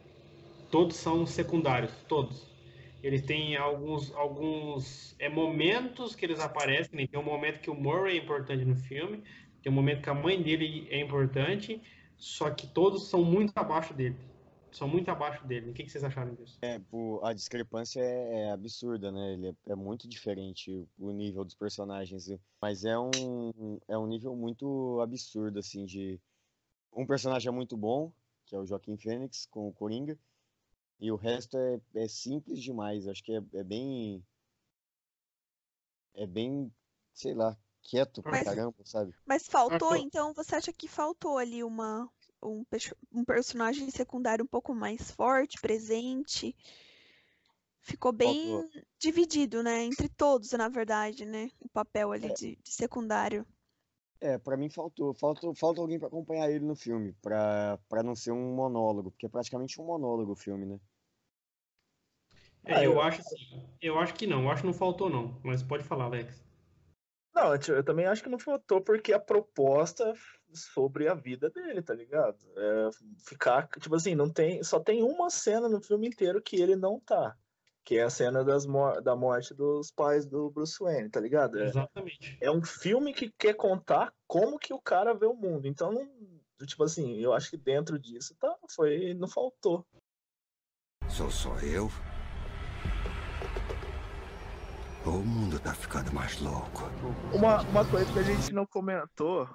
Todos 0.71 0.97
são 0.97 1.25
secundários, 1.25 1.91
todos. 2.07 2.56
Eles 3.03 3.21
têm 3.21 3.55
alguns, 3.55 4.11
alguns 4.13 5.15
é, 5.19 5.29
momentos 5.29 6.15
que 6.15 6.25
eles 6.25 6.39
aparecem, 6.39 6.99
né? 6.99 7.07
tem 7.07 7.19
um 7.19 7.23
momento 7.23 7.59
que 7.59 7.69
o 7.69 7.75
Murray 7.75 8.17
é 8.17 8.21
importante 8.21 8.65
no 8.65 8.75
filme, 8.75 9.23
tem 9.61 9.71
um 9.71 9.75
momento 9.75 10.01
que 10.01 10.09
a 10.09 10.13
mãe 10.13 10.41
dele 10.41 10.87
é 10.89 10.99
importante, 10.99 11.81
só 12.17 12.49
que 12.49 12.67
todos 12.67 13.07
são 13.09 13.23
muito 13.23 13.51
abaixo 13.55 13.93
dele. 13.93 14.15
São 14.71 14.87
muito 14.87 15.09
abaixo 15.09 15.45
dele. 15.45 15.71
O 15.71 15.73
que, 15.73 15.83
que 15.83 15.89
vocês 15.89 16.03
acharam 16.03 16.35
disso? 16.35 16.57
É, 16.61 16.77
pô, 16.77 17.19
a 17.23 17.33
discrepância 17.33 18.01
é, 18.01 18.41
é 18.41 18.51
absurda, 18.51 19.11
né? 19.11 19.33
Ele 19.33 19.47
é, 19.47 19.71
é 19.71 19.75
muito 19.75 20.07
diferente 20.07 20.87
o, 20.99 21.11
nível 21.11 21.43
dos 21.43 21.55
personagens, 21.55 22.29
mas 22.61 22.83
é 22.83 22.97
um, 22.97 23.79
é 23.87 23.97
um 23.97 24.05
nível 24.05 24.35
muito 24.35 24.99
absurdo, 25.01 25.59
assim, 25.59 25.85
de 25.85 26.19
um 26.93 27.05
personagem 27.05 27.47
é 27.47 27.51
muito 27.51 27.77
bom, 27.77 28.11
que 28.45 28.55
é 28.55 28.59
o 28.59 28.65
Joaquim 28.65 28.97
Fênix 28.97 29.45
com 29.45 29.67
o 29.67 29.73
Coringa, 29.73 30.17
e 30.99 31.11
o 31.11 31.15
resto 31.15 31.57
é, 31.57 31.79
é 31.95 32.07
simples 32.07 32.61
demais. 32.61 33.07
Acho 33.07 33.23
que 33.23 33.33
é, 33.33 33.41
é 33.53 33.63
bem, 33.63 34.23
é 36.13 36.25
bem, 36.25 36.71
sei 37.13 37.33
lá, 37.33 37.57
quieto 37.81 38.21
pra 38.21 38.31
Mas- 38.31 38.43
caramba, 38.43 38.75
sabe? 38.83 39.13
Mas 39.25 39.47
faltou, 39.47 39.95
então 39.95 40.33
você 40.33 40.55
acha 40.55 40.73
que 40.73 40.87
faltou 40.87 41.37
ali 41.37 41.63
uma 41.63 42.09
um, 42.41 42.63
um 43.11 43.25
personagem 43.25 43.89
secundário 43.89 44.43
um 44.43 44.47
pouco 44.47 44.73
mais 44.73 45.11
forte, 45.11 45.59
presente? 45.59 46.55
Ficou 47.81 48.11
bem 48.11 48.51
Faltou. 48.51 48.81
dividido, 48.99 49.63
né? 49.63 49.83
Entre 49.83 50.09
todos, 50.09 50.51
na 50.51 50.67
verdade, 50.67 51.25
né? 51.25 51.49
O 51.61 51.69
papel 51.69 52.11
ali 52.11 52.27
É. 52.27 52.33
de, 52.33 52.55
de 52.57 52.69
secundário. 52.71 53.45
É, 54.19 54.37
pra 54.37 54.57
mim 54.57 54.69
faltou, 54.69 55.13
falta, 55.13 55.53
falta 55.53 55.79
alguém 55.79 55.99
pra 55.99 56.07
acompanhar 56.07 56.49
ele 56.49 56.65
no 56.65 56.75
filme, 56.75 57.13
pra, 57.21 57.77
pra 57.87 58.01
não 58.01 58.15
ser 58.15 58.31
um 58.31 58.55
monólogo, 58.55 59.11
porque 59.11 59.27
é 59.27 59.29
praticamente 59.29 59.79
um 59.79 59.85
monólogo 59.85 60.31
o 60.31 60.35
filme, 60.35 60.65
né? 60.65 60.79
É, 62.65 62.75
Ah, 62.77 62.83
eu 62.83 62.93
eu- 62.93 63.01
acho 63.01 63.21
assim, 63.21 63.63
eu 63.81 63.99
acho 63.99 64.13
que 64.15 64.25
não, 64.25 64.43
eu 64.43 64.49
acho 64.49 64.61
que 64.61 64.67
não 64.67 64.73
faltou 64.73 65.09
não, 65.09 65.39
mas 65.43 65.61
pode 65.61 65.83
falar, 65.83 66.05
Alex. 66.05 66.43
Não, 67.33 67.53
eu, 67.53 67.75
eu 67.75 67.83
também 67.83 68.07
acho 68.07 68.23
que 68.23 68.29
não 68.29 68.39
faltou 68.39 68.81
porque 68.81 69.13
a 69.13 69.19
proposta 69.19 70.09
é 70.09 70.13
sobre 70.55 71.07
a 71.07 71.13
vida 71.13 71.49
dele, 71.51 71.83
tá 71.83 71.93
ligado? 71.93 72.37
É 72.57 72.89
ficar, 73.19 73.67
tipo 73.79 73.93
assim, 73.95 74.15
não 74.15 74.31
tem, 74.31 74.63
só 74.63 74.79
tem 74.79 75.03
uma 75.03 75.29
cena 75.29 75.69
no 75.69 75.79
filme 75.79 76.07
inteiro 76.07 76.41
que 76.41 76.55
ele 76.59 76.75
não 76.75 76.99
tá, 76.99 77.37
que 77.87 77.97
é 77.97 78.03
a 78.03 78.09
cena 78.09 78.43
mor 78.67 79.01
da 79.01 79.15
morte 79.15 79.53
dos 79.53 79.89
pais 79.89 80.25
do 80.25 80.51
Bruce 80.51 80.77
Wayne, 80.77 81.09
tá 81.09 81.21
ligado? 81.21 81.57
É, 81.57 81.67
Exatamente. 81.67 82.37
é 82.41 82.51
um 82.51 82.61
filme 82.61 83.13
que 83.13 83.31
quer 83.39 83.53
contar 83.53 84.13
como 84.27 84.59
que 84.59 84.73
o 84.73 84.81
cara 84.81 85.13
vê 85.13 85.25
o 85.25 85.33
mundo. 85.33 85.65
Então, 85.69 85.93
não, 85.93 86.05
tipo 86.67 86.83
assim, 86.83 87.17
eu 87.21 87.31
acho 87.31 87.49
que 87.49 87.55
dentro 87.55 87.97
disso 87.97 88.35
tá, 88.37 88.53
foi, 88.75 89.13
não 89.13 89.29
faltou. 89.29 89.87
Sou 91.07 91.31
só 91.31 91.57
eu? 91.59 91.89
O 95.05 95.23
mundo 95.23 95.57
tá 95.57 95.73
ficando 95.73 96.11
mais 96.11 96.41
louco. 96.41 96.83
Uma, 97.33 97.61
uma 97.61 97.89
coisa 97.89 98.11
que 98.11 98.19
a 98.19 98.23
gente 98.23 98.53
não 98.53 98.65
comentou, 98.65 99.47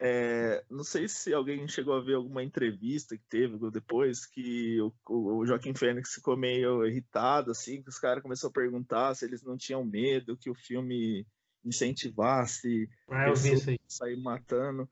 é, 0.00 0.64
não 0.70 0.84
sei 0.84 1.08
se 1.08 1.34
alguém 1.34 1.66
chegou 1.66 1.94
a 1.94 2.00
ver 2.00 2.14
alguma 2.14 2.42
entrevista 2.42 3.16
que 3.16 3.24
teve 3.28 3.58
depois, 3.70 4.24
que 4.26 4.80
o, 4.80 4.92
o 5.38 5.46
Joaquim 5.46 5.74
Fênix 5.74 6.14
ficou 6.14 6.36
meio 6.36 6.86
irritado, 6.86 7.50
assim, 7.50 7.82
que 7.82 7.88
os 7.88 7.98
caras 7.98 8.22
começaram 8.22 8.50
a 8.50 8.54
perguntar 8.54 9.14
se 9.14 9.24
eles 9.24 9.42
não 9.42 9.56
tinham 9.56 9.84
medo 9.84 10.36
que 10.36 10.48
o 10.50 10.54
filme 10.54 11.26
incentivasse 11.64 12.88
Ah, 13.08 13.28
eu 13.28 13.34
vi 13.34 13.54
isso 13.54 13.70
aí. 13.70 13.76
a 13.76 13.90
sair 13.90 14.16
matando. 14.16 14.88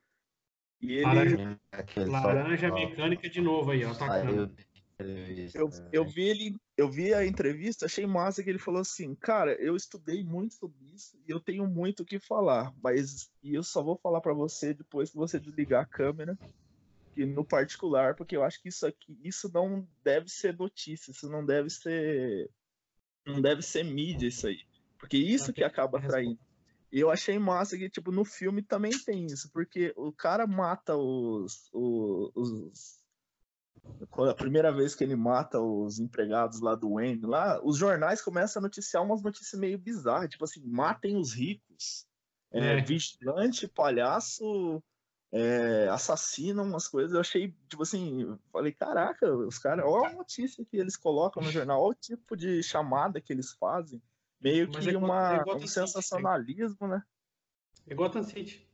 E 0.81 0.93
ele, 0.95 1.05
Laranja, 1.05 1.61
laranja 2.07 2.69
só- 2.69 2.75
mecânica 2.75 3.31
de 3.31 3.41
novo 3.41 3.71
aí, 3.71 3.85
ó, 3.85 3.93
atacando. 3.93 4.55
Entrevista, 4.99 5.59
Eu, 5.59 5.69
né? 5.69 5.91
eu 5.93 6.05
vi 6.07 6.23
ele, 6.23 6.57
eu 6.77 6.91
vi 6.91 7.13
a 7.13 7.27
entrevista, 7.27 7.85
achei 7.85 8.07
massa 8.07 8.43
que 8.43 8.49
ele 8.49 8.59
falou 8.59 8.81
assim, 8.81 9.15
cara, 9.15 9.53
eu 9.61 9.77
estudei 9.77 10.25
muito 10.25 10.55
sobre 10.55 10.87
isso 10.95 11.19
e 11.27 11.31
eu 11.31 11.39
tenho 11.39 11.67
muito 11.67 12.03
o 12.03 12.07
que 12.07 12.19
falar, 12.19 12.75
mas 12.83 13.31
e 13.43 13.55
eu 13.55 13.63
só 13.63 13.83
vou 13.83 13.97
falar 13.97 14.23
pra 14.23 14.33
você 14.33 14.73
depois 14.73 15.11
que 15.11 15.17
você 15.17 15.39
desligar 15.39 15.83
a 15.83 15.87
câmera, 15.87 16.39
que 17.15 17.27
no 17.27 17.45
particular, 17.45 18.15
porque 18.15 18.37
eu 18.37 18.43
acho 18.43 18.61
que 18.63 18.71
isso 18.71 18.87
aqui, 18.87 19.19
isso 19.23 19.51
não 19.53 19.87
deve 20.03 20.31
ser 20.31 20.57
notícia, 20.57 21.11
isso 21.11 21.29
não 21.29 21.45
deve 21.45 21.69
ser, 21.69 22.51
não 23.27 23.43
deve 23.43 23.61
ser 23.61 23.85
mídia 23.85 24.29
isso 24.29 24.47
aí, 24.47 24.61
porque 24.99 25.19
isso 25.19 25.53
que 25.53 25.63
acaba 25.63 25.99
atraindo. 25.99 26.39
E 26.91 27.01
eu 27.01 27.11
achei 27.11 27.39
massa 27.39 27.77
que, 27.77 27.91
tipo, 27.91 28.11
no 28.11 28.25
filme 28.25 28.63
também 28.63 28.93
tem 29.05 29.27
isso, 29.27 29.51
porque 29.53 29.93
o 29.97 30.11
cara 30.13 30.47
mata 30.47 30.97
os, 30.97 31.69
os, 31.73 32.31
os 32.35 33.06
Quando 34.11 34.31
a 34.31 34.35
primeira 34.35 34.73
vez 34.73 34.95
que 34.95 35.05
ele 35.05 35.17
mata 35.17 35.61
os 35.61 35.99
empregados 35.99 36.61
lá 36.61 36.75
do 36.75 36.95
Wayne, 36.95 37.23
lá, 37.23 37.61
os 37.63 37.77
jornais 37.77 38.21
começam 38.21 38.61
a 38.61 38.65
noticiar 38.65 39.03
umas 39.03 39.23
notícias 39.23 39.59
meio 39.61 39.79
bizarras, 39.79 40.31
tipo 40.31 40.45
assim, 40.45 40.61
matem 40.65 41.17
os 41.17 41.33
ricos. 41.33 42.07
É, 42.53 42.79
é. 42.79 42.81
Vigilante, 42.81 43.67
palhaço, 43.67 44.83
é, 45.33 45.89
assassinam 45.89 46.65
umas 46.65 46.89
coisas. 46.89 47.13
Eu 47.13 47.21
achei, 47.21 47.55
tipo 47.69 47.83
assim, 47.83 48.39
falei, 48.53 48.73
caraca, 48.73 49.31
os 49.35 49.59
caras, 49.59 49.85
olha 49.87 50.11
a 50.11 50.15
notícia 50.15 50.65
que 50.65 50.77
eles 50.77 50.97
colocam 50.97 51.43
no 51.43 51.51
jornal, 51.51 51.83
olha 51.83 51.91
o 51.91 51.95
tipo 51.95 52.37
de 52.37 52.63
chamada 52.63 53.21
que 53.21 53.33
eles 53.33 53.53
fazem. 53.53 54.03
Meio 54.41 54.69
Mas 54.73 54.85
que 54.85 54.91
é 54.91 54.99
uma, 54.99 55.45
é 55.47 55.55
um 55.55 55.67
sensacionalismo, 55.67 56.87
né? 56.87 57.03
É 57.87 57.95
Gotham 57.95 58.23
City. 58.23 58.66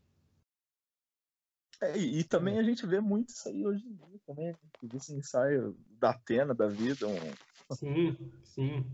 É, 1.83 1.99
e, 1.99 2.25
também 2.25 2.59
a 2.59 2.63
gente 2.63 2.87
vê 2.87 3.01
muito 3.01 3.31
isso 3.31 3.49
aí 3.49 3.67
hoje 3.67 3.85
em 3.85 3.95
dia 3.95 4.21
também. 4.27 4.55
Esse 4.95 5.15
ensaio 5.15 5.77
da 5.99 6.11
Atena 6.11 6.55
da 6.55 6.69
vida. 6.69 7.07
Um... 7.07 7.75
Sim, 7.75 8.17
sim 8.45 8.85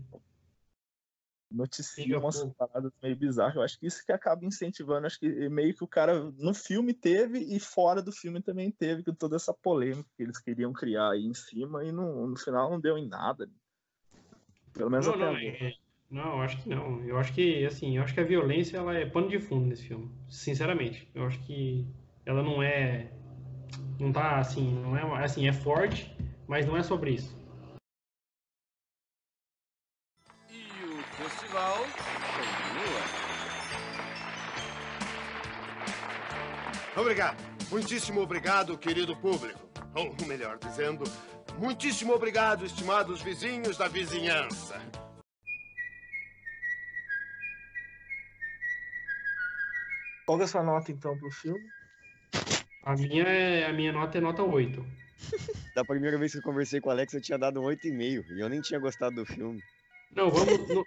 noticia 1.51 2.19
umas 2.19 2.43
paradas 2.53 2.91
meio 3.01 3.15
bizarras. 3.15 3.55
Eu 3.55 3.61
acho 3.61 3.79
que 3.79 3.87
isso 3.87 4.05
que 4.05 4.11
acaba 4.11 4.45
incentivando, 4.45 5.07
acho 5.07 5.19
que 5.19 5.49
meio 5.49 5.73
que 5.73 5.83
o 5.83 5.87
cara 5.87 6.31
no 6.37 6.53
filme 6.53 6.93
teve 6.93 7.39
e 7.39 7.59
fora 7.59 8.01
do 8.01 8.11
filme 8.11 8.41
também 8.41 8.71
teve, 8.71 9.03
com 9.03 9.13
toda 9.13 9.35
essa 9.35 9.53
polêmica 9.53 10.07
que 10.15 10.23
eles 10.23 10.39
queriam 10.39 10.71
criar 10.71 11.11
aí 11.11 11.25
em 11.25 11.33
cima 11.33 11.83
e 11.83 11.91
no, 11.91 12.27
no 12.27 12.37
final 12.37 12.69
não 12.69 12.79
deu 12.79 12.97
em 12.97 13.07
nada. 13.07 13.49
Pelo 14.73 14.89
menos 14.89 15.07
não, 15.07 15.13
até 15.15 15.25
não, 15.25 15.37
é, 15.37 15.73
não, 16.09 16.41
acho 16.41 16.61
que 16.61 16.69
não. 16.69 17.03
Eu 17.03 17.17
acho 17.17 17.33
que 17.33 17.65
assim, 17.65 17.97
eu 17.97 18.03
acho 18.03 18.13
que 18.13 18.19
a 18.19 18.25
violência 18.25 18.77
ela 18.77 18.95
é 18.95 19.05
pano 19.05 19.29
de 19.29 19.39
fundo 19.39 19.67
nesse 19.67 19.87
filme, 19.87 20.09
sinceramente. 20.29 21.09
Eu 21.15 21.25
acho 21.25 21.39
que 21.45 21.85
ela 22.29 22.43
não 22.43 22.61
é 22.61 23.11
não 23.99 24.11
tá 24.13 24.37
assim, 24.37 24.71
não 24.83 24.95
é 24.95 25.25
assim, 25.25 25.47
é 25.47 25.51
forte, 25.51 26.15
mas 26.47 26.63
não 26.63 26.77
é 26.77 26.83
sobre 26.83 27.11
isso. 27.11 27.35
festival 31.17 31.77
continua. 32.35 33.01
Obrigado. 36.95 37.37
Muitíssimo 37.71 38.21
obrigado, 38.21 38.77
querido 38.77 39.17
público. 39.17 39.59
Ou 39.95 40.15
melhor 40.27 40.59
dizendo, 40.59 41.03
muitíssimo 41.57 42.13
obrigado, 42.13 42.63
estimados 42.63 43.21
vizinhos 43.21 43.75
da 43.75 43.87
vizinhança. 43.87 44.79
Qual 50.25 50.39
é 50.39 50.43
a 50.43 50.47
sua 50.47 50.63
nota 50.63 50.91
então 50.91 51.17
pro 51.17 51.31
filme? 51.31 51.78
A 52.89 52.95
minha, 52.95 53.23
é, 53.23 53.67
a 53.67 53.71
minha 53.71 53.93
nota 53.93 54.17
é 54.17 54.21
nota 54.21 54.41
8. 54.41 54.83
Da 55.75 55.85
primeira 55.85 56.17
vez 56.17 56.31
que 56.31 56.39
eu 56.39 56.41
conversei 56.41 56.81
com 56.81 56.89
o 56.89 56.91
Alex, 56.91 57.13
eu 57.13 57.21
tinha 57.21 57.37
dado 57.37 57.61
um 57.61 57.65
8,5 57.65 58.25
e 58.31 58.39
eu 58.39 58.49
nem 58.49 58.61
tinha 58.61 58.79
gostado 58.79 59.17
do 59.17 59.25
filme. 59.25 59.61
Não, 60.15 60.31
vamos. 60.31 60.67
No, 60.67 60.85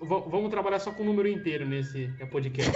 Vamos 0.00 0.50
trabalhar 0.50 0.78
só 0.78 0.90
com 0.90 1.02
o 1.02 1.06
número 1.06 1.28
inteiro 1.28 1.66
nesse 1.66 2.08
podcast. 2.30 2.72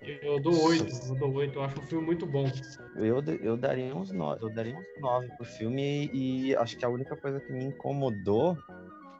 Eu 0.00 0.40
dou 0.40 0.60
oito, 0.64 0.92
eu 1.08 1.14
dou 1.14 1.32
oito, 1.34 1.58
eu 1.60 1.62
acho 1.62 1.80
um 1.80 1.86
filme 1.86 2.04
muito 2.04 2.26
bom. 2.26 2.50
Eu, 2.96 3.22
eu 3.40 3.56
daria 3.56 3.94
uns 3.94 4.10
nove, 4.10 4.44
eu 4.44 4.50
daria 4.50 4.76
uns 4.76 5.00
nove 5.00 5.28
pro 5.36 5.46
filme 5.46 6.10
e, 6.12 6.48
e 6.48 6.56
acho 6.56 6.76
que 6.76 6.84
a 6.84 6.88
única 6.88 7.16
coisa 7.16 7.38
que 7.38 7.52
me 7.52 7.66
incomodou 7.66 8.58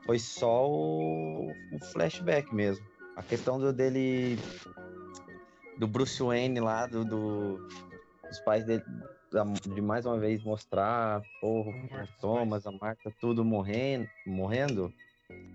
foi 0.05 0.19
só 0.19 0.69
o, 0.69 1.49
o 1.71 1.79
flashback 1.93 2.53
mesmo. 2.53 2.85
A 3.15 3.23
questão 3.23 3.57
do, 3.57 3.71
dele. 3.71 4.37
Do 5.77 5.87
Bruce 5.87 6.21
Wayne 6.21 6.59
lá, 6.59 6.87
do, 6.87 7.05
do 7.05 7.67
dos 8.27 8.39
pais 8.39 8.63
dele, 8.65 8.83
de 9.73 9.81
mais 9.81 10.05
uma 10.05 10.17
vez 10.17 10.43
mostrar, 10.43 11.21
porra, 11.41 11.71
o 11.71 12.21
Thomas, 12.21 12.65
a 12.65 12.71
Marta, 12.71 13.11
tudo 13.19 13.43
morrendo, 13.43 14.07
morrendo 14.25 14.93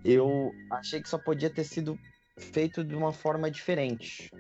eu 0.05 0.55
achei 0.71 1.01
que 1.01 1.09
só 1.09 1.19
podia 1.19 1.49
ter 1.49 1.65
sido 1.65 1.99
feito 2.37 2.85
de 2.85 2.95
uma 2.95 3.13
forma 3.13 3.51
diferente. 3.51 4.31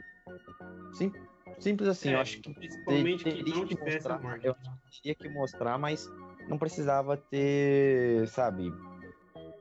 Sim, 0.92 1.12
simples 1.58 1.88
assim, 1.88 2.10
é, 2.10 2.14
eu 2.14 2.20
acho 2.20 2.40
que 2.40 2.52
principalmente 2.52 3.24
ter, 3.24 3.44
que 3.44 3.50
não 3.50 3.66
que 3.66 3.78
mostrar, 3.78 4.20
eu 4.42 4.56
tinha 4.90 5.14
que 5.14 5.28
mostrar, 5.28 5.78
mas 5.78 6.08
não 6.48 6.58
precisava 6.58 7.16
ter, 7.16 8.26
sabe? 8.28 8.72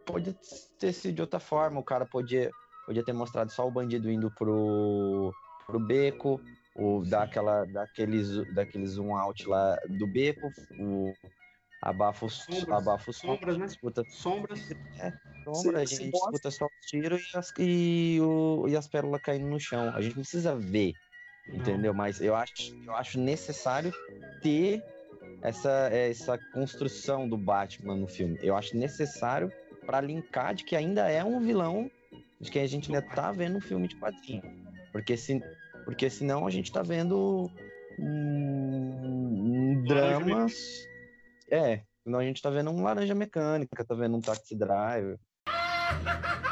Podia 0.05 0.35
ter 0.79 0.91
sido 0.93 1.15
de 1.15 1.21
outra 1.21 1.39
forma, 1.39 1.79
o 1.79 1.83
cara 1.83 2.05
podia, 2.05 2.51
podia 2.85 3.03
ter 3.03 3.13
mostrado 3.13 3.51
só 3.51 3.67
o 3.67 3.71
bandido 3.71 4.09
indo 4.09 4.31
pro, 4.31 5.33
pro 5.67 5.79
beco, 5.79 6.41
o 6.75 7.03
daquela 7.03 7.65
daqueles 7.65 8.45
daqueles 8.53 8.91
zoom 8.91 9.15
out 9.15 9.47
lá 9.47 9.77
do 9.89 10.07
beco, 10.07 10.51
o 10.79 11.13
abafa 11.81 12.25
os 12.25 12.43
sombras, 12.43 12.69
abafa 12.69 13.11
sombras, 13.11 13.57
né? 13.57 13.65
Disputa, 13.65 14.05
sombras. 14.07 14.71
É, 14.99 15.11
sombra, 15.43 15.81
a 15.81 15.85
gente 15.85 16.11
disputa 16.11 16.51
só 16.51 16.65
os 16.65 16.85
tiros 16.85 17.31
e 17.33 17.37
as, 17.37 17.53
e, 17.57 18.19
o, 18.21 18.67
e 18.67 18.77
as 18.77 18.87
pérolas 18.87 19.21
caindo 19.21 19.47
no 19.47 19.59
chão. 19.59 19.89
A 19.95 20.01
gente 20.01 20.15
não 20.15 20.21
precisa 20.21 20.55
ver, 20.55 20.93
não. 21.47 21.55
entendeu? 21.55 21.93
Mas 21.93 22.21
eu 22.21 22.35
acho, 22.35 22.75
eu 22.85 22.95
acho 22.95 23.19
necessário 23.19 23.91
ter 24.41 24.83
essa, 25.41 25.89
essa 25.91 26.37
construção 26.53 27.27
do 27.27 27.37
Batman 27.37 27.95
no 27.95 28.07
filme. 28.07 28.37
Eu 28.43 28.55
acho 28.55 28.77
necessário 28.77 29.51
para 29.85 29.99
linkar 29.99 30.53
de 30.53 30.63
que 30.63 30.75
ainda 30.75 31.09
é 31.09 31.23
um 31.23 31.39
vilão 31.39 31.89
de 32.39 32.51
que 32.51 32.59
a 32.59 32.67
gente 32.67 32.93
ainda 32.93 33.01
tá 33.01 33.31
vendo 33.31 33.57
um 33.57 33.61
filme 33.61 33.87
de 33.87 33.95
quadrinho. 33.95 34.43
Porque, 34.91 35.17
se, 35.17 35.41
porque 35.85 36.09
senão 36.09 36.47
a 36.47 36.49
gente 36.49 36.71
tá 36.71 36.81
vendo 36.81 37.49
um, 37.99 39.75
um 39.77 39.83
dramas 39.87 40.87
é, 41.51 41.81
a 42.07 42.23
gente 42.23 42.41
tá 42.41 42.49
vendo 42.49 42.71
um 42.71 42.81
laranja 42.81 43.13
mecânica, 43.13 43.83
tá 43.83 43.93
vendo 43.93 44.15
um 44.15 44.21
taxi 44.21 44.55
driver. 44.55 45.19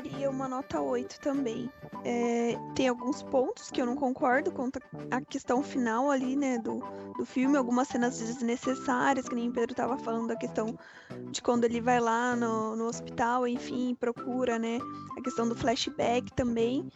daria 0.00 0.30
uma 0.30 0.48
nota 0.48 0.80
8 0.80 1.20
também. 1.20 1.70
É, 2.04 2.56
tem 2.74 2.88
alguns 2.88 3.22
pontos 3.22 3.70
que 3.70 3.80
eu 3.80 3.86
não 3.86 3.94
concordo 3.94 4.50
com 4.50 4.70
a 5.10 5.20
questão 5.20 5.62
final 5.62 6.10
ali, 6.10 6.34
né, 6.34 6.58
do, 6.58 6.80
do 7.18 7.26
filme, 7.26 7.56
algumas 7.56 7.88
cenas 7.88 8.18
desnecessárias, 8.18 9.28
que 9.28 9.34
nem 9.34 9.48
o 9.48 9.52
Pedro 9.52 9.74
tava 9.74 9.98
falando 9.98 10.28
da 10.28 10.36
questão 10.36 10.78
de 11.30 11.42
quando 11.42 11.64
ele 11.64 11.80
vai 11.80 12.00
lá 12.00 12.34
no, 12.34 12.74
no 12.76 12.86
hospital, 12.86 13.46
enfim, 13.46 13.94
procura, 13.94 14.58
né, 14.58 14.78
a 15.18 15.22
questão 15.22 15.46
do 15.48 15.54
flashback 15.54 16.32
também 16.32 16.88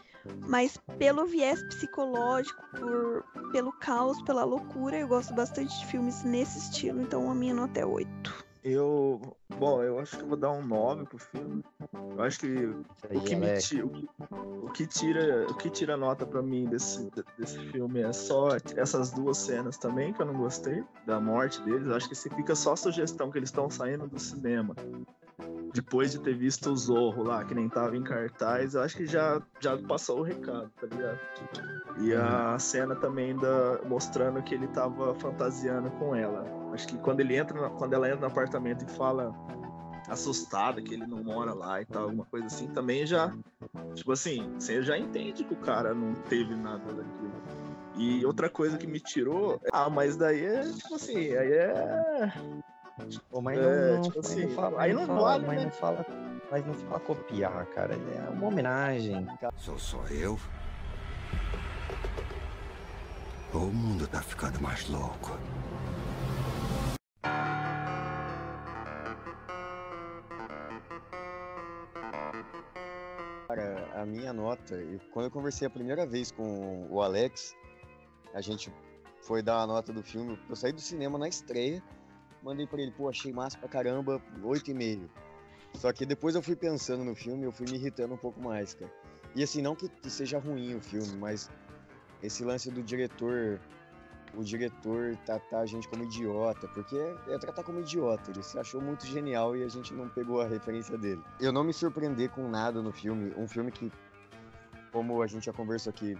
mas 0.48 0.78
pelo 0.98 1.26
viés 1.26 1.62
psicológico, 1.64 2.62
por, 2.70 3.24
pelo 3.52 3.70
caos, 3.72 4.22
pela 4.22 4.42
loucura, 4.42 4.96
eu 4.96 5.06
gosto 5.06 5.34
bastante 5.34 5.78
de 5.78 5.86
filmes 5.86 6.24
nesse 6.24 6.58
estilo, 6.58 7.02
então 7.02 7.30
a 7.30 7.34
minha 7.34 7.52
nota 7.52 7.80
é 7.80 7.84
8. 7.84 8.44
Eu. 8.64 9.20
Bom, 9.58 9.82
eu 9.82 9.98
acho 9.98 10.16
que 10.16 10.22
eu 10.22 10.28
vou 10.28 10.38
dar 10.38 10.50
um 10.50 10.66
9 10.66 11.04
pro 11.04 11.18
filme. 11.18 11.62
Eu 12.16 12.22
acho 12.22 12.40
que 12.40 12.46
o 12.46 13.20
que, 13.20 13.36
me 13.36 13.58
tira, 13.58 13.86
o, 13.86 14.70
que 14.70 14.86
tira, 14.86 15.46
o 15.50 15.54
que 15.54 15.68
tira 15.68 15.96
nota 15.96 16.24
para 16.24 16.40
mim 16.40 16.64
desse, 16.64 17.10
desse 17.38 17.58
filme 17.70 18.00
é 18.00 18.12
só 18.12 18.56
essas 18.76 19.10
duas 19.10 19.36
cenas 19.36 19.76
também 19.76 20.12
que 20.12 20.22
eu 20.22 20.26
não 20.26 20.34
gostei 20.34 20.82
da 21.06 21.20
morte 21.20 21.60
deles. 21.62 21.86
Eu 21.86 21.94
acho 21.94 22.08
que 22.08 22.14
se 22.14 22.30
fica 22.30 22.54
só 22.54 22.72
a 22.72 22.76
sugestão 22.76 23.30
que 23.30 23.38
eles 23.38 23.50
estão 23.50 23.68
saindo 23.68 24.06
do 24.06 24.18
cinema 24.18 24.74
depois 25.74 26.12
de 26.12 26.20
ter 26.20 26.36
visto 26.36 26.70
o 26.70 26.76
Zorro 26.76 27.24
lá, 27.24 27.44
que 27.44 27.52
nem 27.52 27.68
tava 27.68 27.96
em 27.96 28.02
cartaz, 28.02 28.74
eu 28.74 28.82
acho 28.82 28.96
que 28.96 29.06
já, 29.06 29.42
já 29.60 29.76
passou 29.76 30.20
o 30.20 30.22
recado, 30.22 30.70
tá 30.80 30.86
ligado? 30.86 31.18
E 32.00 32.14
a 32.14 32.56
cena 32.60 32.94
também 32.94 33.36
da, 33.36 33.80
mostrando 33.84 34.40
que 34.42 34.54
ele 34.54 34.68
tava 34.68 35.12
fantasiando 35.16 35.90
com 35.92 36.14
ela. 36.14 36.63
Acho 36.74 36.88
que 36.88 36.98
quando 36.98 37.20
ele 37.20 37.36
entra, 37.36 37.70
quando 37.70 37.92
ela 37.92 38.08
entra 38.08 38.20
no 38.20 38.26
apartamento 38.26 38.84
e 38.84 38.90
fala 38.90 39.32
assustada 40.08 40.82
que 40.82 40.92
ele 40.92 41.06
não 41.06 41.22
mora 41.24 41.54
lá 41.54 41.80
e 41.80 41.86
tal, 41.86 42.04
alguma 42.04 42.26
coisa 42.26 42.46
assim, 42.46 42.66
também 42.68 43.06
já, 43.06 43.32
tipo 43.94 44.12
assim, 44.12 44.52
você 44.58 44.82
já 44.82 44.98
entende 44.98 45.44
que 45.44 45.54
o 45.54 45.58
cara 45.58 45.94
não 45.94 46.12
teve 46.14 46.54
nada 46.54 46.92
daquilo. 46.92 47.32
E 47.96 48.26
outra 48.26 48.50
coisa 48.50 48.76
que 48.76 48.86
me 48.86 49.00
tirou, 49.00 49.60
ah, 49.72 49.88
mas 49.88 50.16
daí 50.16 50.44
é, 50.44 50.62
tipo 50.72 50.96
assim, 50.96 51.34
aí 51.36 51.52
é 51.52 52.32
Pô, 53.30 53.40
mas 53.40 53.58
é, 53.58 53.96
não, 53.96 54.02
tipo 54.02 54.20
assim, 54.20 54.46
não 54.46 54.50
fala, 54.50 54.82
aí 54.82 54.92
não, 54.92 55.00
não 55.00 55.06
fala, 55.08 55.22
vale, 55.22 55.46
mas 55.46 55.56
né? 55.56 55.64
não 55.64 55.70
fala, 55.72 56.06
mas 56.50 56.66
não 56.66 56.74
fala 56.74 57.00
copiar, 57.00 57.66
cara. 57.66 57.94
É 57.94 58.30
uma 58.30 58.46
homenagem. 58.46 59.26
Sou 59.56 59.78
só 59.78 60.04
eu. 60.06 60.38
O 63.52 63.58
mundo 63.58 64.06
tá 64.06 64.22
ficando 64.22 64.60
mais 64.60 64.88
louco. 64.88 65.36
Minha 74.24 74.32
nota, 74.32 74.76
quando 75.12 75.26
eu 75.26 75.30
conversei 75.30 75.66
a 75.66 75.70
primeira 75.70 76.06
vez 76.06 76.30
com 76.32 76.86
o 76.90 77.02
Alex, 77.02 77.54
a 78.32 78.40
gente 78.40 78.72
foi 79.22 79.42
dar 79.42 79.60
a 79.60 79.66
nota 79.66 79.92
do 79.92 80.02
filme. 80.02 80.38
Eu 80.48 80.56
saí 80.56 80.72
do 80.72 80.80
cinema 80.80 81.18
na 81.18 81.28
estreia 81.28 81.82
mandei 82.44 82.66
pra 82.66 82.80
ele, 82.80 82.92
pô, 82.92 83.08
achei 83.08 83.32
massa 83.32 83.56
pra 83.58 83.68
caramba, 83.68 84.20
8,5. 84.42 85.08
Só 85.74 85.92
que 85.92 86.04
depois 86.04 86.34
eu 86.34 86.42
fui 86.42 86.54
pensando 86.54 87.02
no 87.02 87.14
filme, 87.14 87.44
eu 87.44 87.50
fui 87.50 87.66
me 87.68 87.76
irritando 87.76 88.14
um 88.14 88.18
pouco 88.18 88.40
mais, 88.40 88.74
cara. 88.74 88.92
E 89.34 89.42
assim, 89.42 89.62
não 89.62 89.74
que 89.74 89.90
seja 90.08 90.38
ruim 90.38 90.76
o 90.76 90.80
filme, 90.80 91.16
mas 91.16 91.50
esse 92.22 92.44
lance 92.44 92.70
do 92.70 92.82
diretor 92.82 93.58
o 94.36 94.42
diretor 94.42 95.16
tratar 95.24 95.60
a 95.60 95.66
gente 95.66 95.88
como 95.88 96.02
idiota, 96.02 96.66
porque 96.68 96.96
é, 97.28 97.38
tratar 97.38 97.62
como 97.62 97.80
idiota. 97.80 98.32
Ele 98.32 98.42
se 98.42 98.58
achou 98.58 98.80
muito 98.80 99.06
genial 99.06 99.56
e 99.56 99.62
a 99.62 99.68
gente 99.68 99.94
não 99.94 100.08
pegou 100.08 100.40
a 100.40 100.46
referência 100.46 100.98
dele. 100.98 101.22
Eu 101.40 101.52
não 101.52 101.62
me 101.62 101.72
surpreender 101.72 102.30
com 102.30 102.48
nada 102.48 102.82
no 102.82 102.92
filme, 102.92 103.32
um 103.36 103.46
filme 103.46 103.70
que, 103.70 103.92
como 104.94 105.20
a 105.20 105.26
gente 105.26 105.46
já 105.46 105.52
conversou 105.52 105.90
aqui, 105.90 106.16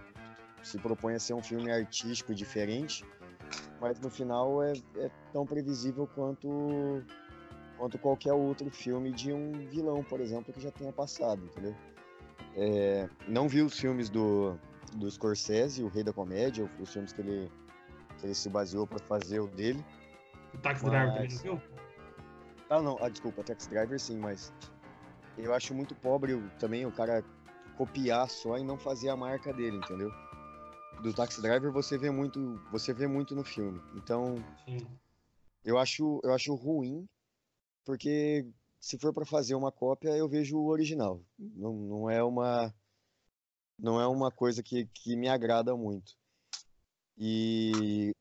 se 0.61 0.77
propõe 0.77 1.13
a 1.15 1.19
ser 1.19 1.33
um 1.33 1.41
filme 1.41 1.71
artístico 1.71 2.35
diferente, 2.35 3.05
mas 3.79 3.97
no 4.01 4.09
final 4.09 4.61
é, 4.61 4.73
é 4.97 5.09
tão 5.31 5.45
previsível 5.45 6.05
quanto 6.13 7.01
quanto 7.77 7.97
qualquer 7.97 8.33
outro 8.33 8.69
filme 8.69 9.11
de 9.11 9.31
um 9.31 9.51
vilão, 9.67 10.03
por 10.03 10.19
exemplo, 10.19 10.53
que 10.53 10.61
já 10.61 10.71
tenha 10.71 10.91
passado, 10.91 11.43
entendeu? 11.45 11.75
É, 12.55 13.09
não 13.27 13.47
vi 13.47 13.61
os 13.61 13.79
filmes 13.79 14.09
do, 14.09 14.57
do 14.95 15.09
Scorsese, 15.09 15.81
o 15.81 15.87
Rei 15.87 16.03
da 16.03 16.11
Comédia, 16.11 16.69
os 16.79 16.91
filmes 16.91 17.13
que 17.13 17.21
ele 17.21 17.51
que 18.17 18.25
ele 18.25 18.33
se 18.33 18.49
baseou 18.49 18.85
para 18.85 18.99
fazer 18.99 19.39
o 19.39 19.47
dele. 19.47 19.83
O 20.53 20.57
Taxi 20.57 20.85
mas... 20.85 20.91
Driver 20.91 21.13
também 21.13 21.29
não 21.29 21.37
viu? 21.37 21.61
Ah, 22.69 22.81
não, 22.81 22.97
ah, 23.01 23.07
desculpa, 23.07 23.41
Taxi 23.43 23.69
Driver 23.69 23.99
sim, 23.99 24.17
mas 24.17 24.53
eu 25.37 25.53
acho 25.53 25.73
muito 25.73 25.95
pobre 25.95 26.41
também 26.59 26.85
o 26.85 26.91
cara 26.91 27.23
copiar 27.77 28.29
só 28.29 28.57
e 28.57 28.63
não 28.63 28.77
fazer 28.77 29.09
a 29.09 29.15
marca 29.15 29.53
dele, 29.53 29.77
entendeu? 29.77 30.11
Do 31.01 31.13
Taxi 31.13 31.41
Driver 31.41 31.71
você 31.71 31.97
vê 31.97 32.09
muito, 32.09 32.61
você 32.71 32.93
vê 32.93 33.07
muito 33.07 33.35
no 33.35 33.43
filme. 33.43 33.81
Então, 33.95 34.35
sim. 34.65 34.87
eu 35.63 35.77
acho, 35.77 36.21
eu 36.23 36.33
acho 36.33 36.55
ruim 36.55 37.07
porque 37.85 38.47
se 38.79 38.97
for 38.97 39.13
para 39.13 39.25
fazer 39.25 39.55
uma 39.55 39.71
cópia, 39.71 40.09
eu 40.09 40.27
vejo 40.27 40.57
o 40.57 40.67
original. 40.67 41.21
Não, 41.37 41.73
não 41.73 42.09
é 42.09 42.23
uma 42.23 42.73
não 43.77 43.99
é 43.99 44.07
uma 44.07 44.31
coisa 44.31 44.63
que, 44.63 44.85
que 44.87 45.15
me 45.15 45.27
agrada 45.27 45.75
muito. 45.75 46.15
E, 47.17 48.13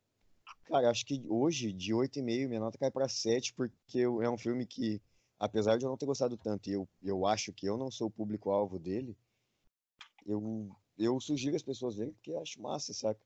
cara, 0.64 0.90
acho 0.90 1.04
que 1.06 1.24
hoje, 1.28 1.72
de 1.72 1.92
8,5, 1.92 2.48
minha 2.48 2.60
nota 2.60 2.78
cai 2.78 2.90
para 2.90 3.08
7, 3.08 3.54
porque 3.54 4.00
é 4.00 4.30
um 4.30 4.38
filme 4.38 4.66
que, 4.66 5.00
apesar 5.38 5.78
de 5.78 5.84
eu 5.84 5.90
não 5.90 5.96
ter 5.96 6.06
gostado 6.06 6.36
tanto, 6.36 6.68
e 6.68 6.72
eu, 6.72 6.88
eu 7.02 7.26
acho 7.26 7.52
que 7.52 7.66
eu 7.66 7.76
não 7.76 7.90
sou 7.90 8.08
o 8.08 8.10
público-alvo 8.10 8.78
dele, 8.78 9.16
eu, 10.26 10.70
eu 10.98 11.20
sugiro 11.20 11.56
as 11.56 11.62
pessoas 11.62 11.96
verem 11.96 12.12
porque 12.12 12.34
acho 12.34 12.60
massa, 12.60 12.92
saca? 12.92 13.20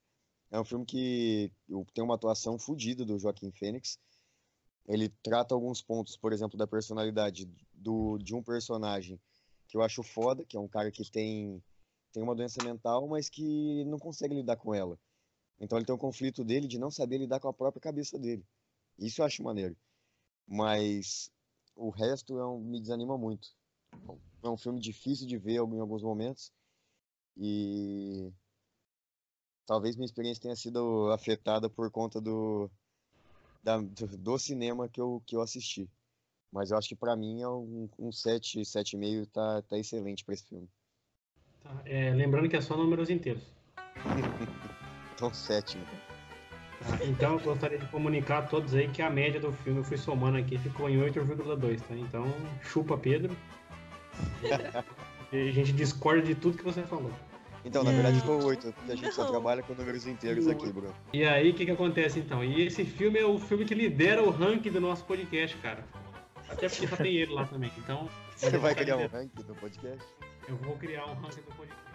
É 0.50 0.58
um 0.58 0.64
filme 0.64 0.86
que 0.86 1.52
tem 1.92 2.02
uma 2.02 2.14
atuação 2.14 2.58
fodida 2.58 3.04
do 3.04 3.18
Joaquim 3.18 3.50
Fênix. 3.50 3.98
Ele 4.86 5.10
trata 5.22 5.54
alguns 5.54 5.82
pontos, 5.82 6.16
por 6.16 6.32
exemplo, 6.32 6.56
da 6.56 6.66
personalidade 6.66 7.46
do, 7.74 8.16
de 8.18 8.34
um 8.34 8.42
personagem 8.42 9.20
que 9.68 9.76
eu 9.76 9.82
acho 9.82 10.02
foda, 10.02 10.44
que 10.44 10.56
é 10.56 10.60
um 10.60 10.66
cara 10.66 10.90
que 10.90 11.08
tem, 11.10 11.62
tem 12.10 12.22
uma 12.22 12.34
doença 12.34 12.64
mental, 12.64 13.06
mas 13.06 13.28
que 13.28 13.84
não 13.84 13.98
consegue 13.98 14.34
lidar 14.34 14.56
com 14.56 14.74
ela. 14.74 14.98
Então 15.60 15.76
ele 15.76 15.84
tem 15.84 15.94
um 15.94 15.98
conflito 15.98 16.42
dele 16.42 16.66
de 16.66 16.78
não 16.78 16.90
saber 16.90 17.18
lidar 17.18 17.40
com 17.40 17.48
a 17.48 17.52
própria 17.52 17.80
cabeça 17.80 18.18
dele. 18.18 18.44
Isso 18.98 19.20
eu 19.20 19.26
acho 19.26 19.42
maneiro. 19.42 19.76
Mas 20.46 21.30
o 21.76 21.90
resto 21.90 22.38
é 22.38 22.46
um, 22.46 22.58
me 22.58 22.80
desanima 22.80 23.18
muito. 23.18 23.48
É 24.42 24.48
um 24.48 24.56
filme 24.56 24.80
difícil 24.80 25.26
de 25.26 25.36
ver 25.36 25.56
em 25.56 25.80
alguns 25.80 26.02
momentos. 26.02 26.50
E 27.38 28.32
talvez 29.64 29.94
minha 29.94 30.06
experiência 30.06 30.42
tenha 30.42 30.56
sido 30.56 31.10
afetada 31.12 31.70
por 31.70 31.90
conta 31.90 32.20
do, 32.20 32.68
da, 33.62 33.78
do, 33.78 34.38
cinema 34.38 34.88
que 34.88 35.00
eu, 35.00 35.22
que 35.24 35.36
eu 35.36 35.40
assisti. 35.40 35.88
Mas 36.50 36.70
eu 36.70 36.78
acho 36.78 36.88
que 36.88 36.96
para 36.96 37.14
mim 37.14 37.42
é 37.42 37.48
um, 37.48 37.88
um 37.98 38.10
7, 38.10 38.60
7,5 38.60 39.28
tá, 39.30 39.62
tá 39.62 39.78
excelente 39.78 40.24
para 40.24 40.34
esse 40.34 40.44
filme. 40.44 40.68
Tá, 41.62 41.82
é, 41.84 42.10
lembrando 42.14 42.48
que 42.48 42.56
é 42.56 42.60
só 42.60 42.76
números 42.76 43.10
inteiros. 43.10 43.42
Então, 45.14 45.32
sétimo. 45.34 45.84
Ah, 46.82 47.04
então, 47.04 47.32
eu 47.34 47.40
gostaria 47.40 47.78
de 47.78 47.86
comunicar 47.88 48.38
a 48.38 48.42
todos 48.42 48.74
aí 48.74 48.88
que 48.88 49.02
a 49.02 49.10
média 49.10 49.40
do 49.40 49.52
filme, 49.52 49.80
eu 49.80 49.84
fui 49.84 49.98
somando 49.98 50.38
aqui, 50.38 50.56
ficou 50.58 50.88
em 50.88 50.98
8,2, 50.98 51.80
tá? 51.82 51.94
Então, 51.94 52.24
chupa 52.62 52.96
Pedro. 52.96 53.36
e 55.32 55.48
a 55.48 55.52
gente 55.52 55.72
discorda 55.72 56.22
de 56.22 56.34
tudo 56.34 56.56
que 56.56 56.64
você 56.64 56.82
falou. 56.84 57.12
Então, 57.68 57.84
na 57.84 57.90
verdade, 57.90 58.18
ficou 58.18 58.42
8, 58.42 58.72
porque 58.72 58.92
a 58.92 58.96
gente 58.96 59.14
só 59.14 59.26
trabalha 59.26 59.62
com 59.62 59.74
números 59.74 60.06
inteiros 60.06 60.48
aqui, 60.48 60.72
Bruno. 60.72 60.94
E 61.12 61.22
aí, 61.22 61.50
o 61.50 61.54
que 61.54 61.66
que 61.66 61.70
acontece 61.70 62.18
então? 62.18 62.42
E 62.42 62.62
esse 62.62 62.82
filme 62.82 63.18
é 63.18 63.26
o 63.26 63.38
filme 63.38 63.66
que 63.66 63.74
lidera 63.74 64.22
o 64.22 64.30
ranking 64.30 64.70
do 64.70 64.80
nosso 64.80 65.04
podcast, 65.04 65.54
cara. 65.58 65.84
Até 66.48 66.66
porque 66.66 66.88
só 66.88 66.96
tem 66.96 67.14
ele 67.16 67.34
lá 67.34 67.44
também, 67.44 67.70
então... 67.76 68.08
Você 68.34 68.56
vai 68.56 68.74
criar 68.74 68.96
um 68.96 69.06
ranking 69.06 69.42
do 69.42 69.54
podcast? 69.54 70.02
Eu 70.48 70.56
vou 70.56 70.76
criar 70.76 71.04
um 71.04 71.14
ranking 71.14 71.42
do 71.42 71.54
podcast. 71.54 71.88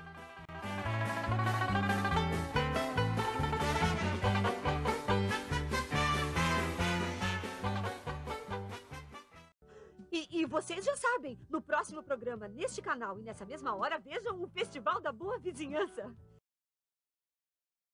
Vocês 10.54 10.86
já 10.86 10.96
sabem, 10.96 11.36
no 11.50 11.60
próximo 11.60 12.04
programa, 12.04 12.48
neste 12.48 12.80
canal 12.80 13.18
e 13.18 13.24
nessa 13.24 13.44
mesma 13.44 13.76
hora, 13.76 13.98
vejam 13.98 14.40
o 14.40 14.48
Festival 14.48 15.02
da 15.02 15.12
Boa 15.12 15.40
Vizinhança. 15.40 16.16